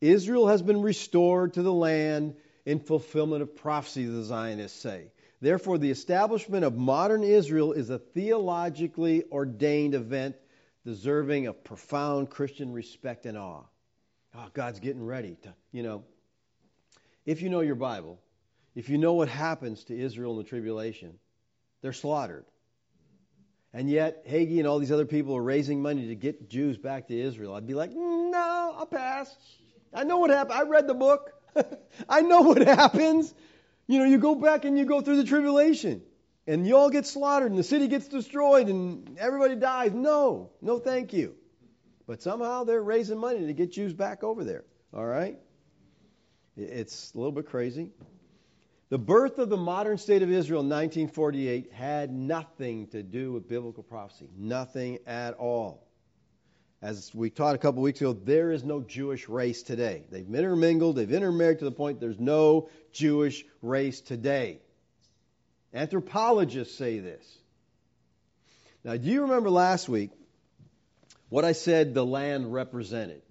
Israel 0.01 0.47
has 0.47 0.61
been 0.61 0.81
restored 0.81 1.53
to 1.53 1.63
the 1.63 1.73
land 1.73 2.35
in 2.65 2.79
fulfillment 2.79 3.41
of 3.41 3.55
prophecy, 3.55 4.05
the 4.05 4.23
Zionists 4.23 4.79
say. 4.79 5.11
Therefore, 5.41 5.77
the 5.77 5.91
establishment 5.91 6.65
of 6.65 6.75
modern 6.75 7.23
Israel 7.23 7.71
is 7.73 7.89
a 7.89 7.99
theologically 7.99 9.23
ordained 9.31 9.93
event 9.93 10.35
deserving 10.85 11.47
of 11.47 11.63
profound 11.63 12.29
Christian 12.29 12.73
respect 12.73 13.25
and 13.25 13.38
awe. 13.38 13.63
Oh, 14.35 14.47
God's 14.53 14.79
getting 14.79 15.05
ready 15.05 15.38
to, 15.43 15.53
you 15.71 15.83
know. 15.83 16.03
If 17.25 17.41
you 17.41 17.49
know 17.49 17.59
your 17.61 17.75
Bible, 17.75 18.19
if 18.75 18.89
you 18.89 18.97
know 18.97 19.13
what 19.13 19.27
happens 19.27 19.83
to 19.85 19.99
Israel 19.99 20.31
in 20.31 20.38
the 20.38 20.43
tribulation, 20.43 21.19
they're 21.81 21.93
slaughtered. 21.93 22.45
And 23.78 23.91
yet, 23.91 24.25
Hagee 24.28 24.57
and 24.57 24.67
all 24.67 24.80
these 24.80 24.91
other 24.91 25.05
people 25.05 25.38
are 25.38 25.43
raising 25.43 25.84
money 25.84 26.07
to 26.07 26.15
get 26.15 26.49
Jews 26.49 26.80
back 26.80 27.09
to 27.09 27.15
Israel. 27.15 27.53
I'd 27.53 27.67
be 27.67 27.75
like, 27.75 27.91
no, 27.93 28.73
I'll 28.75 28.88
pass. 28.88 29.38
I 29.93 30.03
know 30.03 30.17
what 30.17 30.32
happened. 30.32 30.57
I 30.57 30.63
read 30.63 30.88
the 30.88 30.95
book. 30.95 31.32
I 32.09 32.21
know 32.21 32.41
what 32.41 32.57
happens. 32.57 33.32
You 33.86 33.99
know, 33.99 34.05
you 34.05 34.17
go 34.17 34.34
back 34.34 34.65
and 34.65 34.80
you 34.80 34.86
go 34.86 35.01
through 35.01 35.17
the 35.17 35.25
tribulation 35.25 36.01
and 36.47 36.65
you 36.65 36.75
all 36.75 36.89
get 36.89 37.05
slaughtered 37.05 37.51
and 37.51 37.59
the 37.59 37.63
city 37.63 37.88
gets 37.88 38.07
destroyed 38.07 38.67
and 38.67 39.15
everybody 39.19 39.55
dies. 39.55 39.91
No, 39.93 40.49
no, 40.59 40.80
thank 40.80 41.13
you. 41.13 41.36
But 42.07 42.23
somehow 42.23 42.63
they're 42.63 42.82
raising 42.82 43.19
money 43.19 43.45
to 43.45 43.53
get 43.53 43.73
Jews 43.73 43.93
back 43.93 44.23
over 44.23 44.43
there. 44.43 44.63
All 44.91 45.05
right? 45.05 45.38
It's 46.55 47.13
a 47.13 47.17
little 47.19 47.32
bit 47.32 47.45
crazy. 47.45 47.91
The 48.89 48.97
birth 48.97 49.38
of 49.38 49.49
the 49.49 49.57
modern 49.57 49.97
state 49.97 50.21
of 50.21 50.31
Israel 50.31 50.61
in 50.61 50.69
1948 50.69 51.73
had 51.73 52.11
nothing 52.11 52.88
to 52.88 53.03
do 53.03 53.33
with 53.33 53.49
biblical 53.49 53.83
prophecy. 53.83 54.29
Nothing 54.38 54.99
at 55.05 55.33
all. 55.33 55.85
As 56.81 57.13
we 57.13 57.29
taught 57.29 57.55
a 57.55 57.57
couple 57.57 57.81
weeks 57.81 57.99
ago, 57.99 58.13
there 58.13 58.51
is 58.51 58.63
no 58.63 58.81
Jewish 58.81 59.27
race 59.27 59.63
today. 59.63 60.05
They've 60.09 60.33
intermingled, 60.33 60.95
they've 60.95 61.11
intermarried 61.11 61.59
to 61.59 61.65
the 61.65 61.71
point 61.71 61.99
there's 61.99 62.19
no 62.19 62.69
Jewish 62.93 63.43
race 63.61 63.99
today. 63.99 64.61
Anthropologists 65.73 66.77
say 66.77 66.99
this. 66.99 67.38
Now, 68.85 68.95
do 68.95 69.09
you 69.09 69.23
remember 69.23 69.49
last 69.49 69.89
week 69.89 70.11
what 71.27 71.43
I 71.43 71.51
said 71.51 71.93
the 71.93 72.05
land 72.05 72.53
represented? 72.53 73.21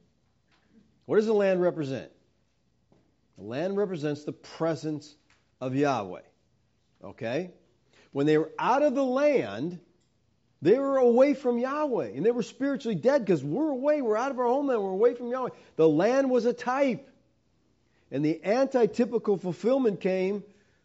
What 1.07 1.17
does 1.17 1.27
the 1.27 1.33
land 1.33 1.63
represent? 1.63 2.11
The 3.39 3.45
land 3.45 3.77
represents 3.77 4.25
the 4.25 4.33
presence 4.33 5.15
of 5.61 5.75
Yahweh. 5.75 6.23
Okay? 7.03 7.53
when 8.17 8.25
they 8.25 8.39
were 8.39 8.51
out 8.59 8.83
of 8.83 8.95
the 8.95 9.05
land, 9.05 9.79
they 10.63 10.79
were 10.79 10.97
away 10.97 11.35
from 11.35 11.59
Yahweh. 11.59 12.13
And 12.15 12.25
they 12.25 12.31
were 12.31 12.43
spiritually 12.43 12.95
dead 12.95 13.23
because 13.23 13.45
we're 13.45 13.69
away. 13.69 14.01
We're 14.01 14.17
out 14.17 14.31
of 14.31 14.39
our 14.39 14.47
homeland. 14.47 14.83
We're 14.83 14.89
away 14.89 15.13
from 15.13 15.29
Yahweh. 15.29 15.51
The 15.77 15.87
land 15.87 16.31
was 16.31 16.47
a 16.47 16.55
type. 16.55 17.07
And 18.11 18.25
the 18.25 18.41
antitypical 18.43 19.39
fulfillment 19.39 20.01
came 20.01 20.45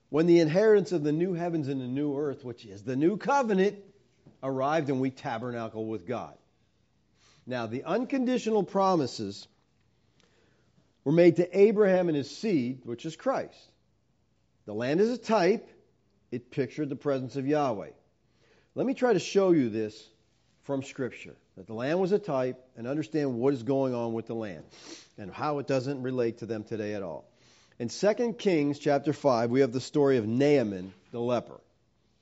when 0.10 0.28
the 0.28 0.42
inheritance 0.42 0.92
of 0.92 1.06
the 1.06 1.14
new 1.14 1.32
heavens 1.32 1.70
and 1.70 1.80
the 1.80 1.88
new 1.88 2.18
earth, 2.18 2.44
which 2.44 2.66
is 2.66 2.84
the 2.84 2.98
new 2.98 3.16
covenant, 3.16 3.80
arrived 4.44 4.90
and 4.90 5.00
we 5.00 5.10
tabernacle 5.10 5.86
with 5.86 6.06
God. 6.06 6.36
Now, 7.48 7.66
the 7.66 7.86
unconditional 7.86 8.64
promises 8.64 9.48
were 11.06 11.14
made 11.14 11.38
to 11.38 11.58
Abraham 11.58 12.10
and 12.10 12.18
his 12.18 12.30
seed, 12.30 12.82
which 12.84 13.06
is 13.06 13.16
Christ. 13.16 13.72
The 14.72 14.78
land 14.78 15.02
is 15.02 15.10
a 15.10 15.18
type, 15.18 15.70
it 16.32 16.50
pictured 16.50 16.88
the 16.88 16.96
presence 16.96 17.36
of 17.36 17.46
Yahweh. 17.46 17.90
Let 18.74 18.88
me 18.88 18.94
try 18.94 19.12
to 19.12 19.20
show 19.20 19.52
you 19.52 19.68
this 19.68 20.02
from 20.64 20.82
Scripture 20.82 21.36
that 21.58 21.68
the 21.68 21.74
land 21.74 22.00
was 22.00 22.14
a 22.14 22.20
type 22.20 22.58
and 22.78 22.88
understand 22.88 23.34
what 23.38 23.54
is 23.54 23.64
going 23.64 23.94
on 23.94 24.14
with 24.14 24.28
the 24.28 24.34
land 24.34 24.64
and 25.18 25.30
how 25.30 25.60
it 25.60 25.68
doesn't 25.68 26.02
relate 26.02 26.38
to 26.38 26.46
them 26.46 26.64
today 26.64 26.94
at 26.94 27.04
all. 27.04 27.26
In 27.80 27.90
2 27.90 28.36
Kings 28.40 28.80
chapter 28.80 29.12
5, 29.12 29.52
we 29.52 29.60
have 29.60 29.74
the 29.74 29.82
story 29.82 30.16
of 30.16 30.26
Naaman 30.26 30.94
the 31.12 31.20
leper. 31.20 31.60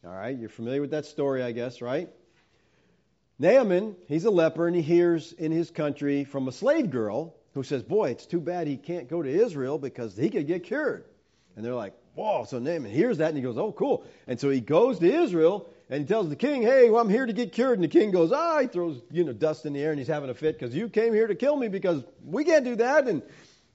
All 0.04 0.12
right, 0.12 0.36
you're 0.36 0.50
familiar 0.50 0.82
with 0.82 0.90
that 0.90 1.06
story, 1.06 1.44
I 1.44 1.52
guess, 1.52 1.84
right? 1.84 2.10
Naaman, 3.38 3.96
he's 4.08 4.26
a 4.26 4.32
leper, 4.32 4.66
and 4.66 4.76
he 4.76 4.82
hears 4.82 5.34
in 5.34 5.52
his 5.52 5.70
country 5.70 6.24
from 6.24 6.48
a 6.48 6.52
slave 6.52 6.90
girl 6.90 7.36
who 7.54 7.62
says, 7.62 7.84
Boy, 7.84 8.10
it's 8.10 8.26
too 8.26 8.42
bad 8.42 8.66
he 8.66 8.78
can't 8.78 9.08
go 9.08 9.22
to 9.22 9.30
Israel 9.30 9.78
because 9.78 10.18
he 10.18 10.32
could 10.32 10.48
get 10.48 10.64
cured. 10.64 11.06
And 11.56 11.64
they're 11.64 11.76
like, 11.76 11.94
Whoa. 12.16 12.46
So 12.46 12.60
Naaman 12.60 12.92
hears 12.92 13.18
that 13.20 13.30
and 13.30 13.38
he 13.38 13.44
goes, 13.44 13.58
Oh, 13.58 13.72
cool. 13.72 14.06
And 14.28 14.40
so 14.40 14.50
he 14.50 14.60
goes 14.60 15.00
to 15.00 15.12
Israel 15.12 15.70
and 15.90 16.02
he 16.02 16.08
tells 16.08 16.30
the 16.30 16.36
king, 16.36 16.62
Hey, 16.62 16.90
well, 16.90 17.02
I'm 17.02 17.10
here 17.10 17.26
to 17.26 17.34
get 17.34 17.52
cured. 17.52 17.78
And 17.80 17.84
the 17.84 17.88
king 17.88 18.12
goes, 18.12 18.32
Ah, 18.32 18.60
he 18.60 18.68
throws, 18.68 19.02
you 19.12 19.24
know, 19.24 19.34
dust 19.34 19.66
in 19.66 19.74
the 19.74 19.82
air 19.82 19.92
and 19.92 20.00
he's 20.00 20.08
having 20.08 20.30
a 20.30 20.34
fit 20.34 20.60
because 20.60 20.76
you 20.76 20.90
came 20.90 21.14
here 21.14 21.28
to 21.28 21.36
kill 21.36 21.56
me 21.56 21.68
because 21.68 22.04
we 22.26 22.44
can't 22.44 22.66
do 22.66 22.76
that. 22.78 23.08
And, 23.08 23.22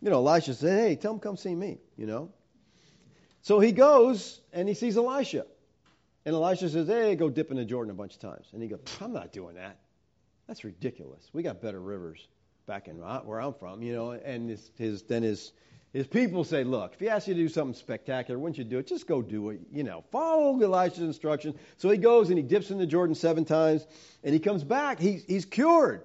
you 0.00 0.10
know, 0.10 0.26
Elisha 0.26 0.54
said, 0.54 0.78
Hey, 0.78 0.96
tell 0.96 1.12
him 1.12 1.20
come 1.20 1.36
see 1.36 1.54
me, 1.54 1.78
you 1.96 2.06
know. 2.06 2.30
So 3.42 3.60
he 3.60 3.72
goes 3.72 4.40
and 4.52 4.68
he 4.68 4.74
sees 4.74 4.96
Elisha. 4.96 5.46
And 6.26 6.34
Elisha 6.34 6.68
says, 6.68 6.88
Hey, 6.88 7.16
go 7.16 7.30
dip 7.30 7.50
in 7.50 7.56
the 7.56 7.64
Jordan 7.64 7.90
a 7.90 7.94
bunch 7.94 8.14
of 8.14 8.20
times. 8.20 8.46
And 8.52 8.62
he 8.62 8.68
goes, 8.68 8.80
I'm 9.00 9.12
not 9.12 9.32
doing 9.32 9.56
that. 9.56 9.78
That's 10.46 10.64
ridiculous. 10.64 11.28
We 11.32 11.42
got 11.42 11.62
better 11.62 11.80
rivers 11.80 12.26
back 12.66 12.88
in 12.88 12.96
where 12.96 13.40
I'm 13.40 13.54
from, 13.54 13.82
you 13.82 13.94
know. 13.94 14.12
And 14.12 14.50
his, 14.50 14.70
his 14.76 15.02
then 15.02 15.22
his 15.22 15.52
his 15.94 16.06
people 16.06 16.44
say, 16.44 16.64
look, 16.64 16.92
if 16.92 17.00
he 17.00 17.08
asks 17.08 17.28
you 17.28 17.34
to 17.34 17.40
do 17.40 17.48
something 17.48 17.74
spectacular, 17.74 18.38
wouldn't 18.38 18.58
you 18.58 18.64
do 18.64 18.78
it? 18.78 18.86
Just 18.86 19.06
go 19.06 19.22
do 19.22 19.48
it. 19.50 19.60
You 19.72 19.84
know, 19.84 20.04
follow 20.10 20.60
Elisha's 20.60 20.98
instruction. 20.98 21.54
So 21.78 21.88
he 21.88 21.96
goes 21.96 22.28
and 22.28 22.36
he 22.36 22.42
dips 22.42 22.70
in 22.70 22.78
the 22.78 22.86
Jordan 22.86 23.14
seven 23.14 23.46
times, 23.46 23.86
and 24.22 24.34
he 24.34 24.40
comes 24.40 24.64
back. 24.64 24.98
He's 25.00 25.24
he's 25.24 25.46
cured. 25.46 26.02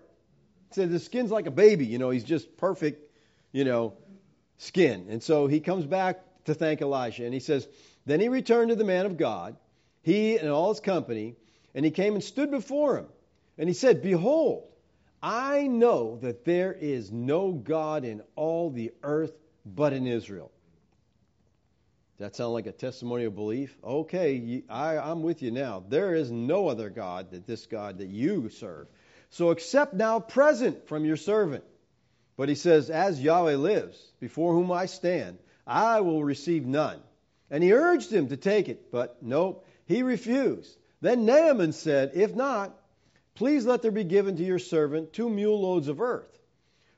He 0.70 0.76
says 0.76 0.92
his 0.92 1.04
skin's 1.04 1.32
like 1.32 1.48
a 1.48 1.52
baby. 1.52 1.86
You 1.86 1.98
know, 1.98 2.12
he's 2.12 2.24
just 2.24 2.56
perfect. 2.56 3.12
You 3.52 3.66
know, 3.66 3.96
skin. 4.60 5.08
And 5.10 5.24
so 5.24 5.48
he 5.48 5.60
comes 5.60 5.86
back 5.86 6.22
to 6.46 6.54
thank 6.54 6.82
Elisha, 6.82 7.26
and 7.26 7.34
he 7.34 7.40
says, 7.40 7.68
then 8.06 8.20
he 8.20 8.30
returned 8.30 8.70
to 8.70 8.76
the 8.76 8.84
man 8.84 9.06
of 9.06 9.18
God, 9.18 9.58
he 10.04 10.38
and 10.38 10.50
all 10.50 10.70
his 10.70 10.80
company, 10.80 11.36
and 11.74 11.84
he 11.84 11.92
came 11.92 12.14
and 12.14 12.24
stood 12.24 12.52
before 12.52 12.98
him, 12.98 13.08
and 13.58 13.68
he 13.68 13.74
said, 13.74 14.02
behold. 14.02 14.66
I 15.22 15.68
know 15.68 16.18
that 16.22 16.46
there 16.46 16.72
is 16.72 17.12
no 17.12 17.52
God 17.52 18.06
in 18.06 18.22
all 18.38 18.70
the 18.70 18.94
earth 19.04 19.34
but 19.76 19.94
in 19.94 20.08
Israel. 20.08 20.52
That 22.18 22.36
sound 22.36 22.54
like 22.54 22.66
a 22.66 22.72
testimony 22.72 23.26
of 23.26 23.36
belief? 23.36 23.76
Okay, 23.84 24.64
I, 24.70 24.98
I'm 24.98 25.22
with 25.22 25.42
you 25.42 25.52
now. 25.52 25.84
There 25.88 26.16
is 26.16 26.30
no 26.30 26.68
other 26.68 26.90
God 26.90 27.32
than 27.32 27.44
this 27.48 27.66
God 27.66 28.00
that 28.00 28.10
you 28.10 28.50
serve. 28.50 28.88
So 29.30 29.52
accept 29.52 29.94
now 29.94 30.20
present 30.20 30.88
from 30.88 31.06
your 31.06 31.16
servant. 31.16 31.64
But 32.36 32.50
he 32.50 32.56
says, 32.56 32.90
As 32.90 33.22
Yahweh 33.22 33.56
lives, 33.56 33.98
before 34.20 34.54
whom 34.54 34.72
I 34.72 34.88
stand, 34.88 35.38
I 35.66 36.02
will 36.02 36.24
receive 36.24 36.66
none. 36.66 37.00
And 37.50 37.64
he 37.64 37.74
urged 37.74 38.12
him 38.12 38.30
to 38.30 38.38
take 38.38 38.70
it, 38.70 38.92
but 38.92 39.18
nope, 39.22 39.66
he 39.86 40.04
refused. 40.04 40.76
Then 41.02 41.26
Naaman 41.26 41.72
said, 41.72 42.12
If 42.16 42.36
not, 42.36 42.76
Please 43.40 43.66
let 43.66 43.82
there 43.82 43.92
be 43.92 44.04
given 44.04 44.36
to 44.36 44.44
your 44.44 44.60
servant 44.60 45.14
two 45.14 45.30
mule 45.30 45.62
loads 45.62 45.88
of 45.88 46.02
earth. 46.02 46.38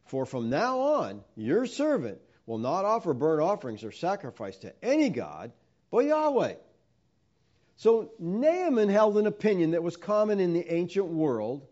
For 0.05 0.25
from 0.25 0.49
now 0.49 0.79
on, 0.79 1.23
your 1.35 1.67
servant 1.67 2.19
will 2.45 2.57
not 2.57 2.85
offer 2.85 3.13
burnt 3.13 3.41
offerings 3.41 3.83
or 3.83 3.91
sacrifice 3.91 4.57
to 4.57 4.73
any 4.83 5.09
God 5.09 5.51
but 5.91 6.05
Yahweh. 6.05 6.55
So 7.77 8.11
Naaman 8.19 8.89
held 8.89 9.17
an 9.17 9.27
opinion 9.27 9.71
that 9.71 9.83
was 9.83 9.97
common 9.97 10.39
in 10.39 10.53
the 10.53 10.73
ancient 10.73 11.07
world, 11.07 11.65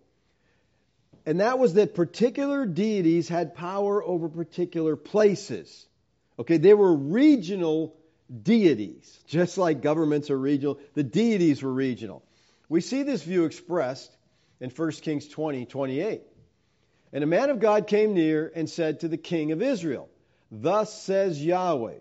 and 1.26 1.40
that 1.40 1.60
was 1.60 1.76
that 1.76 1.94
particular 1.94 2.66
deities 2.66 3.30
had 3.30 3.56
power 3.56 4.04
over 4.04 4.28
particular 4.28 4.96
places. 4.96 5.86
Okay, 6.38 6.58
they 6.58 6.74
were 6.74 6.94
regional 6.94 7.96
deities, 8.42 9.20
just 9.28 9.58
like 9.58 9.82
governments 9.82 10.30
are 10.30 10.38
regional. 10.38 10.80
The 10.94 11.04
deities 11.04 11.62
were 11.62 11.74
regional. 11.74 12.24
We 12.70 12.82
see 12.82 13.04
this 13.04 13.24
view 13.24 13.46
expressed 13.46 14.16
in 14.60 14.70
1 14.70 14.92
Kings 14.92 15.28
20, 15.28 15.66
28. 15.66 16.22
And 17.12 17.24
a 17.24 17.28
man 17.28 17.50
of 17.50 17.60
God 17.60 17.88
came 17.88 18.14
near 18.14 18.52
and 18.56 18.70
said 18.70 19.02
to 19.02 19.08
the 19.08 19.18
king 19.18 19.52
of 19.52 19.62
Israel, 19.62 20.10
Thus 20.52 21.04
says 21.04 21.44
Yahweh, 21.44 22.00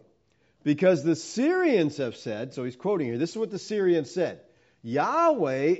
because 0.64 1.02
the 1.02 1.16
Syrians 1.16 1.98
have 1.98 2.16
said, 2.16 2.54
so 2.54 2.64
he's 2.64 2.76
quoting 2.76 3.06
here, 3.06 3.18
this 3.18 3.30
is 3.30 3.36
what 3.36 3.50
the 3.50 3.58
Syrians 3.58 4.10
said 4.10 4.40
Yahweh 4.82 5.76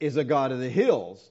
is 0.00 0.16
a 0.16 0.24
God 0.24 0.52
of 0.52 0.58
the 0.58 0.68
hills, 0.68 1.30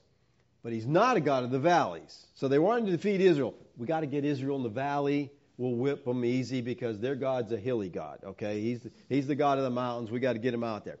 but 0.62 0.72
he's 0.72 0.86
not 0.86 1.16
a 1.16 1.20
God 1.20 1.44
of 1.44 1.50
the 1.50 1.58
valleys. 1.58 2.26
So 2.34 2.48
they 2.48 2.58
wanted 2.58 2.86
to 2.86 2.92
defeat 2.92 3.20
Israel. 3.20 3.54
We 3.76 3.86
got 3.86 4.00
to 4.00 4.06
get 4.06 4.24
Israel 4.24 4.56
in 4.56 4.62
the 4.62 4.68
valley. 4.68 5.30
We'll 5.56 5.74
whip 5.74 6.04
them 6.04 6.24
easy 6.24 6.60
because 6.62 6.98
their 7.00 7.14
God's 7.14 7.52
a 7.52 7.58
hilly 7.58 7.90
God, 7.90 8.20
okay? 8.24 8.60
He's, 8.60 8.86
he's 9.08 9.26
the 9.26 9.34
God 9.34 9.58
of 9.58 9.64
the 9.64 9.70
mountains. 9.70 10.10
We 10.10 10.20
got 10.20 10.32
to 10.32 10.38
get 10.38 10.54
him 10.54 10.64
out 10.64 10.84
there. 10.84 10.98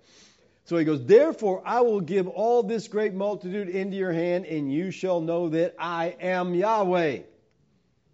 So 0.64 0.76
he 0.76 0.84
goes, 0.84 1.04
Therefore 1.04 1.62
I 1.64 1.80
will 1.80 2.00
give 2.00 2.28
all 2.28 2.62
this 2.62 2.86
great 2.88 3.14
multitude 3.14 3.68
into 3.68 3.96
your 3.96 4.12
hand, 4.12 4.44
and 4.46 4.72
you 4.72 4.90
shall 4.90 5.20
know 5.20 5.48
that 5.48 5.74
I 5.78 6.14
am 6.20 6.54
Yahweh. 6.54 7.20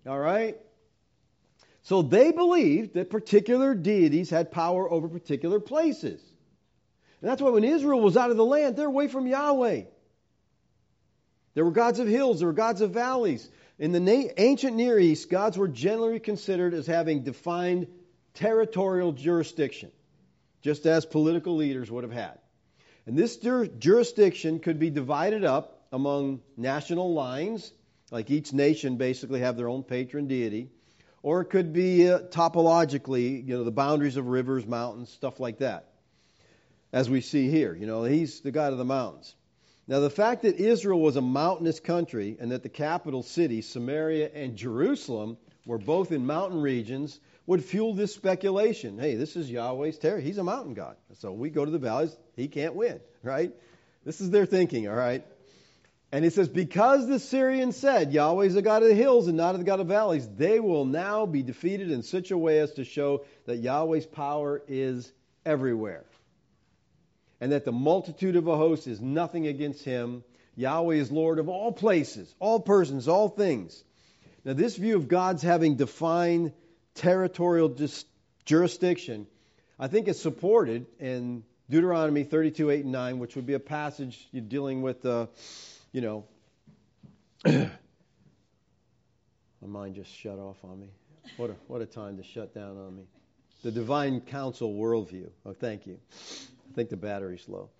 All 0.07 0.19
right? 0.19 0.57
So 1.87 2.03
they 2.03 2.33
believed 2.33 2.95
that 2.95 3.11
particular 3.11 3.73
deities 3.73 4.29
had 4.29 4.51
power 4.51 4.91
over 4.91 5.07
particular 5.07 5.61
places. 5.61 6.21
And 7.21 7.31
that's 7.31 7.41
why 7.41 7.51
when 7.51 7.63
Israel 7.63 8.01
was 8.01 8.17
out 8.17 8.33
of 8.33 8.37
the 8.37 8.45
land, 8.45 8.75
they're 8.75 8.89
away 8.89 9.07
from 9.07 9.29
Yahweh. 9.29 9.85
There 11.55 11.65
were 11.65 11.71
gods 11.71 12.01
of 12.01 12.09
hills, 12.09 12.41
there 12.41 12.49
were 12.49 12.55
gods 12.55 12.81
of 12.81 12.91
valleys. 12.91 13.49
In 13.79 13.93
the 13.93 14.33
ancient 14.37 14.75
Near 14.75 14.99
East, 14.99 15.31
gods 15.31 15.57
were 15.57 15.69
generally 15.69 16.19
considered 16.19 16.75
as 16.75 16.89
having 16.89 17.23
defined 17.23 17.87
territorial 18.35 19.13
jurisdiction, 19.13 19.93
just 20.63 20.87
as 20.87 21.07
political 21.07 21.55
leaders 21.55 21.89
would 21.89 22.03
have 22.03 22.13
had. 22.13 22.41
And 23.07 23.17
this 23.17 23.37
jurisdiction 23.37 24.59
could 24.59 24.81
be 24.81 24.91
divided 24.91 25.45
up 25.45 25.87
among 25.93 26.41
national 26.57 27.15
lines, 27.15 27.73
like 28.11 28.29
each 28.29 28.53
nation 28.53 28.97
basically 28.97 29.39
have 29.39 29.57
their 29.57 29.69
own 29.69 29.85
patron 29.85 30.27
deity, 30.27 30.73
or 31.27 31.41
it 31.41 31.47
could 31.47 31.73
be 31.73 32.09
uh, 32.09 32.21
topologically, 32.21 33.45
you 33.45 33.57
know, 33.57 33.65
the 33.65 33.73
boundaries 33.73 34.17
of 34.17 34.29
rivers, 34.29 34.65
mountains, 34.65 35.11
stuff 35.11 35.41
like 35.41 35.59
that. 35.59 35.89
As 36.93 37.11
we 37.11 37.21
see 37.21 37.51
here, 37.51 37.75
you 37.75 37.85
know, 37.85 38.05
he's 38.05 38.43
the 38.43 38.53
God 38.53 38.71
of 38.71 38.79
the 38.79 38.85
mountains. 38.85 39.35
Now, 39.89 39.99
the 39.99 40.09
fact 40.09 40.43
that 40.43 40.55
Israel 40.55 41.01
was 41.01 41.17
a 41.17 41.21
mountainous 41.21 41.81
country 41.81 42.37
and 42.39 42.53
that 42.53 42.63
the 42.63 42.69
capital 42.69 43.25
cities, 43.25 43.69
Samaria 43.69 44.31
and 44.35 44.55
Jerusalem, 44.55 45.37
were 45.67 45.79
both 45.79 46.13
in 46.13 46.25
mountain 46.25 46.61
regions 46.61 47.19
would 47.45 47.65
fuel 47.65 47.93
this 47.93 48.15
speculation. 48.15 48.97
Hey, 48.97 49.17
this 49.17 49.35
is 49.35 49.51
Yahweh's 49.51 49.99
territory. 49.99 50.23
He's 50.23 50.39
a 50.39 50.45
mountain 50.45 50.75
God. 50.75 50.95
So 51.15 51.33
we 51.33 51.51
go 51.51 51.65
to 51.65 51.73
the 51.73 51.79
valleys, 51.81 52.17
he 52.37 52.47
can't 52.47 52.77
win, 52.77 53.01
right? 53.25 53.51
This 54.05 54.21
is 54.21 54.31
their 54.31 54.47
thinking, 54.47 54.89
all 54.89 54.95
right? 54.95 55.25
And 56.17 56.25
he 56.25 56.31
says, 56.31 56.49
Because 56.49 57.07
the 57.07 57.19
Syrians 57.19 57.77
said, 57.77 58.11
Yahweh 58.11 58.47
is 58.47 58.55
the 58.55 58.63
God 58.63 58.83
of 58.83 58.89
the 58.89 58.95
hills 58.95 59.29
and 59.29 59.37
not 59.37 59.55
the 59.59 59.63
God 59.63 59.81
of 59.81 59.89
valleys, 59.89 60.27
they 60.27 60.61
will 60.61 60.87
now 60.87 61.27
be 61.27 61.43
defeated 61.43 61.91
in 61.91 62.03
such 62.03 62.31
a 62.31 62.39
way 62.39 62.59
as 62.59 62.73
to 62.73 62.85
show 62.85 63.27
that 63.45 63.59
Yahweh's 63.59 64.07
power 64.07 64.63
is 64.67 65.13
everywhere. 65.45 66.07
And 67.39 67.53
that 67.53 67.67
the 67.67 67.73
multitude 67.73 68.37
of 68.37 68.47
a 68.47 68.57
host 68.57 68.87
is 68.87 68.99
nothing 68.99 69.47
against 69.47 69.85
him. 69.85 70.25
Yahweh 70.55 70.95
is 70.95 71.13
Lord 71.13 71.39
of 71.39 71.51
all 71.51 71.71
places, 71.71 72.35
all 72.39 72.61
persons, 72.61 73.09
all 73.09 73.29
things. 73.29 73.85
Now, 74.43 74.55
this 74.55 74.75
view 74.75 74.97
of 74.97 75.09
God's 75.09 75.43
having 75.43 75.77
defined 75.77 76.55
territorial 76.95 77.77
jurisdiction, 78.47 79.27
I 79.79 79.89
think 79.89 80.09
is 80.09 80.19
supported 80.19 80.87
in 80.99 81.45
Deuteronomy 81.69 82.25
32, 82.25 82.71
8, 82.71 82.85
and 82.85 82.93
9, 82.93 83.19
which 83.19 83.37
would 83.37 83.45
be 83.45 83.53
a 83.53 83.61
passage 83.61 84.27
dealing 84.49 84.81
with, 84.81 85.05
uh, 85.05 85.27
you 85.97 86.03
know, 86.03 86.25
my 87.47 87.71
mind 89.63 89.95
just 89.95 90.15
shut 90.15 90.39
off 90.39 90.59
on 90.63 90.79
me. 90.79 90.89
What 91.39 91.49
a, 91.49 91.55
what 91.69 91.81
a 91.81 91.87
time 91.87 92.19
to 92.19 92.23
shut 92.23 92.55
down 92.55 92.77
on 92.77 92.95
me. 92.95 93.05
The 93.63 93.71
divine 93.71 94.21
council 94.21 94.75
worldview. 94.75 95.31
Oh, 95.47 95.55
thank 95.55 95.87
you. 95.87 95.99
I 96.13 96.75
think 96.75 96.91
the 96.91 96.99
battery's 96.99 97.49
low. 97.49 97.71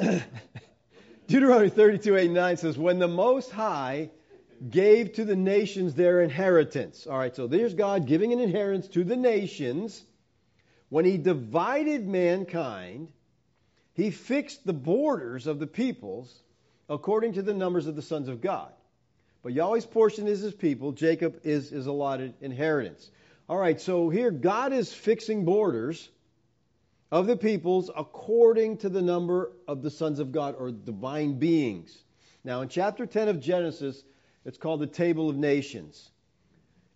Deuteronomy 1.28 1.70
32, 1.70 2.16
8, 2.16 2.30
9 2.32 2.56
says, 2.56 2.76
When 2.76 2.98
the 2.98 3.06
Most 3.06 3.52
High 3.52 4.10
gave 4.68 5.12
to 5.12 5.24
the 5.24 5.36
nations 5.36 5.94
their 5.94 6.22
inheritance. 6.22 7.06
All 7.06 7.16
right, 7.16 7.36
so 7.36 7.46
there's 7.46 7.74
God 7.74 8.08
giving 8.08 8.32
an 8.32 8.40
inheritance 8.40 8.88
to 8.88 9.04
the 9.04 9.16
nations. 9.16 10.02
When 10.88 11.04
he 11.04 11.16
divided 11.16 12.08
mankind, 12.08 13.12
he 13.94 14.10
fixed 14.10 14.66
the 14.66 14.72
borders 14.72 15.46
of 15.46 15.60
the 15.60 15.68
peoples 15.68 16.42
according 16.88 17.32
to 17.34 17.42
the 17.42 17.54
numbers 17.54 17.86
of 17.86 17.96
the 17.96 18.02
sons 18.02 18.28
of 18.28 18.40
God. 18.40 18.72
But 19.42 19.52
Yahweh's 19.52 19.86
portion 19.86 20.26
is 20.26 20.40
his 20.40 20.54
people, 20.54 20.92
Jacob 20.92 21.40
is 21.44 21.70
his 21.70 21.86
allotted 21.86 22.34
inheritance. 22.40 23.10
All 23.48 23.58
right, 23.58 23.80
so 23.80 24.08
here 24.08 24.30
God 24.30 24.72
is 24.72 24.92
fixing 24.92 25.44
borders 25.44 26.08
of 27.12 27.26
the 27.26 27.36
peoples 27.36 27.90
according 27.96 28.78
to 28.78 28.88
the 28.88 29.02
number 29.02 29.52
of 29.68 29.82
the 29.82 29.90
sons 29.90 30.18
of 30.18 30.32
God 30.32 30.56
or 30.58 30.72
divine 30.72 31.38
beings. 31.38 31.96
Now, 32.42 32.62
in 32.62 32.68
chapter 32.68 33.06
10 33.06 33.28
of 33.28 33.40
Genesis, 33.40 34.02
it's 34.44 34.58
called 34.58 34.80
the 34.80 34.86
Table 34.86 35.30
of 35.30 35.36
Nations. 35.36 36.10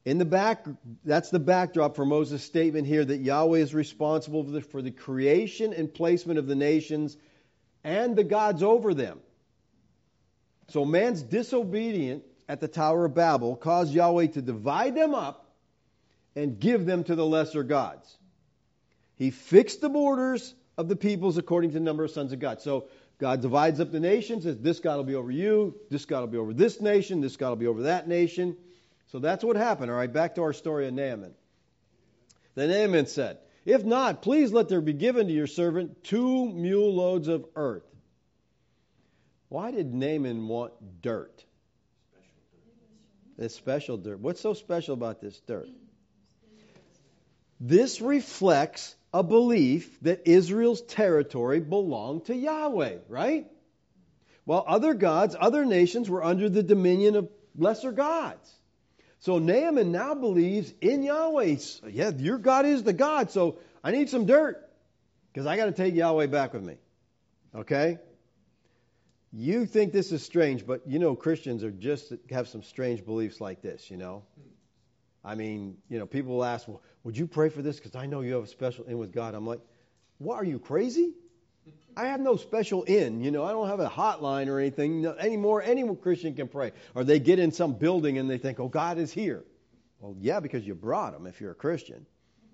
In 0.05 0.19
the 0.19 0.25
back, 0.25 0.67
that's 1.05 1.31
the 1.31 1.39
backdrop 1.39 1.95
for 1.95 2.07
Moses' 2.07 2.43
statement 2.43 2.87
here 2.87 3.05
that 3.05 3.19
Yahweh 3.19 3.59
is 3.59 3.75
responsible 3.75 4.43
for 4.45 4.51
the, 4.51 4.61
for 4.61 4.83
the 4.83 4.91
creation 4.91 5.73
and 5.73 5.93
placement 5.93 6.39
of 6.39 6.47
the 6.47 6.55
nations 6.55 7.17
and 7.85 8.17
the 8.17 8.25
gods 8.25 8.63
over 8.63 8.95
them. 8.95 9.21
So 10.71 10.85
man's 10.85 11.23
disobedience 11.23 12.25
at 12.49 12.61
the 12.61 12.69
Tower 12.69 13.05
of 13.05 13.15
Babel 13.15 13.57
caused 13.57 13.93
Yahweh 13.93 14.29
to 14.29 14.43
divide 14.43 14.95
them 14.95 15.15
up 15.15 15.53
and 16.35 16.59
give 16.59 16.87
them 16.87 17.05
to 17.05 17.15
the 17.15 17.27
lesser 17.27 17.63
gods. 17.63 18.17
He 19.17 19.31
fixed 19.31 19.81
the 19.81 19.89
borders 19.89 20.55
of 20.79 20.89
the 20.89 20.97
peoples 20.97 21.37
according 21.39 21.71
to 21.71 21.75
the 21.75 21.85
number 21.85 22.05
of 22.05 22.11
sons 22.11 22.33
of 22.33 22.39
God. 22.39 22.61
So 22.61 22.89
God 23.19 23.43
divides 23.43 23.81
up 23.81 23.93
the 23.93 24.01
nations, 24.01 24.45
says 24.45 24.59
this 24.59 24.81
God 24.81 24.97
will 24.97 25.05
be 25.05 25.15
over 25.15 25.31
you, 25.31 25.75
this 25.91 26.07
God 26.07 26.21
will 26.21 26.29
be 26.29 26.39
over 26.39 26.55
this 26.55 26.81
nation, 26.81 27.21
this 27.21 27.37
God 27.37 27.51
will 27.51 27.57
be 27.57 27.67
over 27.67 27.83
that 27.83 28.09
nation. 28.09 28.57
So 29.13 29.19
that's 29.19 29.45
what 29.45 29.57
happened. 29.57 29.91
All 29.91 29.97
right, 29.97 30.13
back 30.13 30.37
to 30.37 30.43
our 30.43 30.53
story 30.53 30.87
of 30.87 30.95
Naaman. 30.95 31.35
Then 32.55 32.71
Naaman 32.71 33.07
said, 33.07 33.39
If 33.67 33.85
not, 33.85 34.23
please 34.23 34.53
let 34.53 34.69
there 34.69 34.81
be 34.81 34.93
given 34.93 35.27
to 35.27 35.33
your 35.33 35.49
servant 35.49 36.05
two 36.05 36.47
mule 36.47 36.95
loads 36.95 37.29
of 37.29 37.45
earth. 37.57 37.90
Why 39.51 39.73
did 39.73 39.93
Naaman 39.93 40.47
want 40.47 40.73
dirt? 41.03 41.45
This 43.37 43.55
special 43.55 43.97
dirt. 43.97 44.21
What's 44.21 44.41
so 44.41 44.55
special 44.55 44.95
about 44.95 45.21
this 45.21 45.39
dirt? 45.41 45.69
This 47.59 48.01
reflects 48.01 48.95
a 49.13 49.25
belief 49.25 49.99
that 50.03 50.23
Israel's 50.27 50.81
territory 50.81 51.59
belonged 51.59 52.27
to 52.27 52.35
Yahweh, 52.35 52.99
right? 53.09 53.47
While 54.45 54.65
other 54.67 54.95
gods, 54.95 55.35
other 55.39 55.65
nations 55.65 56.09
were 56.09 56.23
under 56.23 56.49
the 56.49 56.63
dominion 56.63 57.17
of 57.17 57.29
lesser 57.57 57.91
gods. 57.91 58.55
So 59.19 59.39
Naaman 59.39 59.91
now 59.91 60.15
believes 60.15 60.73
in 60.81 61.03
Yahweh. 61.03 61.57
Yeah, 61.89 62.11
your 62.17 62.39
God 62.39 62.67
is 62.67 62.85
the 62.85 62.93
God, 62.93 63.33
so 63.33 63.59
I 63.83 63.91
need 63.91 64.11
some 64.11 64.27
dirt 64.27 64.65
because 65.33 65.47
I 65.47 65.57
got 65.57 65.67
to 65.67 65.73
take 65.73 65.97
Yahweh 65.97 66.27
back 66.27 66.55
with 66.55 66.63
me. 66.63 66.77
Okay? 67.53 67.99
You 69.33 69.65
think 69.65 69.93
this 69.93 70.11
is 70.11 70.25
strange, 70.25 70.67
but 70.67 70.83
you 70.87 70.99
know 70.99 71.15
Christians 71.15 71.63
are 71.63 71.71
just 71.71 72.13
have 72.31 72.49
some 72.49 72.63
strange 72.63 73.05
beliefs 73.05 73.41
like 73.41 73.63
this, 73.63 73.91
you 73.91 73.97
know. 73.97 74.25
I 75.25 75.35
mean, 75.35 75.77
you 75.89 75.99
know, 75.99 76.07
people 76.07 76.35
will 76.35 76.45
ask, 76.45 76.67
well, 76.67 76.83
would 77.05 77.17
you 77.17 77.27
pray 77.27 77.49
for 77.49 77.63
this? 77.63 77.77
Because 77.77 77.95
I 77.95 78.07
know 78.07 78.23
you 78.23 78.35
have 78.35 78.45
a 78.45 78.47
special 78.47 78.85
in 78.87 78.99
with 78.99 79.13
God. 79.13 79.35
I'm 79.35 79.47
like, 79.47 79.61
what, 80.19 80.37
are 80.37 80.45
you 80.45 80.59
crazy? 80.59 81.15
I 81.97 82.07
have 82.07 82.21
no 82.21 82.37
special 82.37 82.85
in, 82.85 83.23
you 83.23 83.31
know, 83.31 83.45
I 83.45 83.53
don't 83.53 83.69
have 83.69 83.81
a 83.81 83.89
hotline 83.89 84.49
or 84.49 84.59
anything 84.59 85.03
no, 85.03 85.13
anymore. 85.13 85.63
Any 85.63 85.85
Christian 85.97 86.35
can 86.35 86.49
pray. 86.49 86.73
Or 86.95 87.05
they 87.05 87.19
get 87.19 87.39
in 87.39 87.53
some 87.53 87.75
building 87.75 88.19
and 88.19 88.31
they 88.31 88.39
think, 88.39 88.61
oh, 88.61 88.69
God 88.69 88.99
is 88.99 89.13
here. 89.13 89.45
Well, 89.99 90.17
yeah, 90.19 90.41
because 90.41 90.67
you 90.67 90.75
brought 90.75 91.15
him 91.15 91.27
if 91.27 91.41
you're 91.41 91.51
a 91.51 91.57
Christian, 91.57 92.07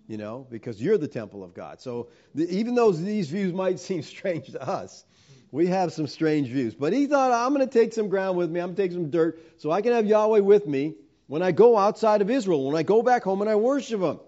you 0.09 0.17
know, 0.17 0.47
because 0.51 0.83
you're 0.83 0.99
the 0.99 1.09
temple 1.09 1.45
of 1.45 1.55
God. 1.55 1.81
So 1.81 2.09
the, 2.35 2.49
even 2.51 2.75
though 2.75 2.91
these 2.91 3.31
views 3.31 3.53
might 3.53 3.79
seem 3.89 4.03
strange 4.03 4.51
to 4.53 4.63
us, 4.63 5.05
we 5.51 5.69
have 5.69 5.93
some 5.93 6.07
strange 6.07 6.49
views. 6.49 6.75
But 6.75 6.93
he 6.93 7.07
thought, 7.07 7.33
I'm 7.33 7.55
going 7.55 7.67
to 7.67 7.73
take 7.73 7.93
some 7.93 8.09
ground 8.09 8.37
with 8.37 8.51
me. 8.51 8.61
I'm 8.61 8.69
going 8.69 8.77
to 8.77 8.83
take 8.83 8.93
some 8.93 9.11
dirt 9.11 9.41
so 9.59 9.71
I 9.71 9.83
can 9.83 9.93
have 9.93 10.07
Yahweh 10.07 10.41
with 10.41 10.67
me 10.67 10.95
when 11.27 11.43
I 11.43 11.53
go 11.53 11.77
outside 11.77 12.23
of 12.23 12.31
Israel, 12.31 12.65
when 12.67 12.77
I 12.77 12.83
go 12.83 13.03
back 13.03 13.23
home 13.23 13.41
and 13.41 13.51
I 13.51 13.57
worship 13.57 14.01
Him. 14.01 14.21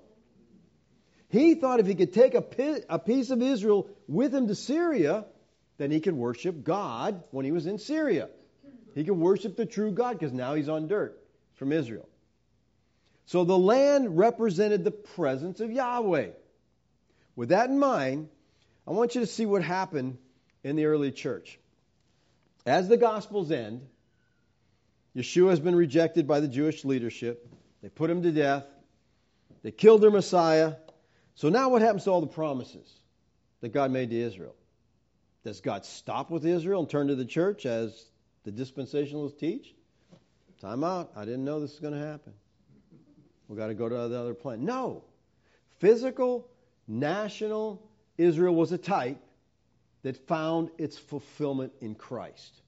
He 1.29 1.55
thought 1.55 1.81
if 1.81 1.87
he 1.87 1.95
could 1.95 2.15
take 2.15 2.35
a 2.35 2.99
piece 2.99 3.31
of 3.31 3.43
Israel 3.43 3.89
with 4.07 4.35
him 4.35 4.49
to 4.49 4.55
Syria, 4.55 5.27
then 5.77 5.91
he 5.91 6.01
could 6.01 6.15
worship 6.15 6.65
God 6.65 7.23
when 7.31 7.45
he 7.45 7.53
was 7.53 7.67
in 7.67 7.79
Syria. 7.79 8.31
He 8.95 9.05
could 9.05 9.19
worship 9.19 9.55
the 9.55 9.67
true 9.67 9.93
God 9.93 10.19
because 10.19 10.33
now 10.33 10.55
he's 10.55 10.71
on 10.71 10.89
dirt 10.89 11.23
from 11.57 11.73
Israel. 11.73 12.09
So 13.27 13.45
the 13.45 13.59
land 13.59 14.17
represented 14.17 14.85
the 14.85 14.91
presence 14.91 15.61
of 15.61 15.71
Yahweh. 15.71 16.31
With 17.37 17.51
that 17.51 17.69
in 17.69 17.79
mind, 17.79 18.31
I 18.87 18.93
want 18.93 19.15
you 19.15 19.21
to 19.21 19.27
see 19.27 19.45
what 19.45 19.63
happened 19.63 20.17
in 20.65 20.77
the 20.77 20.87
early 20.87 21.13
church. 21.13 21.59
As 22.67 22.89
the 22.89 22.97
Gospels 22.97 23.51
end, 23.51 23.87
Yeshua 25.17 25.51
has 25.51 25.61
been 25.61 25.75
rejected 25.75 26.27
by 26.27 26.41
the 26.41 26.49
Jewish 26.49 26.85
leadership. 26.85 27.49
They 27.83 27.89
put 27.89 28.11
him 28.11 28.23
to 28.23 28.33
death. 28.33 28.65
They 29.63 29.71
killed 29.71 30.03
their 30.03 30.11
Messiah. 30.11 30.75
So 31.35 31.49
now 31.49 31.71
what 31.71 31.83
happens 31.83 32.05
to 32.05 32.11
all 32.11 32.21
the 32.21 32.27
promises 32.27 32.93
that 33.61 33.71
God 33.71 33.91
made 33.91 34.11
to 34.11 34.17
Israel? 34.17 34.55
Does 35.45 35.61
God 35.61 35.85
stop 35.87 36.31
with 36.31 36.45
Israel 36.45 36.81
and 36.81 36.91
turn 36.91 37.09
to 37.09 37.15
the 37.15 37.25
church 37.25 37.65
as 37.65 38.05
the 38.45 38.53
dispensationalists 38.53 39.39
teach? 39.39 39.75
Time 40.61 40.83
out. 40.83 41.13
I 41.17 41.25
didn't 41.25 41.45
know 41.45 41.61
this 41.61 41.73
was 41.73 41.81
going 41.81 41.95
to 41.95 42.07
happen. 42.07 42.33
We've 43.47 43.59
got 43.59 43.69
to 43.69 43.75
go 43.75 43.89
to 43.89 43.95
the 44.09 44.19
other 44.19 44.35
plan. 44.35 44.65
No. 44.65 45.05
Physical, 45.79 46.49
national 46.87 47.89
Israel 48.19 48.55
was 48.55 48.73
a 48.73 48.79
type 48.79 49.19
that 50.09 50.27
found 50.27 50.71
its 50.79 50.97
fulfillment 50.97 51.71
in 51.83 51.95
Christ. 51.95 52.63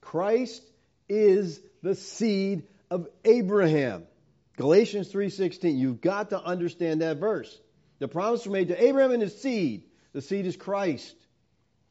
Christ 0.00 0.60
is 1.08 1.60
the 1.80 1.94
seed 1.94 2.64
of 2.90 3.06
Abraham. 3.24 4.02
Galatians 4.56 5.06
3:16. 5.12 5.78
You've 5.78 6.00
got 6.00 6.30
to 6.30 6.42
understand 6.42 7.00
that 7.00 7.18
verse. 7.18 7.56
The 8.00 8.08
promise 8.08 8.44
was 8.44 8.52
made 8.52 8.66
to 8.66 8.84
Abraham 8.84 9.12
and 9.12 9.22
his 9.22 9.40
seed. 9.40 9.84
The 10.12 10.22
seed 10.22 10.44
is 10.44 10.56
Christ. 10.56 11.14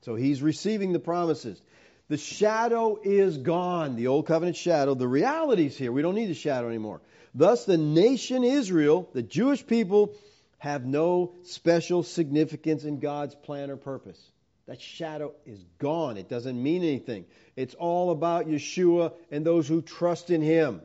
So 0.02 0.16
he's 0.16 0.42
receiving 0.42 0.92
the 0.92 1.00
promises. 1.00 1.62
The 2.10 2.18
shadow 2.18 3.00
is 3.02 3.38
gone, 3.38 3.96
the 3.96 4.08
old 4.08 4.26
covenant 4.26 4.58
shadow. 4.58 4.94
The 4.94 5.08
reality's 5.08 5.78
here. 5.78 5.94
We 5.94 6.02
don't 6.02 6.16
need 6.16 6.26
the 6.26 6.34
shadow 6.34 6.68
anymore. 6.68 7.00
Thus, 7.34 7.64
the 7.64 7.78
nation 7.78 8.44
Israel, 8.44 9.10
the 9.14 9.24
Jewish 9.24 9.66
people, 9.66 10.14
have 10.58 10.86
no 10.86 11.32
special 11.44 12.04
significance 12.04 12.84
in 12.84 13.00
God's 13.00 13.36
plan 13.36 13.72
or 13.72 13.78
purpose. 13.78 14.22
That 14.68 14.82
shadow 14.82 15.34
is 15.46 15.64
gone. 15.80 16.18
It 16.18 16.30
doesn't 16.30 16.62
mean 16.62 16.84
anything. 16.84 17.26
It's 17.56 17.74
all 17.74 18.12
about 18.12 18.48
Yeshua 18.48 19.14
and 19.32 19.46
those 19.46 19.68
who 19.68 19.82
trust 19.82 20.30
in 20.30 20.42
Him. 20.42 20.82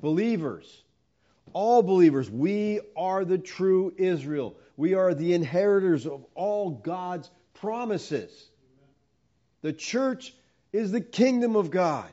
Believers, 0.00 0.84
all 1.52 1.82
believers, 1.82 2.30
we 2.30 2.80
are 2.96 3.24
the 3.24 3.38
true 3.38 3.94
Israel. 3.96 4.56
We 4.76 4.94
are 4.94 5.14
the 5.14 5.32
inheritors 5.32 6.06
of 6.06 6.24
all 6.34 6.70
God's 6.70 7.30
promises. 7.54 8.30
The 9.62 9.72
church 9.72 10.34
is 10.72 10.92
the 10.92 11.00
kingdom 11.00 11.56
of 11.56 11.70
God. 11.70 12.12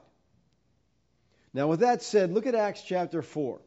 Now, 1.54 1.68
with 1.68 1.82
that 1.82 2.01
said, 2.01 2.32
look 2.32 2.47
at 2.47 2.56
Acts 2.56 2.82
chapter 2.82 3.22
4. 3.22 3.60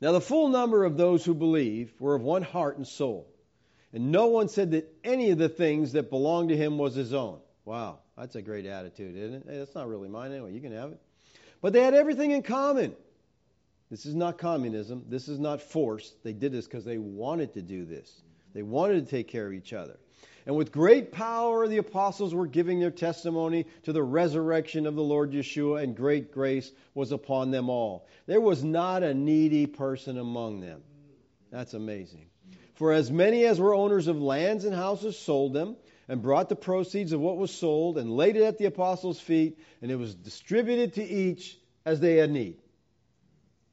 Now, 0.00 0.12
the 0.12 0.20
full 0.20 0.48
number 0.48 0.84
of 0.84 0.96
those 0.96 1.24
who 1.24 1.34
believed 1.34 1.98
were 2.00 2.14
of 2.14 2.22
one 2.22 2.42
heart 2.42 2.76
and 2.76 2.86
soul. 2.86 3.26
And 3.96 4.12
no 4.12 4.26
one 4.26 4.50
said 4.50 4.72
that 4.72 4.94
any 5.04 5.30
of 5.30 5.38
the 5.38 5.48
things 5.48 5.92
that 5.92 6.10
belonged 6.10 6.50
to 6.50 6.56
him 6.56 6.76
was 6.76 6.94
his 6.94 7.14
own. 7.14 7.38
Wow, 7.64 8.00
that's 8.14 8.36
a 8.36 8.42
great 8.42 8.66
attitude, 8.66 9.16
isn't 9.16 9.36
it? 9.36 9.44
Hey, 9.48 9.56
that's 9.56 9.74
not 9.74 9.88
really 9.88 10.10
mine 10.10 10.32
anyway. 10.32 10.52
You 10.52 10.60
can 10.60 10.72
have 10.72 10.92
it. 10.92 11.00
But 11.62 11.72
they 11.72 11.80
had 11.80 11.94
everything 11.94 12.32
in 12.32 12.42
common. 12.42 12.94
This 13.90 14.04
is 14.04 14.14
not 14.14 14.36
communism. 14.36 15.06
This 15.08 15.28
is 15.28 15.38
not 15.38 15.62
force. 15.62 16.12
They 16.24 16.34
did 16.34 16.52
this 16.52 16.66
because 16.66 16.84
they 16.84 16.98
wanted 16.98 17.54
to 17.54 17.62
do 17.62 17.86
this. 17.86 18.20
They 18.52 18.60
wanted 18.60 19.02
to 19.02 19.10
take 19.10 19.28
care 19.28 19.46
of 19.46 19.54
each 19.54 19.72
other. 19.72 19.96
And 20.44 20.54
with 20.56 20.72
great 20.72 21.10
power, 21.10 21.66
the 21.66 21.78
apostles 21.78 22.34
were 22.34 22.46
giving 22.46 22.78
their 22.78 22.90
testimony 22.90 23.64
to 23.84 23.94
the 23.94 24.02
resurrection 24.02 24.86
of 24.86 24.94
the 24.94 25.02
Lord 25.02 25.32
Yeshua, 25.32 25.82
and 25.82 25.96
great 25.96 26.32
grace 26.32 26.70
was 26.92 27.12
upon 27.12 27.50
them 27.50 27.70
all. 27.70 28.06
There 28.26 28.42
was 28.42 28.62
not 28.62 29.02
a 29.02 29.14
needy 29.14 29.64
person 29.64 30.18
among 30.18 30.60
them. 30.60 30.82
That's 31.50 31.72
amazing. 31.72 32.26
For 32.76 32.92
as 32.92 33.10
many 33.10 33.44
as 33.44 33.58
were 33.58 33.74
owners 33.74 34.06
of 34.06 34.20
lands 34.20 34.64
and 34.64 34.74
houses 34.74 35.18
sold 35.18 35.52
them, 35.52 35.76
and 36.08 36.22
brought 36.22 36.48
the 36.48 36.56
proceeds 36.56 37.12
of 37.12 37.20
what 37.20 37.36
was 37.36 37.50
sold, 37.50 37.98
and 37.98 38.10
laid 38.10 38.36
it 38.36 38.42
at 38.42 38.58
the 38.58 38.66
apostles' 38.66 39.18
feet, 39.18 39.58
and 39.82 39.90
it 39.90 39.96
was 39.96 40.14
distributed 40.14 40.94
to 40.94 41.04
each 41.04 41.58
as 41.84 42.00
they 42.00 42.16
had 42.16 42.30
need. 42.30 42.58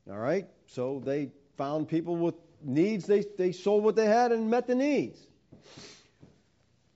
All 0.09 0.17
right? 0.17 0.47
So 0.67 1.01
they 1.03 1.31
found 1.57 1.89
people 1.89 2.15
with 2.15 2.35
needs, 2.63 3.05
they, 3.05 3.23
they 3.37 3.51
sold 3.51 3.83
what 3.83 3.95
they 3.95 4.05
had 4.05 4.31
and 4.31 4.49
met 4.49 4.67
the 4.67 4.75
needs. 4.75 5.19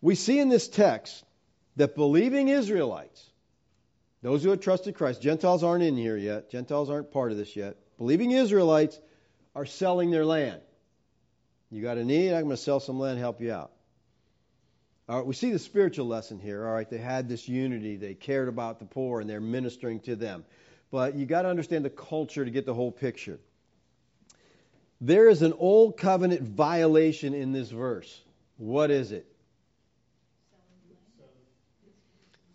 we 0.02 0.16
see 0.16 0.40
in 0.40 0.50
this 0.50 0.68
text 0.68 1.24
that 1.76 1.96
believing 1.96 2.48
Israelites, 2.48 3.24
those 4.22 4.44
who 4.44 4.50
had 4.50 4.62
trusted 4.62 4.96
Christ, 4.96 5.22
Gentiles 5.22 5.64
aren't 5.64 5.84
in 5.84 5.96
here 5.96 6.18
yet, 6.18 6.50
Gentiles 6.50 6.90
aren't 6.90 7.12
part 7.12 7.32
of 7.32 7.38
this 7.38 7.56
yet. 7.56 7.78
Believing 7.98 8.32
Israelites 8.32 9.00
are 9.56 9.66
selling 9.66 10.10
their 10.10 10.26
land. 10.26 10.62
You 11.70 11.82
got 11.82 11.98
a 11.98 12.06
need? 12.06 12.34
I'm 12.34 12.44
going 12.44 12.56
to 12.56 12.58
sell 12.58 12.80
some 12.80 13.00
land, 13.00 13.20
help 13.20 13.42
you 13.42 13.52
out. 13.52 13.72
All 15.10 15.18
right, 15.18 15.26
we 15.26 15.34
see 15.34 15.52
the 15.52 15.60
spiritual 15.60 16.08
lesson 16.08 16.40
here. 16.40 16.66
All 16.66 16.74
right, 16.74 16.90
they 16.90 16.98
had 16.98 17.30
this 17.30 17.48
unity, 17.48 17.96
they 17.96 18.14
cared 18.14 18.50
about 18.50 18.80
the 18.80 18.86
poor, 18.86 19.22
and 19.22 19.30
they're 19.30 19.40
ministering 19.40 20.02
to 20.02 20.16
them. 20.16 20.44
But 20.92 21.16
you 21.16 21.26
got 21.26 21.44
to 21.44 21.50
understand 21.50 21.86
the 21.86 21.90
culture 21.90 22.44
to 22.44 22.52
get 22.52 22.66
the 22.66 22.74
whole 22.74 22.92
picture. 22.92 23.40
There 25.00 25.30
is 25.30 25.42
an 25.42 25.54
old 25.54 25.98
covenant 25.98 26.42
violation 26.42 27.34
in 27.34 27.52
this 27.52 27.70
verse. 27.70 28.22
What 28.58 28.92
is 28.92 29.12
it? 29.12 29.28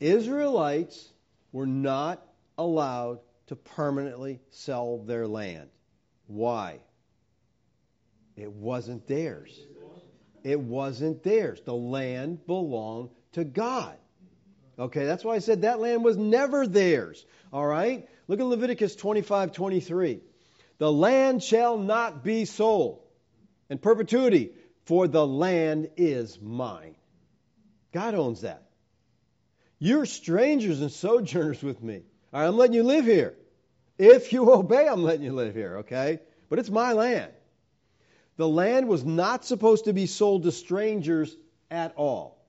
Israelites 0.00 1.08
were 1.52 1.66
not 1.66 2.26
allowed 2.58 3.20
to 3.46 3.56
permanently 3.56 4.40
sell 4.50 4.98
their 4.98 5.28
land. 5.28 5.68
Why? 6.26 6.80
It 8.36 8.50
wasn't 8.50 9.06
theirs. 9.06 9.58
It 10.42 10.60
wasn't 10.60 11.22
theirs. 11.22 11.60
The 11.64 11.74
land 11.74 12.46
belonged 12.46 13.10
to 13.32 13.44
God. 13.44 13.96
Okay, 14.78 15.04
that's 15.04 15.22
why 15.22 15.34
I 15.34 15.38
said 15.38 15.62
that 15.62 15.80
land 15.80 16.02
was 16.02 16.16
never 16.16 16.66
theirs. 16.66 17.24
All 17.52 17.66
right? 17.66 18.08
Look 18.26 18.40
at 18.40 18.46
Leviticus 18.46 18.96
25 18.96 19.52
23. 19.52 20.20
The 20.78 20.92
land 20.92 21.42
shall 21.42 21.78
not 21.78 22.24
be 22.24 22.44
sold 22.44 23.02
in 23.70 23.78
perpetuity, 23.78 24.52
for 24.84 25.06
the 25.06 25.26
land 25.26 25.90
is 25.96 26.40
mine. 26.40 26.96
God 27.92 28.14
owns 28.14 28.40
that. 28.40 28.64
You're 29.78 30.06
strangers 30.06 30.80
and 30.80 30.90
sojourners 30.90 31.62
with 31.62 31.82
me. 31.82 32.02
All 32.32 32.40
right, 32.40 32.46
I'm 32.48 32.56
letting 32.56 32.74
you 32.74 32.82
live 32.82 33.04
here. 33.04 33.34
If 33.98 34.32
you 34.32 34.50
obey, 34.52 34.88
I'm 34.88 35.02
letting 35.02 35.22
you 35.22 35.32
live 35.32 35.54
here, 35.54 35.78
okay? 35.78 36.20
But 36.48 36.58
it's 36.58 36.70
my 36.70 36.92
land. 36.92 37.32
The 38.42 38.48
land 38.48 38.88
was 38.88 39.04
not 39.04 39.44
supposed 39.44 39.84
to 39.84 39.92
be 39.92 40.06
sold 40.06 40.42
to 40.42 40.50
strangers 40.50 41.36
at 41.70 41.94
all. 41.94 42.44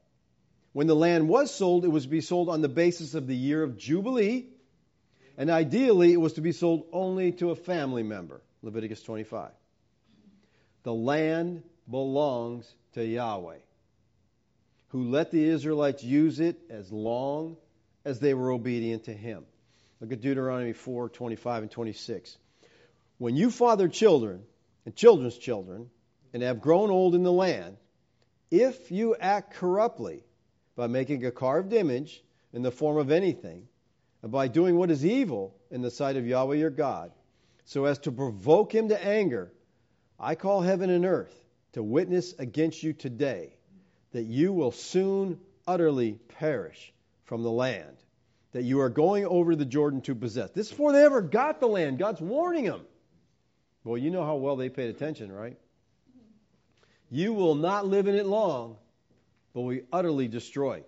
When 0.72 0.88
the 0.88 0.96
land 0.96 1.30
was 1.30 1.54
sold, 1.54 1.86
it 1.86 1.90
was 1.90 2.06
to 2.06 2.10
be 2.10 2.20
sold 2.20 2.50
on 2.50 2.62
the 2.62 2.68
basis 2.68 3.14
of 3.14 3.28
the 3.28 3.36
year 3.36 3.62
of 3.62 3.78
Jubilee, 3.78 4.48
and 5.38 5.52
ideally, 5.52 6.12
it 6.12 6.18
was 6.18 6.34
to 6.34 6.42
be 6.42 6.52
sold 6.52 6.88
only 6.92 7.32
to 7.34 7.52
a 7.52 7.56
family 7.56 8.02
member. 8.02 8.42
Leviticus 8.64 9.04
25. 9.04 9.52
The 10.82 10.94
land 10.96 11.62
belongs 11.88 12.74
to 12.94 13.06
Yahweh, 13.06 13.60
who 14.88 15.12
let 15.12 15.30
the 15.30 15.44
Israelites 15.44 16.04
use 16.04 16.40
it 16.40 16.60
as 16.72 16.92
long 16.92 17.56
as 18.04 18.20
they 18.20 18.34
were 18.34 18.50
obedient 18.50 19.04
to 19.04 19.14
him. 19.14 19.46
Look 20.02 20.12
at 20.12 20.22
Deuteronomy 20.22 20.74
4 20.74 21.10
25 21.10 21.62
and 21.62 21.72
26. 21.72 22.36
When 23.20 23.36
you 23.36 23.52
father 23.52 23.88
children, 23.88 24.46
and 24.86 24.96
children's 24.96 25.38
children, 25.38 25.90
and 26.34 26.44
have 26.44 26.62
grown 26.62 26.90
old 26.90 27.16
in 27.16 27.24
the 27.24 27.32
land, 27.32 27.78
if 28.52 28.92
you 28.92 29.16
act 29.16 29.54
corruptly 29.54 30.24
by 30.76 30.88
making 30.88 31.26
a 31.26 31.32
carved 31.32 31.74
image 31.74 32.24
in 32.52 32.62
the 32.62 32.72
form 32.72 32.98
of 32.98 33.12
anything, 33.12 33.68
and 34.22 34.32
by 34.32 34.48
doing 34.48 34.78
what 34.78 34.92
is 34.92 35.06
evil 35.06 35.56
in 35.70 35.82
the 35.82 35.92
sight 35.92 36.16
of 36.16 36.26
Yahweh 36.26 36.56
your 36.56 36.70
God, 36.70 37.12
so 37.66 37.86
as 37.86 38.00
to 38.00 38.12
provoke 38.12 38.74
him 38.74 38.90
to 38.90 39.06
anger, 39.06 39.52
I 40.20 40.36
call 40.36 40.62
heaven 40.62 40.90
and 40.90 41.06
earth 41.06 41.36
to 41.74 41.84
witness 41.84 42.34
against 42.38 42.84
you 42.84 42.94
today 42.94 43.58
that 44.12 44.24
you 44.24 44.54
will 44.54 44.72
soon 44.72 45.40
utterly 45.68 46.14
perish 46.40 46.94
from 47.26 47.44
the 47.44 47.52
land 47.52 47.98
that 48.52 48.64
you 48.64 48.80
are 48.82 48.90
going 48.90 49.26
over 49.26 49.56
the 49.56 49.66
Jordan 49.66 50.02
to 50.02 50.16
possess. 50.16 50.52
This 50.52 50.68
is 50.68 50.72
before 50.72 50.92
they 50.92 51.04
ever 51.04 51.22
got 51.22 51.60
the 51.60 51.68
land. 51.68 51.98
God's 51.98 52.22
warning 52.22 52.66
them. 52.66 52.82
Well, 53.84 53.98
you 53.98 54.12
know 54.12 54.26
how 54.26 54.36
well 54.36 54.56
they 54.56 54.70
paid 54.70 54.90
attention, 54.90 55.32
right? 55.32 55.58
You 57.10 57.34
will 57.34 57.56
not 57.56 57.86
live 57.86 58.08
in 58.08 58.16
it 58.16 58.26
long, 58.26 58.78
but 59.54 59.62
we 59.62 59.84
utterly 59.92 60.28
destroyed. 60.28 60.84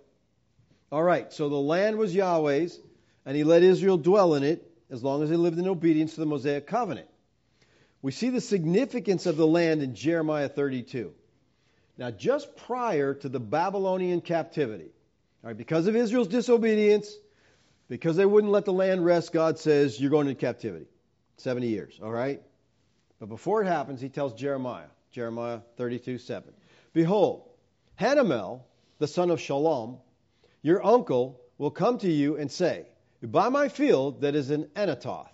All 0.90 1.02
right, 1.02 1.32
so 1.32 1.48
the 1.48 1.56
land 1.56 1.98
was 1.98 2.14
Yahweh's, 2.14 2.80
and 3.24 3.36
he 3.36 3.44
let 3.44 3.62
Israel 3.62 3.98
dwell 3.98 4.34
in 4.34 4.42
it 4.44 4.68
as 4.90 5.02
long 5.02 5.22
as 5.22 5.30
they 5.30 5.36
lived 5.36 5.58
in 5.58 5.68
obedience 5.68 6.14
to 6.14 6.20
the 6.20 6.26
Mosaic 6.26 6.66
covenant. 6.66 7.08
We 8.02 8.12
see 8.12 8.30
the 8.30 8.40
significance 8.40 9.26
of 9.26 9.36
the 9.36 9.46
land 9.46 9.82
in 9.82 9.94
Jeremiah 9.94 10.48
32. 10.48 11.12
Now, 11.98 12.10
just 12.10 12.56
prior 12.56 13.14
to 13.14 13.28
the 13.28 13.40
Babylonian 13.40 14.20
captivity, 14.20 14.90
all 15.42 15.48
right, 15.48 15.56
because 15.56 15.86
of 15.86 15.96
Israel's 15.96 16.28
disobedience, 16.28 17.12
because 17.88 18.16
they 18.16 18.26
wouldn't 18.26 18.52
let 18.52 18.64
the 18.64 18.72
land 18.72 19.04
rest, 19.04 19.32
God 19.32 19.58
says, 19.58 20.00
You're 20.00 20.10
going 20.10 20.28
into 20.28 20.40
captivity. 20.40 20.86
70 21.38 21.68
years, 21.68 21.98
all 22.02 22.10
right? 22.10 22.42
But 23.18 23.28
before 23.28 23.62
it 23.62 23.66
happens, 23.66 24.00
he 24.00 24.08
tells 24.08 24.34
Jeremiah, 24.34 24.88
Jeremiah 25.12 25.60
32 25.76 26.18
7. 26.18 26.52
Behold, 26.92 27.48
Hanamel, 27.98 28.62
the 28.98 29.06
son 29.06 29.30
of 29.30 29.40
Shalom, 29.40 29.98
your 30.62 30.84
uncle, 30.84 31.40
will 31.58 31.70
come 31.70 31.98
to 31.98 32.10
you 32.10 32.36
and 32.36 32.50
say, 32.50 32.86
Buy 33.22 33.48
my 33.48 33.68
field 33.68 34.20
that 34.20 34.34
is 34.34 34.50
in 34.50 34.64
Anathoth, 34.76 35.28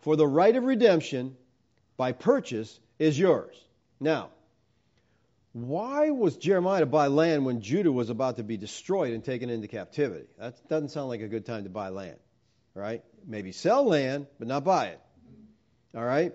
for 0.00 0.16
the 0.16 0.26
right 0.26 0.54
of 0.56 0.64
redemption 0.64 1.36
by 1.96 2.12
purchase 2.12 2.80
is 2.98 3.18
yours. 3.18 3.56
Now, 4.00 4.30
why 5.52 6.10
was 6.10 6.36
Jeremiah 6.36 6.80
to 6.80 6.86
buy 6.86 7.08
land 7.08 7.44
when 7.44 7.60
Judah 7.60 7.92
was 7.92 8.08
about 8.08 8.36
to 8.36 8.42
be 8.42 8.56
destroyed 8.56 9.12
and 9.12 9.24
taken 9.24 9.50
into 9.50 9.68
captivity? 9.68 10.26
That 10.38 10.68
doesn't 10.68 10.90
sound 10.90 11.08
like 11.08 11.20
a 11.20 11.28
good 11.28 11.44
time 11.44 11.64
to 11.64 11.70
buy 11.70 11.88
land, 11.88 12.18
right? 12.74 13.04
Maybe 13.26 13.52
sell 13.52 13.84
land, 13.84 14.26
but 14.38 14.48
not 14.48 14.64
buy 14.64 14.86
it. 14.86 15.00
All 15.94 16.04
right? 16.04 16.32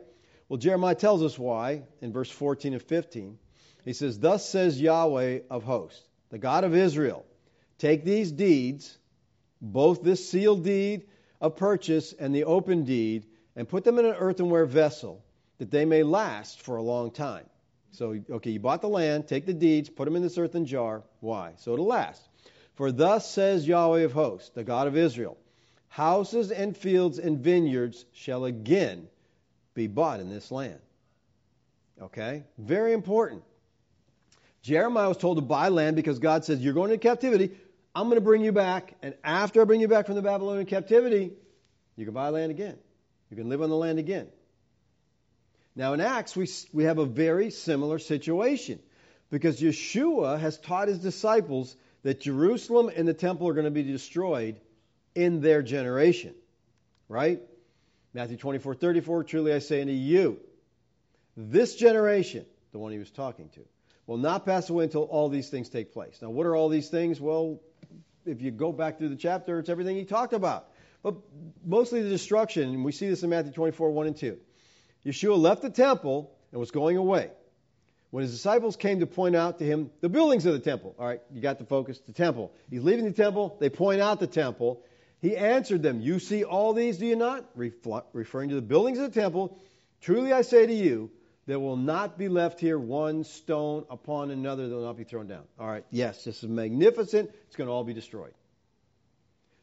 Well, 0.56 0.62
Jeremiah 0.62 0.96
tells 0.96 1.22
us 1.22 1.38
why 1.38 1.84
in 2.00 2.14
verse 2.14 2.30
14 2.32 2.72
and 2.72 2.82
15. 2.82 3.38
He 3.84 3.92
says, 3.92 4.18
Thus 4.18 4.48
says 4.48 4.80
Yahweh 4.80 5.40
of 5.50 5.64
hosts, 5.64 6.02
the 6.30 6.38
God 6.38 6.64
of 6.64 6.74
Israel, 6.74 7.26
take 7.78 8.06
these 8.06 8.32
deeds, 8.32 8.98
both 9.60 10.02
this 10.02 10.30
sealed 10.30 10.64
deed 10.64 11.08
of 11.42 11.58
purchase 11.58 12.14
and 12.14 12.34
the 12.34 12.46
open 12.46 12.86
deed, 12.86 13.26
and 13.58 13.68
put 13.68 13.84
them 13.84 14.00
in 14.00 14.06
an 14.06 14.14
earthenware 14.14 14.66
vessel, 14.66 15.22
that 15.58 15.72
they 15.72 15.84
may 15.84 16.04
last 16.04 16.62
for 16.62 16.78
a 16.78 16.82
long 16.82 17.12
time. 17.12 17.46
So, 17.92 18.18
okay, 18.32 18.52
you 18.52 18.62
bought 18.62 18.80
the 18.80 18.88
land, 18.88 19.28
take 19.28 19.46
the 19.46 19.54
deeds, 19.54 19.90
put 19.90 20.06
them 20.06 20.16
in 20.16 20.22
this 20.22 20.38
earthen 20.38 20.66
jar. 20.66 21.04
Why? 21.20 21.56
So 21.58 21.74
it'll 21.74 21.86
last. 21.86 22.26
For 22.76 22.94
thus 22.94 23.30
says 23.30 23.68
Yahweh 23.68 24.04
of 24.04 24.14
hosts, 24.14 24.52
the 24.52 24.64
God 24.64 24.88
of 24.88 24.96
Israel, 24.96 25.38
houses 25.90 26.50
and 26.50 26.78
fields 26.78 27.20
and 27.20 27.40
vineyards 27.40 28.06
shall 28.14 28.46
again 28.46 29.10
be 29.76 29.86
bought 29.88 30.20
in 30.20 30.30
this 30.30 30.52
land. 30.52 30.80
Okay? 32.02 32.44
Very 32.58 32.94
important. 32.94 33.44
Jeremiah 34.64 35.10
was 35.10 35.18
told 35.18 35.38
to 35.38 35.42
buy 35.42 35.70
land 35.70 35.96
because 35.96 36.18
God 36.18 36.44
says, 36.44 36.60
You're 36.60 36.74
going 36.74 36.92
into 36.92 37.08
captivity. 37.08 37.52
I'm 37.94 38.06
going 38.06 38.18
to 38.18 38.22
bring 38.22 38.44
you 38.44 38.52
back. 38.52 38.96
And 39.04 39.14
after 39.24 39.62
I 39.62 39.66
bring 39.66 39.80
you 39.80 39.88
back 39.88 40.08
from 40.08 40.16
the 40.16 40.22
Babylonian 40.24 40.66
captivity, 40.66 41.32
you 41.96 42.06
can 42.06 42.14
buy 42.14 42.30
land 42.30 42.52
again. 42.52 42.78
You 43.30 43.38
can 43.38 43.48
live 43.48 43.62
on 43.62 43.70
the 43.70 43.76
land 43.76 44.00
again. 44.00 44.28
Now, 45.76 45.94
in 45.94 46.02
Acts, 46.02 46.36
we, 46.36 46.50
we 46.74 46.86
have 46.86 46.98
a 46.98 47.06
very 47.06 47.52
similar 47.52 48.00
situation 48.00 48.80
because 49.30 49.62
Yeshua 49.62 50.40
has 50.40 50.58
taught 50.58 50.88
his 50.88 51.00
disciples 51.00 51.76
that 52.04 52.22
Jerusalem 52.22 52.90
and 52.96 53.08
the 53.08 53.14
temple 53.14 53.48
are 53.48 53.54
going 53.54 53.66
to 53.66 53.72
be 53.72 53.84
destroyed 53.84 54.60
in 55.16 55.42
their 55.42 55.62
generation. 55.62 56.34
Right? 57.08 57.42
Matthew 58.16 58.38
24, 58.38 58.76
34, 58.76 59.26
truly 59.26 59.54
I 59.54 59.60
say 59.60 59.82
unto 59.82 59.92
you, 59.92 60.40
this 61.36 61.76
generation, 61.76 62.46
the 62.72 62.80
one 62.80 62.94
he 62.94 62.98
was 62.98 63.12
talking 63.12 63.50
to, 63.50 63.60
will 64.08 64.16
not 64.16 64.46
pass 64.46 64.70
away 64.70 64.86
until 64.86 65.04
all 65.04 65.28
these 65.28 65.50
things 65.50 65.68
take 65.68 65.92
place. 65.92 66.20
Now, 66.22 66.30
what 66.30 66.46
are 66.46 66.56
all 66.56 66.70
these 66.70 66.88
things? 66.88 67.20
Well, 67.20 67.60
if 68.26 68.42
you 68.42 68.52
go 68.52 68.72
back 68.72 69.00
through 69.00 69.10
the 69.10 69.18
chapter, 69.18 69.60
it's 69.60 69.68
everything 69.68 69.98
he 69.98 70.06
talked 70.06 70.32
about. 70.32 70.70
But 71.04 71.16
mostly 71.66 72.04
the 72.04 72.10
destruction, 72.10 72.70
and 72.70 72.86
we 72.86 72.94
see 72.94 73.10
this 73.10 73.22
in 73.22 73.30
Matthew 73.30 73.52
24, 73.52 73.92
1 73.92 74.08
and 74.08 74.16
2. 74.16 74.38
Yeshua 75.06 75.38
left 75.38 75.62
the 75.62 75.70
temple 75.70 76.32
and 76.54 76.60
was 76.62 76.72
going 76.72 76.96
away. 76.96 77.32
When 78.12 78.22
his 78.22 78.32
disciples 78.32 78.78
came 78.78 79.02
to 79.02 79.08
point 79.08 79.36
out 79.36 79.60
to 79.60 79.66
him 79.66 79.92
the 80.00 80.08
buildings 80.08 80.46
of 80.46 80.54
the 80.54 80.60
temple, 80.60 80.96
all 80.98 81.06
right, 81.06 81.20
you 81.34 81.42
got 81.42 81.60
the 81.60 81.66
focus, 81.66 82.00
the 82.00 82.14
temple. 82.14 82.54
He's 82.70 82.82
leaving 82.82 83.04
the 83.04 83.12
temple, 83.12 83.58
they 83.60 83.70
point 83.70 84.00
out 84.00 84.22
the 84.22 84.28
temple, 84.28 84.84
he 85.26 85.36
answered 85.36 85.82
them, 85.82 86.02
You 86.02 86.20
see 86.20 86.44
all 86.44 86.74
these, 86.74 86.98
do 87.00 87.06
you 87.08 87.16
not? 87.16 87.46
referring 87.56 88.50
to 88.50 88.56
the 88.56 88.62
buildings 88.62 89.00
of 89.00 89.12
the 89.12 89.20
temple. 89.20 89.58
Truly 90.02 90.32
I 90.32 90.44
say 90.44 90.68
to 90.68 90.74
you, 90.74 91.10
there 91.48 91.60
will 91.60 91.78
not 91.78 92.18
be 92.18 92.28
left 92.28 92.60
here 92.60 92.78
one 92.78 93.24
stone 93.24 93.86
upon 93.90 94.30
another 94.30 94.68
that 94.68 94.76
will 94.76 94.86
not 94.86 94.98
be 94.98 95.04
thrown 95.04 95.28
down. 95.28 95.44
All 95.60 95.68
right, 95.68 95.84
yes, 95.90 96.24
this 96.24 96.44
is 96.44 96.50
magnificent. 96.50 97.32
It's 97.48 97.56
going 97.56 97.68
to 97.68 97.74
all 97.74 97.84
be 97.84 97.94
destroyed. 97.94 98.34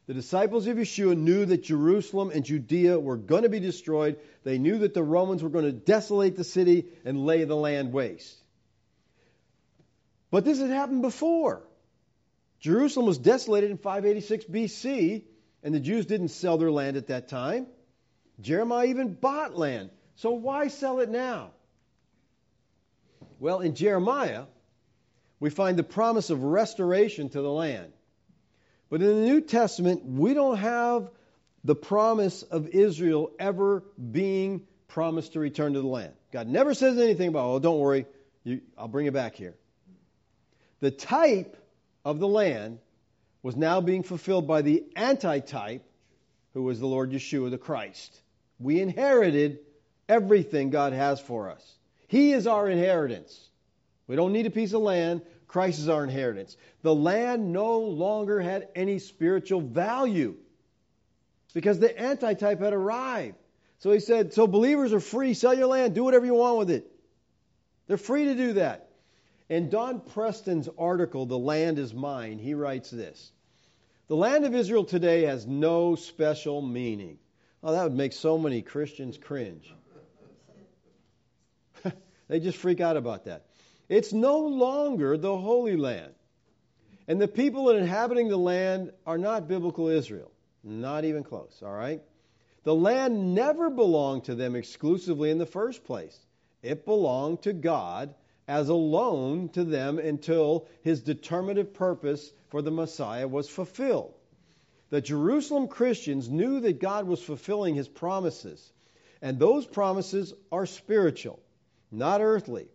The 0.07 0.13
disciples 0.13 0.67
of 0.67 0.75
Yeshua 0.75 1.17
knew 1.17 1.45
that 1.45 1.63
Jerusalem 1.63 2.31
and 2.33 2.43
Judea 2.43 2.99
were 2.99 3.15
going 3.15 3.43
to 3.43 3.49
be 3.49 3.61
destroyed. 3.61 4.19
They 4.43 4.57
knew 4.57 4.79
that 4.79 4.93
the 4.93 5.03
Romans 5.03 5.43
were 5.43 5.49
going 5.49 5.65
to 5.65 5.71
desolate 5.71 6.35
the 6.35 6.43
city 6.43 6.87
and 7.05 7.25
lay 7.25 7.45
the 7.45 7.55
land 7.55 7.93
waste. 7.93 8.35
But 10.29 10.43
this 10.43 10.59
had 10.59 10.71
happened 10.71 11.03
before. 11.03 11.63
Jerusalem 12.59 13.05
was 13.05 13.17
desolated 13.17 13.71
in 13.71 13.77
586 13.77 14.45
BC, 14.45 15.23
and 15.63 15.73
the 15.73 15.79
Jews 15.79 16.05
didn't 16.05 16.27
sell 16.27 16.57
their 16.57 16.71
land 16.71 16.97
at 16.97 17.07
that 17.07 17.29
time. 17.29 17.67
Jeremiah 18.41 18.87
even 18.87 19.13
bought 19.13 19.57
land. 19.57 19.89
So 20.15 20.31
why 20.31 20.67
sell 20.67 20.99
it 20.99 21.09
now? 21.09 21.51
Well, 23.39 23.61
in 23.61 23.73
Jeremiah, 23.73 24.45
we 25.39 25.49
find 25.49 25.77
the 25.77 25.83
promise 25.83 26.29
of 26.29 26.43
restoration 26.43 27.29
to 27.29 27.41
the 27.41 27.51
land. 27.51 27.91
But 28.89 29.01
in 29.01 29.07
the 29.07 29.27
New 29.27 29.41
Testament, 29.41 30.05
we 30.05 30.33
don't 30.33 30.57
have 30.57 31.09
the 31.63 31.75
promise 31.75 32.43
of 32.43 32.67
Israel 32.67 33.31
ever 33.39 33.83
being 34.11 34.67
promised 34.87 35.33
to 35.33 35.39
return 35.39 35.73
to 35.73 35.81
the 35.81 35.87
land. 35.87 36.13
God 36.31 36.47
never 36.47 36.73
says 36.73 36.97
anything 36.97 37.29
about, 37.29 37.45
oh, 37.45 37.59
don't 37.59 37.79
worry, 37.79 38.05
you, 38.43 38.61
I'll 38.77 38.87
bring 38.87 39.05
you 39.05 39.11
back 39.11 39.35
here. 39.35 39.55
The 40.81 40.91
type 40.91 41.57
of 42.03 42.19
the 42.19 42.27
land 42.27 42.79
was 43.43 43.55
now 43.55 43.81
being 43.81 44.01
fulfilled 44.03 44.47
by 44.47 44.61
the 44.61 44.83
antitype, 44.95 45.83
who 46.53 46.63
was 46.63 46.79
the 46.79 46.87
Lord 46.87 47.11
Yeshua, 47.11 47.51
the 47.51 47.57
Christ. 47.57 48.21
We 48.57 48.79
inherited 48.79 49.59
everything 50.07 50.69
God 50.69 50.93
has 50.93 51.19
for 51.19 51.51
us. 51.51 51.75
He 52.07 52.31
is 52.31 52.47
our 52.47 52.69
inheritance. 52.69 53.49
We 54.07 54.15
don't 54.15 54.33
need 54.33 54.45
a 54.45 54.51
piece 54.51 54.73
of 54.73 54.81
land. 54.81 55.21
Christ 55.47 55.79
is 55.79 55.89
our 55.89 56.03
inheritance. 56.03 56.55
The 56.81 56.95
land 56.95 57.51
no 57.51 57.79
longer 57.79 58.39
had 58.39 58.69
any 58.75 58.99
spiritual 58.99 59.61
value 59.61 60.35
because 61.53 61.79
the 61.79 61.99
antitype 61.99 62.59
had 62.59 62.73
arrived. 62.73 63.35
So 63.79 63.91
he 63.91 63.99
said, 63.99 64.33
So 64.33 64.47
believers 64.47 64.93
are 64.93 64.99
free. 64.99 65.33
Sell 65.33 65.53
your 65.53 65.67
land. 65.67 65.93
Do 65.93 66.03
whatever 66.03 66.25
you 66.25 66.35
want 66.35 66.57
with 66.57 66.71
it. 66.71 66.89
They're 67.87 67.97
free 67.97 68.25
to 68.25 68.35
do 68.35 68.53
that. 68.53 68.89
In 69.53 69.69
Don 69.69 69.99
Preston's 69.99 70.67
article, 70.79 71.27
The 71.27 71.37
Land 71.37 71.77
is 71.77 71.93
Mine, 71.93 72.39
he 72.39 72.55
writes 72.55 72.89
this 72.89 73.31
The 74.07 74.15
land 74.15 74.45
of 74.45 74.55
Israel 74.55 74.83
today 74.83 75.25
has 75.25 75.45
no 75.45 75.93
special 75.93 76.59
meaning. 76.63 77.19
Oh, 77.61 77.71
that 77.71 77.83
would 77.83 77.93
make 77.93 78.13
so 78.13 78.39
many 78.39 78.63
Christians 78.63 79.15
cringe. 79.15 79.71
they 82.27 82.39
just 82.39 82.57
freak 82.57 82.81
out 82.81 82.97
about 82.97 83.25
that. 83.25 83.45
It's 83.89 84.11
no 84.11 84.39
longer 84.39 85.17
the 85.17 85.37
Holy 85.37 85.77
Land. 85.77 86.15
And 87.07 87.21
the 87.21 87.27
people 87.27 87.69
inhabiting 87.69 88.29
the 88.29 88.37
land 88.37 88.91
are 89.05 89.19
not 89.19 89.47
biblical 89.47 89.87
Israel. 89.87 90.31
Not 90.63 91.05
even 91.05 91.23
close, 91.23 91.61
all 91.63 91.71
right? 91.71 92.01
The 92.63 92.73
land 92.73 93.35
never 93.35 93.69
belonged 93.69 94.23
to 94.23 94.33
them 94.33 94.55
exclusively 94.55 95.29
in 95.29 95.37
the 95.37 95.45
first 95.45 95.83
place. 95.83 96.17
It 96.63 96.85
belonged 96.85 97.43
to 97.43 97.53
God 97.53 98.15
as 98.53 98.69
a 98.69 98.73
loan 98.75 99.49
to 99.49 99.63
them 99.63 99.97
until 99.97 100.67
his 100.83 101.01
determinative 101.01 101.73
purpose 101.73 102.31
for 102.49 102.61
the 102.61 102.69
Messiah 102.69 103.27
was 103.27 103.49
fulfilled. 103.49 104.13
The 104.91 105.01
Jerusalem 105.01 105.67
Christians 105.67 106.29
knew 106.29 106.59
that 106.59 106.79
God 106.79 107.07
was 107.07 107.19
fulfilling 107.19 107.73
his 107.73 107.87
promises, 107.87 108.71
and 109.23 109.39
those 109.39 109.65
promises 109.65 110.35
are 110.51 110.67
spiritual, 110.67 111.39
not 111.91 112.21
earthly. 112.21 112.67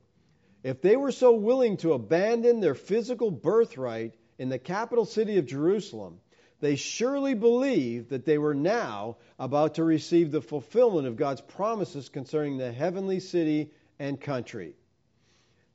If 0.65 0.83
they 0.83 0.97
were 0.97 1.13
so 1.13 1.37
willing 1.37 1.77
to 1.77 1.93
abandon 1.93 2.59
their 2.59 2.75
physical 2.75 3.31
birthright 3.31 4.17
in 4.37 4.49
the 4.49 4.59
capital 4.59 5.05
city 5.05 5.39
of 5.39 5.47
Jerusalem, 5.47 6.19
they 6.59 6.75
surely 6.75 7.35
believed 7.35 8.11
that 8.11 8.25
they 8.25 8.39
were 8.39 8.53
now 8.53 9.19
about 9.39 9.77
to 9.77 9.85
receive 9.85 10.33
the 10.33 10.43
fulfillment 10.43 11.07
of 11.07 11.17
God's 11.17 11.41
promises 11.41 12.09
concerning 12.09 12.57
the 12.57 12.73
heavenly 12.73 13.21
city 13.21 13.71
and 14.01 14.21
country. 14.21 14.75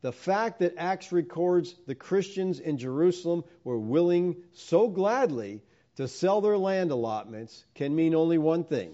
The 0.03 0.11
fact 0.11 0.59
that 0.59 0.75
Acts 0.77 1.11
records 1.11 1.73
the 1.87 1.95
Christians 1.95 2.59
in 2.59 2.77
Jerusalem 2.77 3.43
were 3.63 3.79
willing 3.79 4.35
so 4.51 4.87
gladly 4.87 5.63
to 5.95 6.07
sell 6.07 6.41
their 6.41 6.57
land 6.57 6.91
allotments 6.91 7.65
can 7.73 7.95
mean 7.95 8.13
only 8.13 8.37
one 8.37 8.63
thing. 8.63 8.93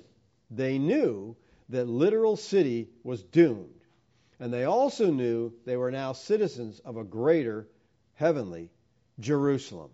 They 0.50 0.78
knew 0.78 1.36
that 1.68 1.90
literal 1.90 2.38
city 2.38 2.88
was 3.04 3.22
doomed. 3.22 3.82
And 4.40 4.54
they 4.54 4.64
also 4.64 5.12
knew 5.12 5.52
they 5.66 5.76
were 5.76 5.92
now 5.92 6.14
citizens 6.14 6.80
of 6.80 6.96
a 6.96 7.04
greater 7.04 7.68
heavenly 8.16 8.70
Jerusalem. 9.20 9.90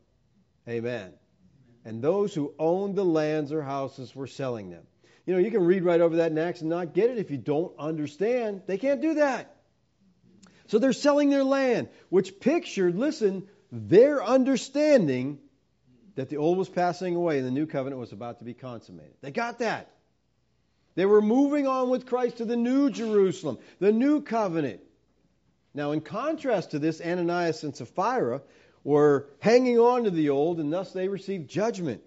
Amen 0.69 1.13
and 1.85 2.01
those 2.01 2.33
who 2.33 2.53
owned 2.57 2.95
the 2.95 3.05
lands 3.05 3.53
or 3.53 3.61
houses 3.61 4.15
were 4.15 4.27
selling 4.27 4.71
them. 4.71 4.83
You 5.25 5.33
know, 5.33 5.39
you 5.39 5.51
can 5.51 5.63
read 5.63 5.83
right 5.83 6.01
over 6.01 6.17
that 6.17 6.31
in 6.31 6.37
Acts 6.37 6.61
and 6.61 6.69
not 6.69 6.93
get 6.93 7.11
it 7.11 7.19
if 7.19 7.31
you 7.31 7.37
don't 7.37 7.71
understand. 7.79 8.63
They 8.65 8.77
can't 8.77 9.01
do 9.01 9.13
that. 9.15 9.54
So 10.67 10.79
they're 10.79 10.93
selling 10.93 11.29
their 11.29 11.43
land, 11.43 11.89
which 12.09 12.39
pictured, 12.39 12.95
listen, 12.95 13.47
their 13.71 14.23
understanding 14.23 15.39
that 16.15 16.29
the 16.29 16.37
old 16.37 16.57
was 16.57 16.69
passing 16.69 17.15
away 17.15 17.37
and 17.37 17.47
the 17.47 17.51
new 17.51 17.65
covenant 17.65 17.99
was 17.99 18.13
about 18.13 18.39
to 18.39 18.45
be 18.45 18.53
consummated. 18.53 19.13
They 19.21 19.31
got 19.31 19.59
that. 19.59 19.91
They 20.95 21.05
were 21.05 21.21
moving 21.21 21.67
on 21.67 21.89
with 21.89 22.05
Christ 22.05 22.37
to 22.37 22.45
the 22.45 22.55
new 22.55 22.89
Jerusalem, 22.89 23.59
the 23.79 23.91
new 23.91 24.21
covenant. 24.21 24.79
Now, 25.73 25.91
in 25.91 25.99
contrast 25.99 26.71
to 26.71 26.79
this, 26.79 27.01
Ananias 27.01 27.63
and 27.63 27.75
Sapphira 27.75 28.41
were 28.85 29.27
hanging 29.39 29.77
on 29.77 30.05
to 30.05 30.11
the 30.11 30.29
old, 30.29 30.59
and 30.61 30.71
thus 30.71 30.93
they 30.93 31.09
received 31.09 31.49
judgment. 31.49 32.01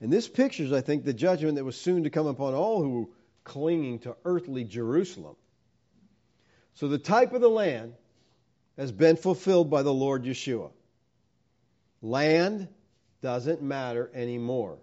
And 0.00 0.12
this 0.12 0.28
pictures, 0.28 0.72
I 0.72 0.82
think, 0.82 1.04
the 1.04 1.14
judgment 1.14 1.56
that 1.56 1.64
was 1.64 1.76
soon 1.76 2.04
to 2.04 2.10
come 2.10 2.26
upon 2.26 2.54
all 2.54 2.82
who 2.82 2.90
were 2.90 3.06
clinging 3.44 4.00
to 4.00 4.14
earthly 4.26 4.64
Jerusalem. 4.64 5.36
So 6.78 6.86
the 6.86 6.96
type 6.96 7.32
of 7.32 7.40
the 7.40 7.50
land 7.50 7.94
has 8.76 8.92
been 8.92 9.16
fulfilled 9.16 9.68
by 9.68 9.82
the 9.82 9.92
Lord 9.92 10.22
Yeshua. 10.22 10.70
Land 12.02 12.68
doesn't 13.20 13.60
matter 13.60 14.08
anymore. 14.14 14.78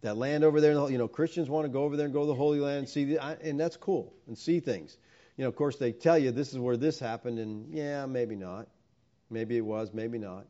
That 0.00 0.16
land 0.16 0.42
over 0.42 0.60
there, 0.60 0.72
you 0.90 0.98
know, 0.98 1.06
Christians 1.06 1.48
want 1.48 1.66
to 1.66 1.68
go 1.68 1.84
over 1.84 1.96
there 1.96 2.06
and 2.06 2.12
go 2.12 2.22
to 2.22 2.26
the 2.26 2.34
Holy 2.34 2.58
Land 2.58 2.78
and 2.78 2.88
see, 2.88 3.04
the, 3.04 3.22
and 3.22 3.60
that's 3.60 3.76
cool 3.76 4.12
and 4.26 4.36
see 4.36 4.58
things. 4.58 4.96
You 5.36 5.44
know, 5.44 5.48
of 5.50 5.54
course, 5.54 5.76
they 5.76 5.92
tell 5.92 6.18
you 6.18 6.32
this 6.32 6.50
is 6.50 6.58
where 6.58 6.76
this 6.76 6.98
happened, 6.98 7.38
and 7.38 7.72
yeah, 7.72 8.04
maybe 8.06 8.34
not. 8.34 8.66
Maybe 9.30 9.56
it 9.56 9.64
was, 9.64 9.94
maybe 9.94 10.18
not. 10.18 10.46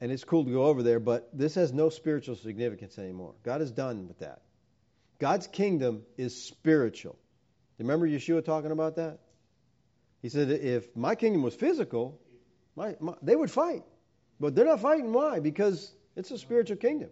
And 0.00 0.10
it's 0.10 0.24
cool 0.24 0.44
to 0.44 0.50
go 0.50 0.64
over 0.64 0.82
there, 0.82 0.98
but 0.98 1.28
this 1.32 1.54
has 1.54 1.72
no 1.72 1.88
spiritual 1.88 2.34
significance 2.34 2.98
anymore. 2.98 3.34
God 3.44 3.62
is 3.62 3.70
done 3.70 4.08
with 4.08 4.18
that. 4.18 4.42
God's 5.20 5.46
kingdom 5.46 6.02
is 6.18 6.42
spiritual. 6.42 7.16
Remember 7.80 8.06
Yeshua 8.06 8.44
talking 8.44 8.70
about 8.70 8.96
that? 8.96 9.18
He 10.22 10.28
said, 10.28 10.50
if 10.50 10.94
my 10.94 11.14
kingdom 11.14 11.42
was 11.42 11.54
physical, 11.54 12.20
my, 12.76 12.94
my, 13.00 13.14
they 13.22 13.34
would 13.34 13.50
fight. 13.50 13.82
But 14.38 14.54
they're 14.54 14.66
not 14.66 14.80
fighting. 14.80 15.12
Why? 15.12 15.40
Because 15.40 15.92
it's 16.14 16.30
a 16.30 16.38
spiritual 16.38 16.76
kingdom. 16.76 17.08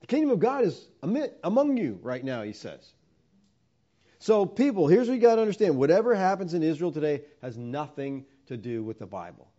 The 0.00 0.06
kingdom 0.06 0.30
of 0.30 0.40
God 0.40 0.64
is 0.64 0.88
among 1.44 1.76
you 1.76 1.98
right 2.02 2.24
now, 2.24 2.42
he 2.42 2.52
says. 2.52 2.92
So, 4.18 4.46
people, 4.46 4.86
here's 4.86 5.08
what 5.08 5.14
you 5.14 5.20
got 5.20 5.34
to 5.36 5.40
understand 5.40 5.76
whatever 5.76 6.14
happens 6.14 6.54
in 6.54 6.62
Israel 6.62 6.92
today 6.92 7.22
has 7.42 7.58
nothing 7.58 8.24
to 8.46 8.56
do 8.56 8.82
with 8.82 8.98
the 8.98 9.06
Bible. 9.06 9.51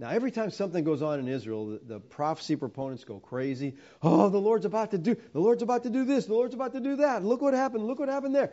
Now, 0.00 0.08
every 0.08 0.30
time 0.30 0.50
something 0.50 0.82
goes 0.82 1.02
on 1.02 1.18
in 1.18 1.28
Israel, 1.28 1.66
the, 1.66 1.80
the, 1.84 2.00
prophecy 2.00 2.56
proponents 2.56 3.04
go 3.04 3.18
crazy. 3.18 3.74
Oh, 4.02 4.30
the 4.30 4.40
Lord's 4.40 4.64
about 4.64 4.92
to 4.92 4.98
do, 4.98 5.14
the 5.34 5.40
Lord's 5.40 5.62
about 5.62 5.82
to 5.82 5.90
do 5.90 6.06
this, 6.06 6.24
the 6.24 6.32
Lord's 6.32 6.54
about 6.54 6.72
to 6.72 6.80
do 6.80 6.96
that. 6.96 7.22
Look 7.22 7.42
what 7.42 7.52
happened, 7.52 7.84
look 7.84 7.98
what 7.98 8.08
happened 8.08 8.34
there. 8.34 8.50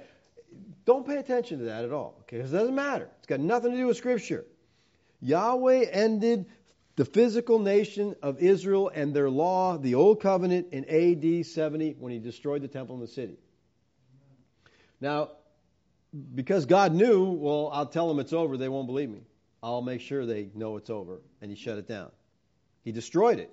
Don't 0.83 1.07
pay 1.07 1.15
attention 1.15 1.59
to 1.59 1.65
that 1.65 1.85
at 1.85 1.93
all, 1.93 2.17
okay? 2.21 2.37
Because 2.37 2.51
it 2.51 2.57
doesn't 2.57 2.75
matter. 2.75 3.09
It's 3.19 3.27
got 3.27 3.39
nothing 3.39 3.71
to 3.71 3.77
do 3.77 3.87
with 3.87 3.95
Scripture. 3.95 4.45
Yahweh 5.21 5.85
ended 5.89 6.47
the 6.97 7.05
physical 7.05 7.59
nation 7.59 8.17
of 8.21 8.39
Israel 8.39 8.91
and 8.93 9.13
their 9.13 9.29
law, 9.29 9.77
the 9.77 9.95
Old 9.95 10.21
Covenant, 10.21 10.67
in 10.73 10.83
AD 10.83 11.45
70 11.45 11.95
when 11.97 12.11
he 12.11 12.19
destroyed 12.19 12.61
the 12.61 12.67
temple 12.67 12.95
and 12.95 13.03
the 13.03 13.07
city. 13.07 13.37
Now, 14.99 15.29
because 16.35 16.65
God 16.65 16.93
knew, 16.93 17.23
well, 17.23 17.69
I'll 17.71 17.85
tell 17.85 18.09
them 18.09 18.19
it's 18.19 18.33
over, 18.33 18.57
they 18.57 18.67
won't 18.67 18.87
believe 18.87 19.09
me. 19.09 19.21
I'll 19.62 19.82
make 19.82 20.01
sure 20.01 20.26
they 20.26 20.49
know 20.53 20.78
it's 20.78 20.89
over. 20.89 21.22
And 21.41 21.49
he 21.51 21.58
shut 21.58 21.78
it 21.78 21.88
down. 21.88 22.12
He 22.84 22.91
destroyed 22.91 23.39
it. 23.39 23.51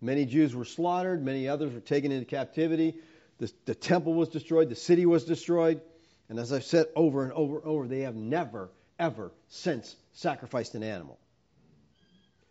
Many 0.00 0.26
Jews 0.26 0.54
were 0.54 0.64
slaughtered, 0.64 1.24
many 1.24 1.48
others 1.48 1.72
were 1.72 1.80
taken 1.80 2.12
into 2.12 2.26
captivity. 2.26 2.96
The, 3.38 3.50
the 3.64 3.74
temple 3.74 4.14
was 4.14 4.28
destroyed, 4.28 4.68
the 4.68 4.76
city 4.76 5.06
was 5.06 5.24
destroyed. 5.24 5.80
And 6.28 6.38
as 6.38 6.52
I've 6.52 6.64
said 6.64 6.86
over 6.94 7.24
and 7.24 7.32
over 7.32 7.58
and 7.58 7.66
over, 7.66 7.88
they 7.88 8.00
have 8.00 8.14
never, 8.14 8.70
ever 8.98 9.32
since 9.48 9.96
sacrificed 10.12 10.74
an 10.74 10.82
animal. 10.82 11.18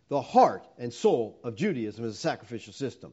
The 0.08 0.20
heart 0.20 0.66
and 0.78 0.92
soul 0.92 1.38
of 1.42 1.56
Judaism 1.56 2.04
is 2.04 2.14
a 2.14 2.18
sacrificial 2.18 2.72
system, 2.72 3.12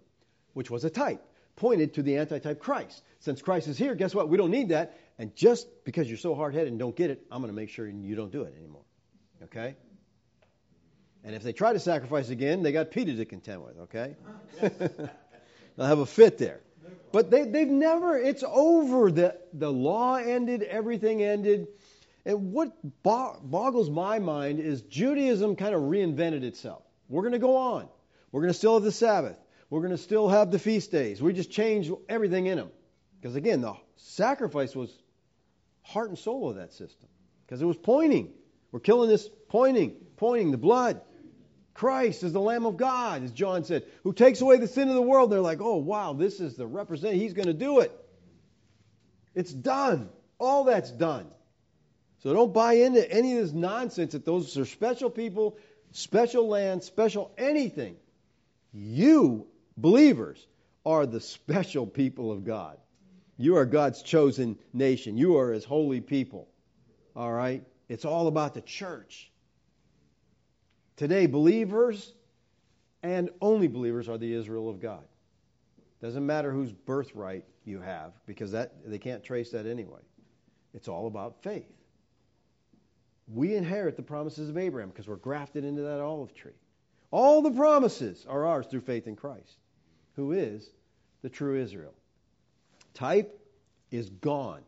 which 0.54 0.70
was 0.70 0.84
a 0.84 0.90
type, 0.90 1.24
pointed 1.56 1.94
to 1.94 2.04
the 2.04 2.18
antitype 2.18 2.60
Christ. 2.60 3.04
Since 3.20 3.42
Christ 3.42 3.68
is 3.68 3.78
here, 3.78 3.96
guess 3.96 4.14
what? 4.14 4.28
We 4.28 4.38
don't 4.38 4.52
need 4.52 4.70
that. 4.70 4.98
And 5.18 5.36
just 5.36 5.68
because 5.86 6.08
you're 6.10 6.18
so 6.18 6.36
hard 6.36 6.54
headed 6.54 6.70
and 6.70 6.80
don't 6.80 6.96
get 6.96 7.12
it, 7.12 7.26
I'm 7.32 7.42
going 7.42 7.54
to 7.54 7.56
make 7.56 7.70
sure 7.70 7.88
you 7.88 8.16
don't 8.16 8.32
do 8.32 8.42
it 8.44 8.56
anymore. 8.58 8.84
Okay? 9.44 9.76
And 11.24 11.36
if 11.36 11.44
they 11.44 11.54
try 11.54 11.74
to 11.74 11.80
sacrifice 11.80 12.30
again, 12.30 12.64
they 12.64 12.72
got 12.72 12.92
Peter 12.92 13.16
to 13.16 13.26
contend 13.26 13.64
with, 13.64 13.78
okay? 13.80 14.16
They'll 14.60 15.88
have 15.88 16.00
a 16.00 16.06
fit 16.06 16.38
there. 16.38 16.62
But 17.12 17.30
they, 17.30 17.44
they've 17.44 17.68
never, 17.68 18.18
it's 18.18 18.44
over. 18.48 19.12
The, 19.12 19.38
the 19.54 19.72
law 19.72 20.16
ended, 20.16 20.64
everything 20.64 21.22
ended. 21.22 21.68
And 22.26 22.54
what 22.54 22.72
boggles 23.04 23.90
my 23.90 24.20
mind 24.20 24.60
is 24.60 24.82
Judaism 24.84 25.56
kind 25.56 25.76
of 25.76 25.82
reinvented 25.82 26.44
itself. 26.44 26.84
We're 27.10 27.22
going 27.22 27.34
to 27.34 27.40
go 27.40 27.58
on. 27.58 27.90
We're 28.32 28.42
going 28.42 28.54
to 28.54 28.58
still 28.58 28.76
have 28.76 28.84
the 28.84 28.92
Sabbath. 28.92 29.38
We're 29.70 29.82
going 29.82 29.92
to 29.92 29.98
still 29.98 30.30
have 30.30 30.52
the 30.52 30.60
feast 30.60 30.92
days. 30.92 31.22
We 31.22 31.34
just 31.34 31.52
changed 31.52 31.92
everything 32.08 32.46
in 32.46 32.58
them. 32.58 32.72
Because 33.20 33.36
again, 33.36 33.62
the 33.62 33.74
sacrifice 33.98 34.76
was 34.76 34.92
heart 35.82 36.10
and 36.10 36.18
soul 36.18 36.50
of 36.50 36.56
that 36.56 36.74
system. 36.74 37.10
Because 37.46 37.62
it 37.62 37.66
was 37.66 37.78
pointing. 37.78 38.34
We're 38.72 38.80
killing 38.80 39.10
this 39.10 39.30
pointing, 39.50 39.96
pointing 40.18 40.52
the 40.52 40.58
blood. 40.58 41.02
Christ 41.74 42.24
is 42.24 42.34
the 42.34 42.42
Lamb 42.42 42.66
of 42.66 42.78
God, 42.78 43.24
as 43.24 43.32
John 43.32 43.64
said, 43.64 43.86
who 44.04 44.14
takes 44.14 44.42
away 44.42 44.58
the 44.58 44.68
sin 44.68 44.90
of 44.90 44.96
the 44.96 45.02
world. 45.02 45.32
They're 45.32 45.40
like, 45.40 45.62
oh, 45.62 45.78
wow, 45.78 46.14
this 46.14 46.40
is 46.40 46.56
the 46.56 46.68
representative. 46.68 47.22
He's 47.22 47.34
going 47.34 47.48
to 47.48 47.54
do 47.54 47.80
it. 47.80 47.92
It's 49.34 49.52
done. 49.52 50.10
All 50.38 50.66
that's 50.66 50.92
done. 50.92 51.28
So 52.20 52.34
don't 52.34 52.54
buy 52.54 52.74
into 52.74 53.10
any 53.10 53.38
of 53.38 53.44
this 53.44 53.54
nonsense 53.54 54.12
that 54.12 54.26
those 54.26 54.58
are 54.58 54.66
special 54.66 55.10
people, 55.10 55.58
special 55.92 56.48
land, 56.48 56.84
special 56.84 57.32
anything. 57.38 57.96
You, 58.74 59.48
believers, 59.76 60.46
are 60.86 61.06
the 61.06 61.20
special 61.20 61.88
people 61.88 62.32
of 62.32 62.46
God. 62.46 62.78
You 63.38 63.58
are 63.58 63.66
God's 63.66 64.04
chosen 64.04 64.58
nation. 64.72 65.18
You 65.18 65.38
are 65.38 65.52
his 65.52 65.66
holy 65.66 66.02
people. 66.02 66.48
All 67.16 67.32
right? 67.32 67.64
It's 67.92 68.06
all 68.06 68.28
about 68.28 68.54
the 68.54 68.62
church. 68.62 69.30
Today, 70.96 71.26
believers 71.26 72.14
and 73.04 73.30
only 73.42 73.68
believers 73.68 74.08
are 74.08 74.18
the 74.18 74.34
Israel 74.34 74.70
of 74.70 74.80
God. 74.80 75.04
Doesn't 76.02 76.26
matter 76.26 76.54
whose 76.54 76.72
birthright 76.72 77.44
you 77.66 77.82
have, 77.82 78.14
because 78.26 78.50
that 78.54 78.76
they 78.86 78.98
can't 78.98 79.22
trace 79.22 79.52
that 79.52 79.66
anyway. 79.66 80.00
It's 80.74 80.88
all 80.88 81.08
about 81.08 81.44
faith. 81.44 81.70
We 83.28 83.56
inherit 83.56 83.98
the 83.98 84.04
promises 84.04 84.48
of 84.48 84.58
Abraham 84.58 84.88
because 84.88 85.10
we're 85.10 85.18
grafted 85.18 85.66
into 85.66 85.82
that 85.82 86.00
olive 86.00 86.34
tree. 86.34 86.56
All 87.12 87.42
the 87.42 87.52
promises 87.52 88.26
are 88.30 88.46
ours 88.46 88.68
through 88.68 88.82
faith 88.82 89.08
in 89.08 89.18
Christ, 89.18 89.58
who 90.16 90.32
is 90.32 90.70
the 91.24 91.30
true 91.30 91.62
Israel. 91.62 91.94
Type 92.94 93.38
is 93.92 94.10
gone. 94.10 94.62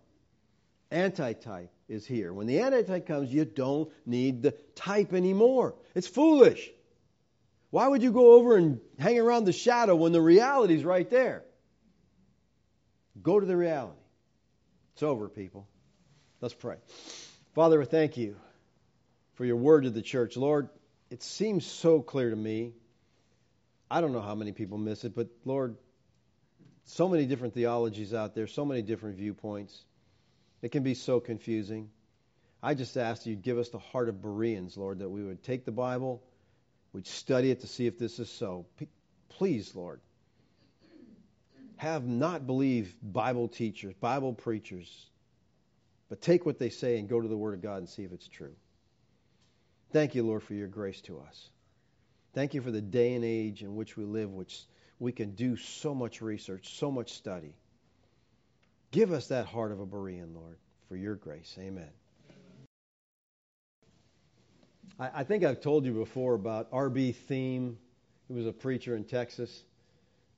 Antitype 0.91 1.72
is 1.87 2.05
here. 2.05 2.33
When 2.33 2.47
the 2.47 2.59
antitype 2.59 3.07
comes, 3.07 3.33
you 3.33 3.45
don't 3.45 3.91
need 4.05 4.41
the 4.41 4.51
type 4.75 5.13
anymore. 5.13 5.75
It's 5.95 6.07
foolish. 6.07 6.69
Why 7.69 7.87
would 7.87 8.03
you 8.03 8.11
go 8.11 8.33
over 8.33 8.55
and 8.55 8.79
hang 8.99 9.19
around 9.19 9.45
the 9.45 9.53
shadow 9.53 9.95
when 9.95 10.11
the 10.11 10.21
reality 10.21 10.75
is 10.75 10.83
right 10.83 11.09
there? 11.09 11.43
Go 13.21 13.39
to 13.39 13.45
the 13.45 13.57
reality. 13.57 13.99
It's 14.93 15.03
over, 15.03 15.27
people. 15.27 15.67
Let's 16.39 16.53
pray. 16.53 16.77
Father, 17.55 17.83
thank 17.83 18.17
you 18.17 18.35
for 19.35 19.45
your 19.45 19.55
word 19.55 19.83
to 19.83 19.89
the 19.89 20.01
church. 20.01 20.37
Lord, 20.37 20.69
it 21.09 21.23
seems 21.23 21.65
so 21.65 22.01
clear 22.01 22.29
to 22.29 22.35
me. 22.35 22.73
I 23.89 24.01
don't 24.01 24.13
know 24.13 24.21
how 24.21 24.35
many 24.35 24.51
people 24.51 24.77
miss 24.77 25.03
it, 25.03 25.15
but 25.15 25.27
Lord, 25.45 25.75
so 26.85 27.07
many 27.07 27.25
different 27.25 27.53
theologies 27.53 28.13
out 28.13 28.35
there, 28.35 28.47
so 28.47 28.65
many 28.65 28.81
different 28.81 29.17
viewpoints. 29.17 29.83
It 30.63 30.71
can 30.71 30.81
be 30.81 30.93
so 30.93 31.19
confusing. 31.19 31.89
I 32.63 32.73
just 32.73 32.95
ask 32.95 33.25
you, 33.25 33.35
give 33.35 33.57
us 33.57 33.67
the 33.69 33.79
heart 33.79 34.07
of 34.07 34.21
Bereans, 34.21 34.77
Lord, 34.77 34.99
that 34.99 35.09
we 35.09 35.21
would 35.21 35.43
take 35.43 35.65
the 35.65 35.73
Bible, 35.73 36.23
we'd 36.93 37.05
study 37.05 37.51
it 37.51 37.59
to 37.59 37.67
see 37.67 37.85
if 37.85 37.99
this 37.99 38.17
is 38.17 38.29
so. 38.29 38.65
P- 38.77 38.87
please, 39.27 39.75
Lord, 39.75 39.99
have 41.75 42.07
not 42.07 42.47
believe 42.47 42.95
Bible 43.03 43.49
teachers, 43.49 43.93
Bible 43.95 44.31
preachers, 44.31 45.09
but 46.07 46.21
take 46.21 46.45
what 46.45 46.59
they 46.59 46.69
say 46.69 46.97
and 46.97 47.09
go 47.09 47.19
to 47.19 47.27
the 47.27 47.37
Word 47.37 47.55
of 47.55 47.61
God 47.61 47.79
and 47.79 47.89
see 47.89 48.03
if 48.03 48.13
it's 48.13 48.27
true. 48.29 48.55
Thank 49.91 50.15
you, 50.15 50.23
Lord, 50.23 50.43
for 50.43 50.53
your 50.53 50.69
grace 50.69 51.01
to 51.01 51.19
us. 51.19 51.49
Thank 52.33 52.53
you 52.53 52.61
for 52.61 52.71
the 52.71 52.81
day 52.81 53.15
and 53.15 53.25
age 53.25 53.63
in 53.63 53.75
which 53.75 53.97
we 53.97 54.05
live, 54.05 54.31
which 54.31 54.63
we 54.97 55.11
can 55.11 55.31
do 55.31 55.57
so 55.57 55.93
much 55.93 56.21
research, 56.21 56.77
so 56.77 56.89
much 56.89 57.11
study. 57.11 57.53
Give 58.93 59.11
us 59.11 59.29
that 59.29 59.47
heart 59.47 59.71
of 59.71 59.79
a 59.79 59.87
Berean, 59.87 60.35
Lord, 60.35 60.59
for 60.87 60.95
your 60.95 61.15
grace. 61.15 61.57
Amen. 61.59 61.89
I, 64.99 65.09
I 65.15 65.23
think 65.23 65.43
I've 65.43 65.61
told 65.61 65.83
you 65.83 65.93
before 65.93 66.35
about 66.35 66.67
R.B. 66.71 67.15
Thieme. 67.27 67.75
He 68.27 68.33
was 68.35 68.45
a 68.45 68.51
preacher 68.53 68.95
in 68.95 69.03
Texas. 69.03 69.63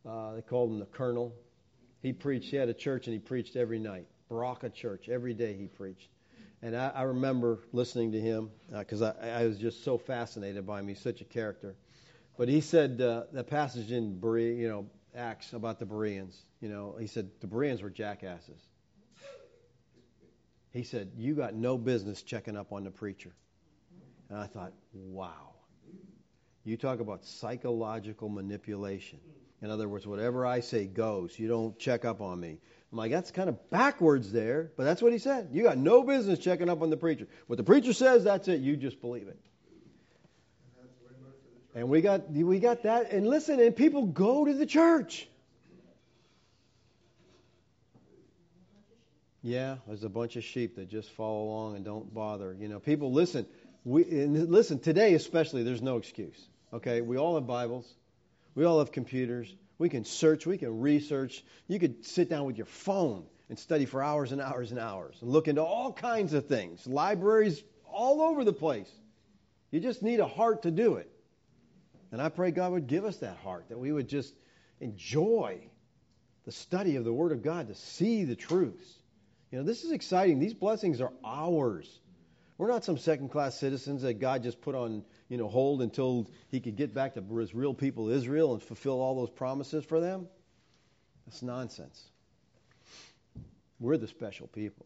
Uh, 0.08 0.36
they 0.36 0.42
called 0.42 0.72
him 0.72 0.80
the 0.80 0.86
Colonel. 0.86 1.34
He 2.02 2.14
preached. 2.14 2.50
He 2.50 2.56
had 2.56 2.70
a 2.70 2.74
church 2.74 3.08
and 3.08 3.14
he 3.14 3.20
preached 3.20 3.58
every 3.58 3.78
night. 3.78 4.06
Berachah 4.32 4.74
Church. 4.74 5.10
Every 5.10 5.34
day 5.34 5.54
he 5.54 5.68
preached. 5.68 6.08
And 6.62 6.78
I, 6.78 6.94
I 6.96 7.02
remember 7.02 7.60
listening 7.74 8.14
to 8.14 8.22
him 8.22 8.52
because 8.72 9.02
uh, 9.02 9.16
I, 9.22 9.42
I 9.42 9.46
was 9.48 9.58
just 9.58 9.84
so 9.84 9.98
fascinated 9.98 10.66
by 10.66 10.80
him. 10.80 10.88
He's 10.88 11.02
such 11.02 11.20
a 11.20 11.26
character. 11.26 11.76
But 12.38 12.48
he 12.48 12.62
said 12.62 13.02
uh, 13.02 13.24
that 13.34 13.48
passage 13.48 13.92
in 13.92 14.18
Berea, 14.18 14.54
you 14.54 14.70
know, 14.70 14.86
Acts 15.16 15.54
about 15.54 15.80
the 15.80 15.86
Bereans. 15.86 16.40
You 16.62 16.70
know, 16.70 16.96
he 17.00 17.08
said 17.08 17.30
the 17.42 17.48
Bereans 17.48 17.82
were 17.82 17.90
jackasses. 17.90 18.60
He 20.72 20.84
said, 20.84 21.12
You 21.18 21.36
got 21.36 21.54
no 21.54 21.78
business 21.78 22.22
checking 22.22 22.58
up 22.58 22.74
on 22.74 22.84
the 22.84 22.92
preacher. 22.92 23.32
And 24.30 24.38
I 24.38 24.48
thought, 24.48 24.74
wow. 24.94 25.54
You 26.64 26.78
talk 26.78 27.00
about 27.00 27.24
psychological 27.24 28.28
manipulation. 28.28 29.20
In 29.62 29.70
other 29.70 29.88
words, 29.88 30.06
whatever 30.06 30.46
I 30.46 30.60
say 30.60 30.86
goes. 30.86 31.38
You 31.38 31.48
don't 31.48 31.78
check 31.80 32.06
up 32.06 32.22
on 32.22 32.40
me. 32.40 32.58
I'm 32.92 32.98
like, 32.98 33.12
that's 33.12 33.32
kind 33.32 33.50
of 33.50 33.70
backwards 33.70 34.32
there, 34.32 34.72
but 34.76 34.84
that's 34.84 35.02
what 35.02 35.14
he 35.14 35.20
said. 35.20 35.50
You 35.52 35.64
got 35.64 35.78
no 35.78 36.04
business 36.04 36.40
checking 36.40 36.70
up 36.70 36.82
on 36.82 36.90
the 36.90 36.98
preacher. 36.98 37.28
What 37.48 37.58
the 37.58 37.64
preacher 37.64 37.94
says, 37.94 38.24
that's 38.24 38.48
it. 38.48 38.62
You 38.62 38.76
just 38.78 39.00
believe 39.00 39.28
it. 39.28 39.40
And 41.76 41.90
we 41.90 42.00
got 42.02 42.32
we 42.32 42.60
got 42.60 42.84
that. 42.84 43.12
And 43.12 43.28
listen, 43.28 43.60
and 43.60 43.76
people 43.76 44.06
go 44.06 44.46
to 44.46 44.54
the 44.54 44.66
church. 44.66 45.28
Yeah, 49.42 49.76
there's 49.86 50.04
a 50.04 50.10
bunch 50.10 50.38
of 50.38 50.44
sheep 50.44 50.78
that 50.78 50.90
just 50.90 51.12
follow 51.12 51.44
along 51.44 51.76
and 51.76 51.86
don't 51.86 52.12
bother. 52.12 52.56
You 52.58 52.70
know, 52.70 52.80
people 52.80 53.12
listen. 53.12 53.46
We 53.84 54.04
listen 54.06 54.80
today, 54.80 55.14
especially. 55.14 55.64
There's 55.64 55.82
no 55.82 55.98
excuse. 55.98 56.40
Okay, 56.74 57.02
we 57.02 57.18
all 57.18 57.36
have 57.36 57.46
Bibles. 57.46 57.86
We 58.56 58.64
all 58.64 58.80
have 58.80 58.94
computers. 58.94 59.54
We 59.78 59.90
can 59.90 60.06
search. 60.06 60.48
We 60.48 60.58
can 60.58 60.80
research. 60.80 61.44
You 61.68 61.78
could 61.78 62.06
sit 62.06 62.30
down 62.30 62.46
with 62.46 62.58
your 62.58 62.66
phone 62.66 63.26
and 63.50 63.60
study 63.60 63.86
for 63.86 64.02
hours 64.02 64.32
and 64.32 64.42
hours 64.42 64.72
and 64.72 64.80
hours 64.80 65.18
and 65.22 65.30
look 65.30 65.50
into 65.50 65.62
all 65.62 65.92
kinds 65.92 66.34
of 66.34 66.48
things. 66.48 66.88
Libraries 66.88 67.62
all 67.86 68.22
over 68.22 68.46
the 68.46 68.54
place. 68.54 68.90
You 69.72 69.82
just 69.82 70.02
need 70.02 70.22
a 70.22 70.28
heart 70.28 70.64
to 70.64 70.72
do 70.72 70.96
it. 70.96 71.12
And 72.16 72.22
I 72.22 72.30
pray 72.30 72.52
God 72.52 72.72
would 72.72 72.88
give 72.88 73.04
us 73.04 73.18
that 73.18 73.36
heart, 73.36 73.66
that 73.68 73.78
we 73.78 73.92
would 73.92 74.08
just 74.08 74.34
enjoy 74.80 75.60
the 76.46 76.52
study 76.54 76.96
of 76.96 77.04
the 77.04 77.12
Word 77.12 77.34
of 77.34 77.44
God 77.44 77.68
to 77.68 77.76
see 77.76 78.24
the 78.24 78.38
truths. 78.38 78.90
You 79.52 79.58
know, 79.58 79.66
this 79.66 79.84
is 79.84 79.92
exciting. 79.92 80.40
These 80.40 80.54
blessings 80.54 81.02
are 81.02 81.12
ours. 81.26 82.00
We're 82.58 82.70
not 82.70 82.86
some 82.86 82.98
second 82.98 83.32
class 83.32 83.60
citizens 83.60 84.04
that 84.04 84.14
God 84.14 84.44
just 84.44 84.62
put 84.62 84.76
on, 84.76 85.04
you 85.28 85.38
know, 85.38 85.50
hold 85.50 85.82
until 85.82 86.30
he 86.48 86.62
could 86.62 86.78
get 86.78 86.94
back 86.94 87.16
to 87.16 87.36
his 87.36 87.54
real 87.54 87.74
people 87.74 88.08
Israel 88.08 88.54
and 88.54 88.64
fulfill 88.64 89.02
all 89.02 89.18
those 89.18 89.30
promises 89.30 89.84
for 89.84 90.00
them. 90.00 90.30
That's 91.26 91.42
nonsense. 91.42 92.02
We're 93.78 93.98
the 93.98 94.08
special 94.08 94.48
people. 94.48 94.86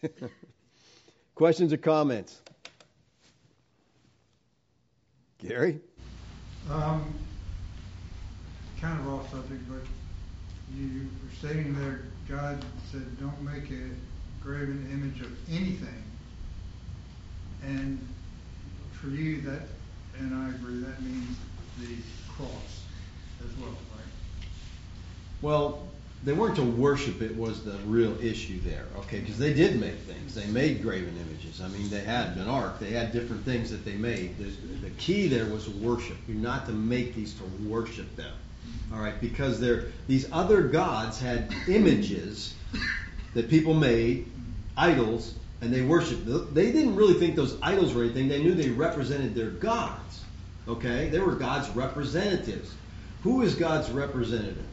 Questions 1.34 1.72
or 1.72 1.78
comments? 1.78 2.40
Gary? 5.38 5.80
Um, 6.70 7.14
kind 8.80 9.00
of 9.00 9.14
off 9.14 9.30
subject, 9.30 9.62
but 9.68 9.82
you 10.76 11.08
were 11.22 11.34
stating 11.38 11.74
there 11.78 12.02
God 12.28 12.64
said, 12.90 13.20
don't 13.20 13.40
make 13.42 13.70
a 13.70 13.90
graven 14.42 14.88
image 14.92 15.20
of 15.20 15.32
anything. 15.48 16.02
And 17.62 18.04
for 18.92 19.08
you, 19.08 19.42
that, 19.42 19.62
and 20.18 20.34
I 20.34 20.48
agree, 20.48 20.80
that 20.80 21.00
means 21.02 21.36
the 21.78 21.94
cross 22.28 22.82
as 23.44 23.56
well, 23.58 23.70
right? 23.70 24.48
Well, 25.40 25.88
they 26.24 26.32
weren't 26.32 26.56
to 26.56 26.62
worship 26.62 27.22
it 27.22 27.36
was 27.36 27.64
the 27.64 27.76
real 27.86 28.16
issue 28.22 28.60
there, 28.60 28.86
okay? 28.96 29.20
Because 29.20 29.38
they 29.38 29.52
did 29.52 29.78
make 29.78 29.94
things. 30.00 30.34
They 30.34 30.46
made 30.46 30.82
graven 30.82 31.16
images. 31.20 31.60
I 31.60 31.68
mean, 31.68 31.88
they 31.88 32.00
had 32.00 32.36
an 32.36 32.48
ark. 32.48 32.80
They 32.80 32.90
had 32.90 33.12
different 33.12 33.44
things 33.44 33.70
that 33.70 33.84
they 33.84 33.94
made. 33.94 34.36
The, 34.38 34.50
the 34.82 34.90
key 34.98 35.28
there 35.28 35.46
was 35.46 35.68
worship. 35.68 36.16
You're 36.26 36.38
not 36.38 36.66
to 36.66 36.72
make 36.72 37.14
these 37.14 37.34
to 37.34 37.44
worship 37.68 38.14
them. 38.16 38.32
All 38.92 38.98
right, 38.98 39.20
because 39.20 39.60
they're, 39.60 39.86
these 40.08 40.30
other 40.32 40.62
gods 40.62 41.20
had 41.20 41.52
images 41.68 42.54
that 43.34 43.48
people 43.48 43.74
made, 43.74 44.26
idols, 44.76 45.34
and 45.60 45.72
they 45.72 45.82
worshiped. 45.82 46.26
They 46.54 46.72
didn't 46.72 46.96
really 46.96 47.14
think 47.14 47.36
those 47.36 47.56
idols 47.62 47.94
were 47.94 48.02
anything. 48.02 48.28
They 48.28 48.42
knew 48.42 48.54
they 48.54 48.70
represented 48.70 49.34
their 49.34 49.50
gods. 49.50 50.24
Okay, 50.68 51.08
they 51.08 51.20
were 51.20 51.34
God's 51.34 51.68
representatives. 51.70 52.74
Who 53.22 53.42
is 53.42 53.54
God's 53.54 53.90
representative? 53.90 54.64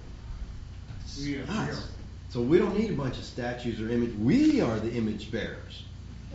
Yeah. 1.17 1.41
Us. 1.49 1.89
So 2.29 2.41
we 2.41 2.57
don't 2.57 2.77
need 2.77 2.89
a 2.89 2.93
bunch 2.93 3.17
of 3.17 3.23
statues 3.23 3.79
or 3.79 3.89
image. 3.89 4.13
We 4.15 4.61
are 4.61 4.79
the 4.79 4.91
image 4.91 5.31
bearers. 5.31 5.83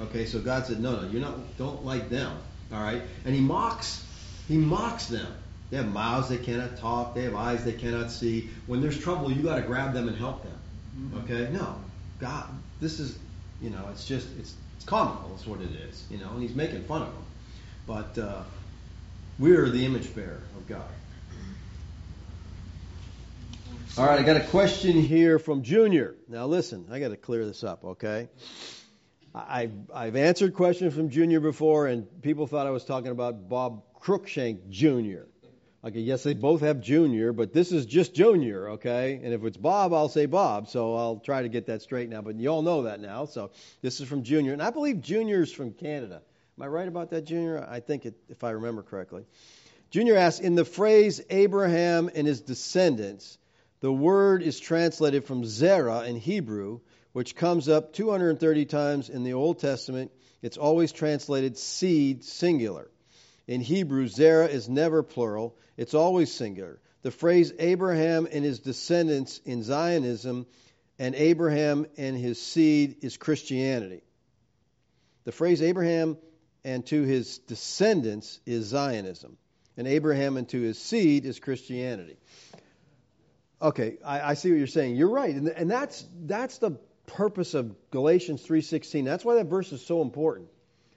Okay, 0.01 0.27
so 0.27 0.39
God 0.39 0.67
said, 0.67 0.81
no, 0.81 1.01
no, 1.01 1.09
you're 1.09 1.21
not, 1.21 1.57
don't 1.59 1.85
like 1.85 2.09
them. 2.09 2.39
All 2.73 2.81
right, 2.81 3.03
and 3.25 3.35
He 3.35 3.41
mocks, 3.41 4.05
He 4.47 4.57
mocks 4.57 5.07
them. 5.07 5.27
They 5.71 5.77
have 5.77 5.93
mouths 5.93 6.29
they 6.29 6.39
cannot 6.39 6.79
talk. 6.79 7.15
They 7.15 7.25
have 7.25 7.35
eyes 7.35 7.65
they 7.65 7.73
cannot 7.73 8.11
see. 8.11 8.49
When 8.67 8.81
there's 8.81 8.99
trouble, 8.99 9.31
you 9.31 9.43
got 9.43 9.57
to 9.57 9.63
grab 9.63 9.93
them 9.93 10.09
and 10.09 10.17
help 10.17 10.43
them. 10.43 10.59
Mm-hmm. 10.99 11.19
Okay, 11.33 11.53
no, 11.53 11.75
God, 12.21 12.49
this 12.81 13.01
is, 13.01 13.19
you 13.61 13.71
know, 13.71 13.85
it's 13.91 14.07
just 14.07 14.29
it's 14.39 14.55
it's 14.77 14.85
comical. 14.85 15.29
That's 15.31 15.47
what 15.47 15.61
it 15.61 15.71
is. 15.89 16.05
You 16.11 16.19
know, 16.19 16.31
and 16.31 16.43
He's 16.43 16.55
making 16.55 16.85
fun 16.85 17.03
of 17.03 17.09
them. 17.09 17.25
But 17.87 18.19
uh, 18.19 18.43
we're 19.39 19.69
the 19.69 19.85
image 19.85 20.15
bearer 20.15 20.41
of 20.57 20.67
God. 20.69 20.89
All 23.97 24.07
right, 24.07 24.21
I 24.21 24.23
got 24.23 24.37
a 24.37 24.45
question 24.47 25.01
here 25.01 25.39
from 25.39 25.63
Junior. 25.63 26.15
Now 26.29 26.47
listen, 26.47 26.87
I 26.91 27.01
got 27.01 27.09
to 27.09 27.17
clear 27.17 27.45
this 27.45 27.65
up, 27.65 27.85
okay? 27.85 28.29
I've, 29.35 29.73
I've 29.93 30.15
answered 30.15 30.55
questions 30.55 30.95
from 30.95 31.11
Junior 31.11 31.41
before, 31.41 31.87
and 31.87 32.07
people 32.23 32.47
thought 32.47 32.67
I 32.67 32.71
was 32.71 32.85
talking 32.85 33.11
about 33.11 33.49
Bob 33.49 33.83
Cruikshank 34.01 34.69
Jr. 34.69 35.27
Okay, 35.85 36.01
yes, 36.01 36.23
they 36.23 36.35
both 36.35 36.61
have 36.61 36.81
Junior, 36.81 37.33
but 37.33 37.53
this 37.53 37.73
is 37.73 37.87
just 37.87 38.15
Junior, 38.15 38.71
okay? 38.71 39.21
And 39.23 39.33
if 39.33 39.45
it's 39.45 39.57
Bob, 39.57 39.93
I'll 39.93 40.09
say 40.09 40.27
Bob, 40.27 40.69
so 40.69 40.95
I'll 40.95 41.19
try 41.19 41.43
to 41.43 41.49
get 41.49 41.67
that 41.67 41.83
straight 41.83 42.09
now. 42.09 42.21
But 42.21 42.37
you 42.37 42.49
all 42.49 42.63
know 42.63 42.83
that 42.83 43.01
now, 43.01 43.25
so 43.25 43.51
this 43.83 44.01
is 44.01 44.09
from 44.09 44.23
Junior, 44.23 44.53
and 44.53 44.63
I 44.63 44.71
believe 44.71 45.01
Junior's 45.01 45.53
from 45.53 45.73
Canada. 45.73 46.23
Am 46.57 46.63
I 46.63 46.67
right 46.69 46.89
about 46.89 47.11
that, 47.11 47.23
Junior? 47.23 47.67
I 47.69 47.81
think 47.81 48.07
it, 48.07 48.15
if 48.29 48.45
I 48.45 48.51
remember 48.51 48.83
correctly. 48.83 49.25
Junior 49.91 50.17
asks, 50.17 50.41
in 50.41 50.55
the 50.55 50.65
phrase 50.65 51.21
Abraham 51.31 52.11
and 52.15 52.27
his 52.27 52.41
descendants, 52.41 53.39
the 53.81 53.93
word 53.93 54.43
is 54.43 54.59
translated 54.59 55.25
from 55.25 55.45
Zerah 55.45 56.03
in 56.03 56.17
Hebrew, 56.17 56.81
which 57.13 57.37
comes 57.37 57.69
up 57.69 57.93
230 57.93 58.65
times 58.65 59.09
in 59.09 59.25
the 59.25 59.35
Old 59.35 59.61
Testament. 59.61 60.11
It's 60.43 60.57
always 60.57 60.93
translated 60.93 61.57
seed 61.57 62.25
singular. 62.25 62.91
In 63.47 63.61
Hebrew, 63.61 64.09
Zerah 64.09 64.49
is 64.49 64.69
never 64.69 65.03
plural, 65.03 65.57
it's 65.77 65.95
always 65.95 66.33
singular. 66.33 66.81
The 67.03 67.11
phrase 67.11 67.53
Abraham 67.59 68.29
and 68.31 68.45
his 68.45 68.59
descendants 68.59 69.41
in 69.45 69.63
Zionism 69.63 70.47
and 70.99 71.15
Abraham 71.15 71.87
and 71.97 72.17
his 72.17 72.41
seed 72.43 72.97
is 73.03 73.17
Christianity. 73.17 74.03
The 75.25 75.33
phrase 75.33 75.63
Abraham 75.63 76.19
and 76.65 76.85
to 76.87 77.03
his 77.03 77.39
descendants 77.39 78.41
is 78.45 78.67
Zionism, 78.67 79.37
and 79.77 79.87
Abraham 79.87 80.37
and 80.37 80.49
to 80.49 80.61
his 80.61 80.79
seed 80.79 81.25
is 81.25 81.39
Christianity. 81.39 82.17
Okay, 83.61 83.99
I, 84.05 84.21
I 84.31 84.35
see 84.35 84.51
what 84.51 84.59
you're 84.59 84.67
saying. 84.67 84.97
You're 84.97 85.11
right, 85.11 85.35
and, 85.35 85.49
and 85.49 85.71
that's 85.71 86.07
that's 86.25 86.59
the 86.59 86.73
purpose 87.07 87.55
of 87.55 87.75
Galatians 87.91 88.47
3:16. 88.47 89.05
That's 89.05 89.25
why 89.25 89.37
that 89.37 89.47
verse 89.47 89.73
is 89.73 89.85
so 89.85 90.03
important. 90.03 90.49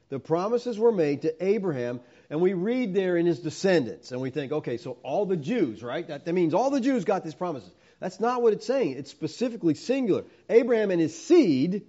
The 0.09 0.19
promises 0.19 0.77
were 0.77 0.91
made 0.91 1.21
to 1.21 1.43
Abraham, 1.43 2.01
and 2.29 2.41
we 2.41 2.53
read 2.53 2.93
there 2.93 3.15
in 3.15 3.25
his 3.25 3.39
descendants, 3.39 4.11
and 4.11 4.19
we 4.19 4.29
think, 4.29 4.51
okay, 4.51 4.75
so 4.75 4.97
all 5.03 5.25
the 5.25 5.37
Jews, 5.37 5.81
right? 5.81 6.05
That, 6.05 6.25
that 6.25 6.33
means 6.33 6.53
all 6.53 6.69
the 6.69 6.81
Jews 6.81 7.05
got 7.05 7.23
these 7.23 7.33
promises. 7.33 7.71
That's 8.01 8.19
not 8.19 8.41
what 8.41 8.51
it's 8.51 8.67
saying. 8.67 8.97
It's 8.97 9.09
specifically 9.09 9.73
singular. 9.73 10.25
Abraham 10.49 10.91
and 10.91 10.99
his 10.99 11.17
seed, 11.17 11.83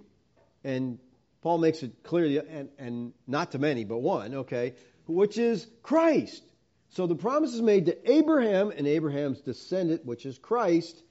and 0.63 0.99
Paul 1.41 1.57
makes 1.57 1.83
it 1.83 2.01
clear, 2.03 2.43
and, 2.49 2.69
and 2.79 3.13
not 3.27 3.51
to 3.51 3.59
many, 3.59 3.83
but 3.83 3.97
one, 3.97 4.35
okay, 4.35 4.75
which 5.05 5.37
is 5.37 5.67
Christ. 5.81 6.41
So 6.93 7.07
the 7.07 7.15
promise 7.15 7.55
is 7.55 7.61
made 7.61 7.87
to 7.87 8.11
Abraham 8.11 8.69
and 8.69 8.85
Abraham's 8.85 9.41
descendant, 9.41 10.05
which 10.05 10.27
is 10.27 10.37
Christ. 10.37 11.01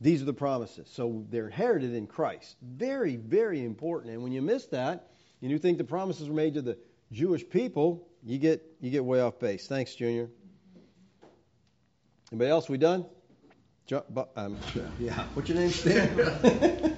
These 0.00 0.20
are 0.20 0.24
the 0.24 0.32
promises. 0.32 0.88
So 0.92 1.24
they're 1.30 1.46
inherited 1.46 1.94
in 1.94 2.08
Christ. 2.08 2.56
Very, 2.60 3.14
very 3.14 3.64
important. 3.64 4.12
And 4.12 4.22
when 4.24 4.32
you 4.32 4.42
miss 4.42 4.66
that, 4.66 5.10
and 5.42 5.50
you 5.50 5.60
think 5.60 5.78
the 5.78 5.84
promises 5.84 6.28
were 6.28 6.34
made 6.34 6.54
to 6.54 6.62
the 6.62 6.76
Jewish 7.12 7.48
people, 7.48 8.08
you 8.24 8.38
get 8.38 8.64
you 8.80 8.90
get 8.90 9.04
way 9.04 9.20
off 9.20 9.38
base. 9.38 9.68
Thanks, 9.68 9.94
Junior. 9.94 10.28
Anybody 12.32 12.50
else? 12.50 12.68
We 12.68 12.76
done? 12.76 13.06
Um, 14.36 14.56
yeah. 14.98 15.12
What's 15.34 15.48
your 15.48 15.58
name, 15.58 15.70
Stan? 15.70 16.18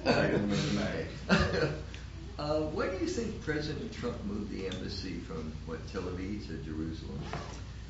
Uh, 2.39 2.59
do 2.59 2.97
you 2.99 3.07
think 3.07 3.41
President 3.41 3.93
Trump 3.93 4.21
moved 4.25 4.51
the 4.51 4.65
embassy 4.67 5.19
from 5.19 5.53
what 5.65 5.79
Tel 5.87 6.01
Aviv 6.01 6.45
to 6.47 6.57
Jerusalem? 6.57 7.19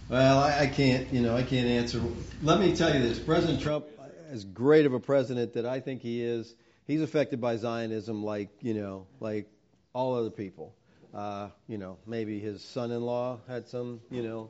Well, 0.10 0.40
I, 0.40 0.62
I 0.62 0.68
can't, 0.68 1.12
you 1.14 1.22
know, 1.22 1.36
I 1.36 1.44
can't 1.44 1.68
answer. 1.68 2.02
Let 2.42 2.60
me 2.60 2.76
tell 2.76 2.94
you 2.94 3.02
this: 3.02 3.20
President 3.20 3.62
Trump, 3.62 3.86
as 4.30 4.44
great 4.44 4.86
of 4.86 4.94
a 4.94 5.00
president 5.00 5.54
that 5.54 5.66
I 5.66 5.80
think 5.80 6.02
he 6.02 6.22
is, 6.22 6.56
he's 6.86 7.02
affected 7.02 7.40
by 7.40 7.56
Zionism 7.56 8.24
like 8.24 8.50
you 8.62 8.74
know, 8.74 9.08
like 9.20 9.48
all 9.94 10.16
other 10.16 10.30
people. 10.30 10.76
Uh, 11.14 11.50
you 11.68 11.78
know, 11.78 11.98
maybe 12.08 12.40
his 12.40 12.64
son-in-law 12.64 13.40
had 13.48 13.68
some, 13.68 14.02
you 14.10 14.24
know, 14.24 14.50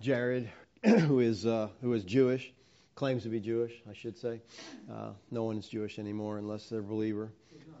Jared, 0.00 0.48
who 0.84 1.20
is 1.20 1.44
uh, 1.44 1.68
who 1.82 1.92
is 1.92 2.02
Jewish, 2.04 2.52
claims 2.94 3.24
to 3.24 3.28
be 3.28 3.40
Jewish, 3.40 3.72
I 3.90 3.92
should 3.92 4.16
say. 4.16 4.40
Uh, 4.90 5.10
no 5.30 5.44
one 5.44 5.58
is 5.58 5.68
Jewish 5.68 5.98
anymore 5.98 6.38
unless 6.38 6.68
they're 6.68 6.80
a 6.80 6.82
believer. 6.82 7.32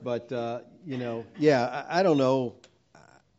But 0.02 0.30
uh, 0.32 0.60
you 0.84 0.98
know, 0.98 1.24
yeah, 1.38 1.86
I, 1.88 2.00
I 2.00 2.02
don't 2.02 2.18
know, 2.18 2.56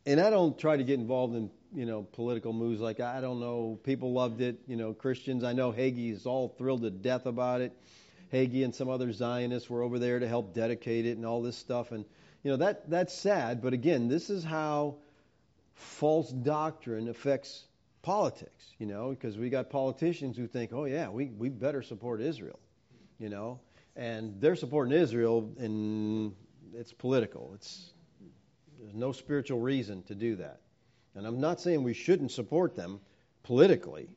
and 0.08 0.20
I 0.20 0.32
don't 0.32 0.58
try 0.58 0.78
to 0.78 0.84
get 0.84 1.00
involved 1.00 1.36
in 1.36 1.52
you 1.76 1.86
know 1.86 2.04
political 2.04 2.54
moves 2.54 2.80
like 2.80 3.00
I 3.00 3.22
don't 3.22 3.40
know. 3.40 3.78
People 3.84 4.14
loved 4.14 4.42
it, 4.42 4.60
you 4.66 4.78
know, 4.78 4.94
Christians. 4.94 5.44
I 5.44 5.54
know 5.54 5.72
Hagee 5.72 6.12
is 6.12 6.26
all 6.26 6.48
thrilled 6.48 6.84
to 6.84 6.90
death 6.90 7.26
about 7.26 7.62
it. 7.62 7.74
Hagee 8.32 8.64
and 8.64 8.74
some 8.74 8.90
other 8.90 9.12
Zionists 9.12 9.70
were 9.70 9.84
over 9.84 10.00
there 10.00 10.20
to 10.20 10.28
help 10.28 10.54
dedicate 10.54 11.06
it 11.06 11.18
and 11.18 11.26
all 11.26 11.42
this 11.42 11.58
stuff, 11.58 11.92
and 11.92 12.06
you 12.44 12.52
know 12.52 12.58
that 12.58 12.90
that's 12.90 13.14
sad. 13.14 13.62
But 13.62 13.74
again, 13.74 14.08
this 14.08 14.30
is 14.30 14.44
how 14.44 14.96
false 15.74 16.32
doctrine 16.32 17.10
affects 17.10 17.66
politics. 18.02 18.74
You 18.80 18.86
know, 18.88 19.10
because 19.10 19.38
we 19.38 19.50
got 19.50 19.70
politicians 19.70 20.38
who 20.38 20.48
think, 20.48 20.72
oh 20.74 20.86
yeah, 20.86 21.10
we 21.10 21.26
we 21.26 21.50
better 21.50 21.82
support 21.82 22.22
Israel. 22.22 22.60
You 23.20 23.30
know, 23.30 23.60
and 23.96 24.40
they're 24.40 24.56
supporting 24.56 24.94
Israel, 24.98 25.54
and 25.60 26.34
it's 26.74 26.94
political. 26.94 27.52
It's 27.56 27.92
there's 28.80 28.96
no 28.96 29.12
spiritual 29.12 29.60
reason 29.60 30.04
to 30.04 30.16
do 30.16 30.38
that. 30.38 30.62
And 31.16 31.26
I'm 31.26 31.40
not 31.40 31.62
saying 31.62 31.84
we 31.84 31.94
shouldn't 31.94 32.32
support 32.32 32.76
them 32.76 33.00
politically. 33.44 34.10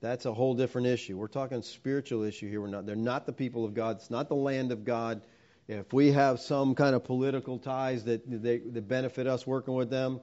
That's 0.00 0.26
a 0.26 0.34
whole 0.34 0.54
different 0.54 0.88
issue. 0.88 1.16
We're 1.16 1.28
talking 1.28 1.62
spiritual 1.62 2.22
issue 2.24 2.48
here. 2.48 2.60
We're 2.60 2.66
not, 2.68 2.86
they're 2.86 2.96
not 2.96 3.26
the 3.26 3.32
people 3.32 3.64
of 3.64 3.74
God. 3.74 3.96
It's 3.96 4.10
not 4.10 4.28
the 4.28 4.34
land 4.34 4.72
of 4.72 4.84
God. 4.84 5.22
If 5.68 5.92
we 5.92 6.12
have 6.12 6.38
some 6.40 6.74
kind 6.74 6.94
of 6.94 7.02
political 7.04 7.58
ties 7.58 8.04
that, 8.04 8.22
they, 8.26 8.58
that 8.58 8.88
benefit 8.88 9.26
us 9.26 9.46
working 9.46 9.74
with 9.74 9.90
them, 9.90 10.20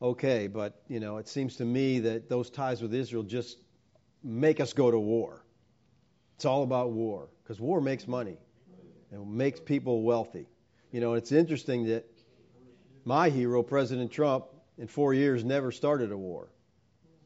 okay. 0.00 0.46
But, 0.46 0.82
you 0.88 1.00
know, 1.00 1.18
it 1.18 1.28
seems 1.28 1.56
to 1.56 1.64
me 1.64 2.00
that 2.00 2.28
those 2.28 2.50
ties 2.50 2.80
with 2.82 2.94
Israel 2.94 3.22
just 3.22 3.58
make 4.22 4.58
us 4.60 4.72
go 4.72 4.90
to 4.90 4.98
war. 4.98 5.44
It's 6.36 6.44
all 6.44 6.62
about 6.62 6.90
war 6.90 7.28
because 7.42 7.60
war 7.60 7.80
makes 7.80 8.08
money 8.08 8.38
and 9.12 9.32
makes 9.32 9.60
people 9.60 10.02
wealthy. 10.02 10.48
You 10.90 11.00
know, 11.00 11.14
it's 11.14 11.30
interesting 11.30 11.86
that 11.86 12.04
my 13.04 13.28
hero, 13.28 13.62
President 13.62 14.10
Trump, 14.10 14.46
in 14.78 14.86
four 14.86 15.14
years 15.14 15.44
never 15.44 15.72
started 15.72 16.12
a 16.12 16.16
war. 16.16 16.48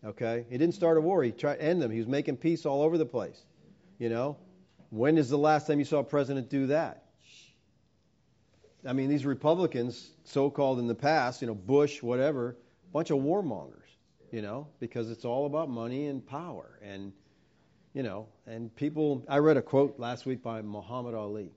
Okay? 0.04 0.46
He 0.50 0.58
didn't 0.58 0.74
start 0.74 0.96
a 0.96 1.00
war. 1.00 1.22
He 1.22 1.32
tried 1.32 1.56
to 1.56 1.62
end 1.62 1.82
them. 1.82 1.90
He 1.90 1.98
was 1.98 2.06
making 2.06 2.36
peace 2.36 2.66
all 2.66 2.82
over 2.82 2.98
the 2.98 3.06
place. 3.06 3.44
You 3.98 4.08
know? 4.08 4.36
When 4.90 5.18
is 5.18 5.28
the 5.28 5.38
last 5.38 5.66
time 5.66 5.78
you 5.78 5.84
saw 5.84 5.98
a 5.98 6.04
president 6.04 6.48
do 6.48 6.68
that? 6.68 7.04
I 8.86 8.92
mean, 8.92 9.08
these 9.08 9.26
Republicans, 9.26 10.10
so 10.24 10.50
called 10.50 10.78
in 10.78 10.86
the 10.86 10.94
past, 10.94 11.42
you 11.42 11.48
know, 11.48 11.54
Bush, 11.54 12.02
whatever, 12.02 12.56
bunch 12.92 13.10
of 13.10 13.18
warmongers, 13.18 13.88
you 14.30 14.40
know, 14.40 14.68
because 14.78 15.10
it's 15.10 15.24
all 15.24 15.46
about 15.46 15.68
money 15.68 16.06
and 16.06 16.24
power. 16.24 16.78
And, 16.82 17.12
you 17.92 18.02
know, 18.02 18.28
and 18.46 18.74
people, 18.76 19.24
I 19.28 19.38
read 19.38 19.56
a 19.56 19.62
quote 19.62 19.98
last 19.98 20.26
week 20.26 20.42
by 20.42 20.62
Muhammad 20.62 21.14
Ali. 21.14 21.50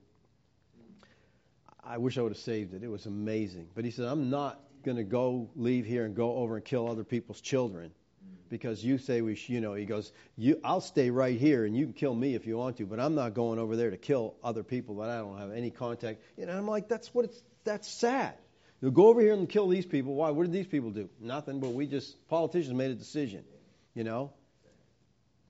I 1.84 1.98
wish 1.98 2.18
I 2.18 2.22
would 2.22 2.32
have 2.32 2.38
saved 2.38 2.74
it. 2.74 2.82
It 2.82 2.88
was 2.88 3.06
amazing. 3.06 3.68
But 3.74 3.84
he 3.84 3.90
said, 3.90 4.06
I'm 4.06 4.28
not 4.28 4.60
going 4.82 4.98
to 4.98 5.04
go 5.04 5.50
leave 5.56 5.86
here 5.86 6.04
and 6.04 6.14
go 6.14 6.36
over 6.36 6.56
and 6.56 6.64
kill 6.64 6.88
other 6.88 7.04
people's 7.04 7.40
children 7.40 7.90
mm-hmm. 7.90 8.34
because 8.50 8.84
you 8.84 8.98
say 8.98 9.20
we, 9.22 9.34
sh- 9.34 9.48
you 9.48 9.60
know, 9.60 9.74
he 9.74 9.84
goes, 9.84 10.12
you, 10.36 10.60
I'll 10.62 10.80
stay 10.80 11.10
right 11.10 11.38
here 11.38 11.64
and 11.64 11.76
you 11.76 11.86
can 11.86 11.94
kill 11.94 12.14
me 12.14 12.34
if 12.34 12.46
you 12.46 12.56
want 12.56 12.76
to, 12.78 12.86
but 12.86 13.00
I'm 13.00 13.14
not 13.14 13.34
going 13.34 13.58
over 13.58 13.76
there 13.76 13.90
to 13.90 13.96
kill 13.96 14.34
other 14.42 14.62
people 14.62 14.96
that 14.96 15.08
I 15.08 15.18
don't 15.18 15.38
have 15.38 15.52
any 15.52 15.70
contact. 15.70 16.20
You 16.36 16.46
know, 16.46 16.56
I'm 16.56 16.68
like, 16.68 16.88
that's 16.88 17.14
what 17.14 17.24
it's, 17.24 17.42
that's 17.64 17.88
sad. 17.88 18.34
You 18.80 18.90
go 18.90 19.06
over 19.06 19.20
here 19.20 19.32
and 19.32 19.48
kill 19.48 19.68
these 19.68 19.86
people. 19.86 20.14
Why? 20.14 20.30
What 20.30 20.42
did 20.42 20.52
these 20.52 20.66
people 20.66 20.90
do? 20.90 21.08
Nothing, 21.20 21.60
but 21.60 21.72
we 21.72 21.86
just, 21.86 22.28
politicians 22.28 22.74
made 22.74 22.90
a 22.90 22.96
decision, 22.96 23.44
you 23.94 24.02
know? 24.02 24.32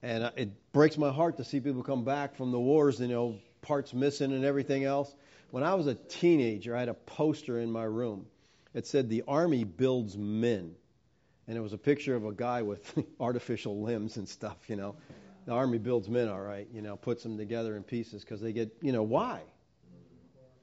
And 0.02 0.30
it 0.36 0.72
breaks 0.72 0.98
my 0.98 1.10
heart 1.10 1.38
to 1.38 1.44
see 1.44 1.60
people 1.60 1.82
come 1.82 2.04
back 2.04 2.36
from 2.36 2.50
the 2.50 2.60
wars, 2.60 3.00
you 3.00 3.08
know, 3.08 3.38
parts 3.62 3.94
missing 3.94 4.32
and 4.32 4.44
everything 4.44 4.84
else. 4.84 5.14
When 5.50 5.62
I 5.62 5.74
was 5.74 5.86
a 5.86 5.94
teenager, 5.94 6.76
I 6.76 6.80
had 6.80 6.88
a 6.88 6.94
poster 6.94 7.58
in 7.58 7.70
my 7.70 7.84
room 7.84 8.26
it 8.74 8.86
said 8.86 9.08
the 9.08 9.24
army 9.26 9.64
builds 9.64 10.16
men. 10.16 10.74
And 11.48 11.56
it 11.56 11.60
was 11.60 11.72
a 11.72 11.78
picture 11.78 12.14
of 12.14 12.24
a 12.24 12.32
guy 12.32 12.62
with 12.62 12.98
artificial 13.20 13.82
limbs 13.82 14.16
and 14.16 14.28
stuff, 14.28 14.56
you 14.68 14.76
know. 14.76 14.96
The 15.44 15.52
army 15.52 15.78
builds 15.78 16.08
men, 16.08 16.28
all 16.28 16.40
right, 16.40 16.68
you 16.72 16.82
know, 16.82 16.96
puts 16.96 17.24
them 17.24 17.36
together 17.36 17.76
in 17.76 17.82
pieces 17.82 18.22
because 18.22 18.40
they 18.40 18.52
get, 18.52 18.76
you 18.80 18.92
know, 18.92 19.02
why? 19.02 19.40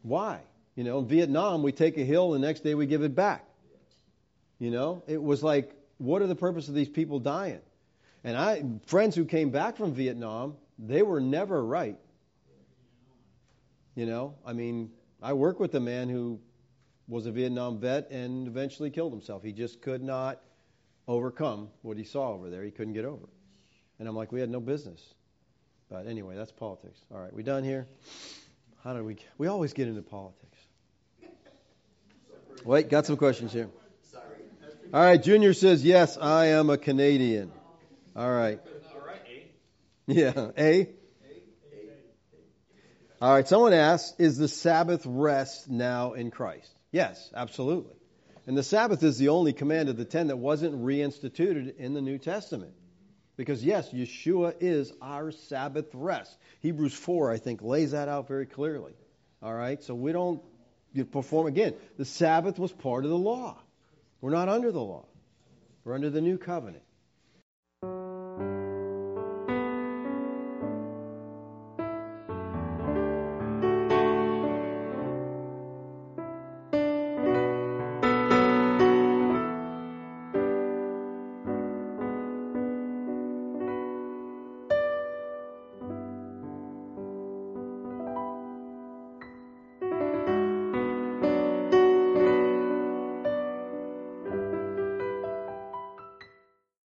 Why? 0.03 0.39
You 0.75 0.85
know, 0.85 0.99
in 0.99 1.07
Vietnam, 1.07 1.63
we 1.63 1.73
take 1.73 1.97
a 1.97 2.05
hill, 2.05 2.31
the 2.31 2.39
next 2.39 2.63
day 2.63 2.75
we 2.75 2.85
give 2.85 3.03
it 3.03 3.13
back. 3.13 3.45
You 4.57 4.71
know, 4.71 5.03
it 5.07 5.21
was 5.21 5.43
like, 5.43 5.73
what 5.97 6.21
are 6.21 6.27
the 6.27 6.35
purpose 6.35 6.69
of 6.69 6.75
these 6.75 6.87
people 6.87 7.19
dying? 7.19 7.59
And 8.23 8.37
I, 8.37 8.63
friends 8.85 9.15
who 9.15 9.25
came 9.25 9.49
back 9.49 9.77
from 9.77 9.93
Vietnam, 9.93 10.55
they 10.77 11.01
were 11.01 11.19
never 11.19 11.63
right. 11.63 11.97
You 13.95 14.05
know, 14.05 14.35
I 14.45 14.53
mean, 14.53 14.91
I 15.21 15.33
work 15.33 15.59
with 15.59 15.75
a 15.75 15.79
man 15.79 16.07
who 16.07 16.39
was 17.09 17.25
a 17.25 17.31
Vietnam 17.31 17.79
vet 17.79 18.11
and 18.11 18.47
eventually 18.47 18.91
killed 18.91 19.11
himself. 19.11 19.43
He 19.43 19.51
just 19.51 19.81
could 19.81 20.03
not 20.03 20.41
overcome 21.07 21.69
what 21.81 21.97
he 21.97 22.03
saw 22.03 22.29
over 22.29 22.49
there. 22.49 22.63
He 22.63 22.71
couldn't 22.71 22.93
get 22.93 23.03
over. 23.03 23.27
And 23.97 24.07
I'm 24.07 24.15
like, 24.15 24.31
we 24.31 24.39
had 24.39 24.49
no 24.49 24.59
business. 24.61 25.03
But 25.89 26.07
anyway, 26.07 26.35
that's 26.35 26.51
politics. 26.51 26.99
All 27.11 27.19
right, 27.19 27.33
we 27.33 27.41
done 27.41 27.63
here? 27.63 27.87
How 28.83 28.93
did 28.93 29.03
we? 29.03 29.17
We 29.37 29.47
always 29.47 29.73
get 29.73 29.87
into 29.87 30.03
politics. 30.03 30.57
Wait, 32.63 32.89
got 32.89 33.05
some 33.07 33.17
questions 33.17 33.51
here. 33.51 33.69
All 34.93 35.01
right, 35.01 35.21
Junior 35.21 35.53
says, 35.53 35.83
yes, 35.83 36.17
I 36.17 36.47
am 36.47 36.69
a 36.69 36.77
Canadian. 36.77 37.51
All 38.15 38.31
right. 38.31 38.59
Yeah, 40.07 40.51
A. 40.57 40.89
All 43.21 43.33
right, 43.33 43.47
someone 43.47 43.73
asks, 43.73 44.15
is 44.17 44.37
the 44.37 44.47
Sabbath 44.47 45.03
rest 45.05 45.69
now 45.69 46.13
in 46.13 46.31
Christ? 46.31 46.71
Yes, 46.91 47.31
absolutely. 47.35 47.95
And 48.47 48.57
the 48.57 48.63
Sabbath 48.63 49.03
is 49.03 49.17
the 49.17 49.29
only 49.29 49.53
command 49.53 49.89
of 49.89 49.97
the 49.97 50.05
ten 50.05 50.27
that 50.27 50.37
wasn't 50.37 50.83
reinstituted 50.83 51.77
in 51.77 51.93
the 51.93 52.01
New 52.01 52.17
Testament. 52.17 52.73
Because, 53.37 53.63
yes, 53.63 53.93
Yeshua 53.93 54.55
is 54.59 54.91
our 55.01 55.31
Sabbath 55.31 55.85
rest. 55.93 56.35
Hebrews 56.61 56.93
4, 56.93 57.31
I 57.31 57.37
think, 57.37 57.61
lays 57.61 57.91
that 57.91 58.09
out 58.09 58.27
very 58.27 58.45
clearly. 58.45 58.93
All 59.41 59.53
right, 59.53 59.81
so 59.81 59.95
we 59.95 60.11
don't 60.11 60.41
perform 61.11 61.47
again. 61.47 61.73
The 61.97 62.05
Sabbath 62.05 62.59
was 62.59 62.71
part 62.71 63.05
of 63.05 63.11
the 63.11 63.17
law. 63.17 63.57
We're 64.19 64.31
not 64.31 64.49
under 64.49 64.71
the 64.71 64.81
law, 64.81 65.05
we're 65.83 65.95
under 65.95 66.09
the 66.09 66.21
new 66.21 66.37
covenant. 66.37 66.83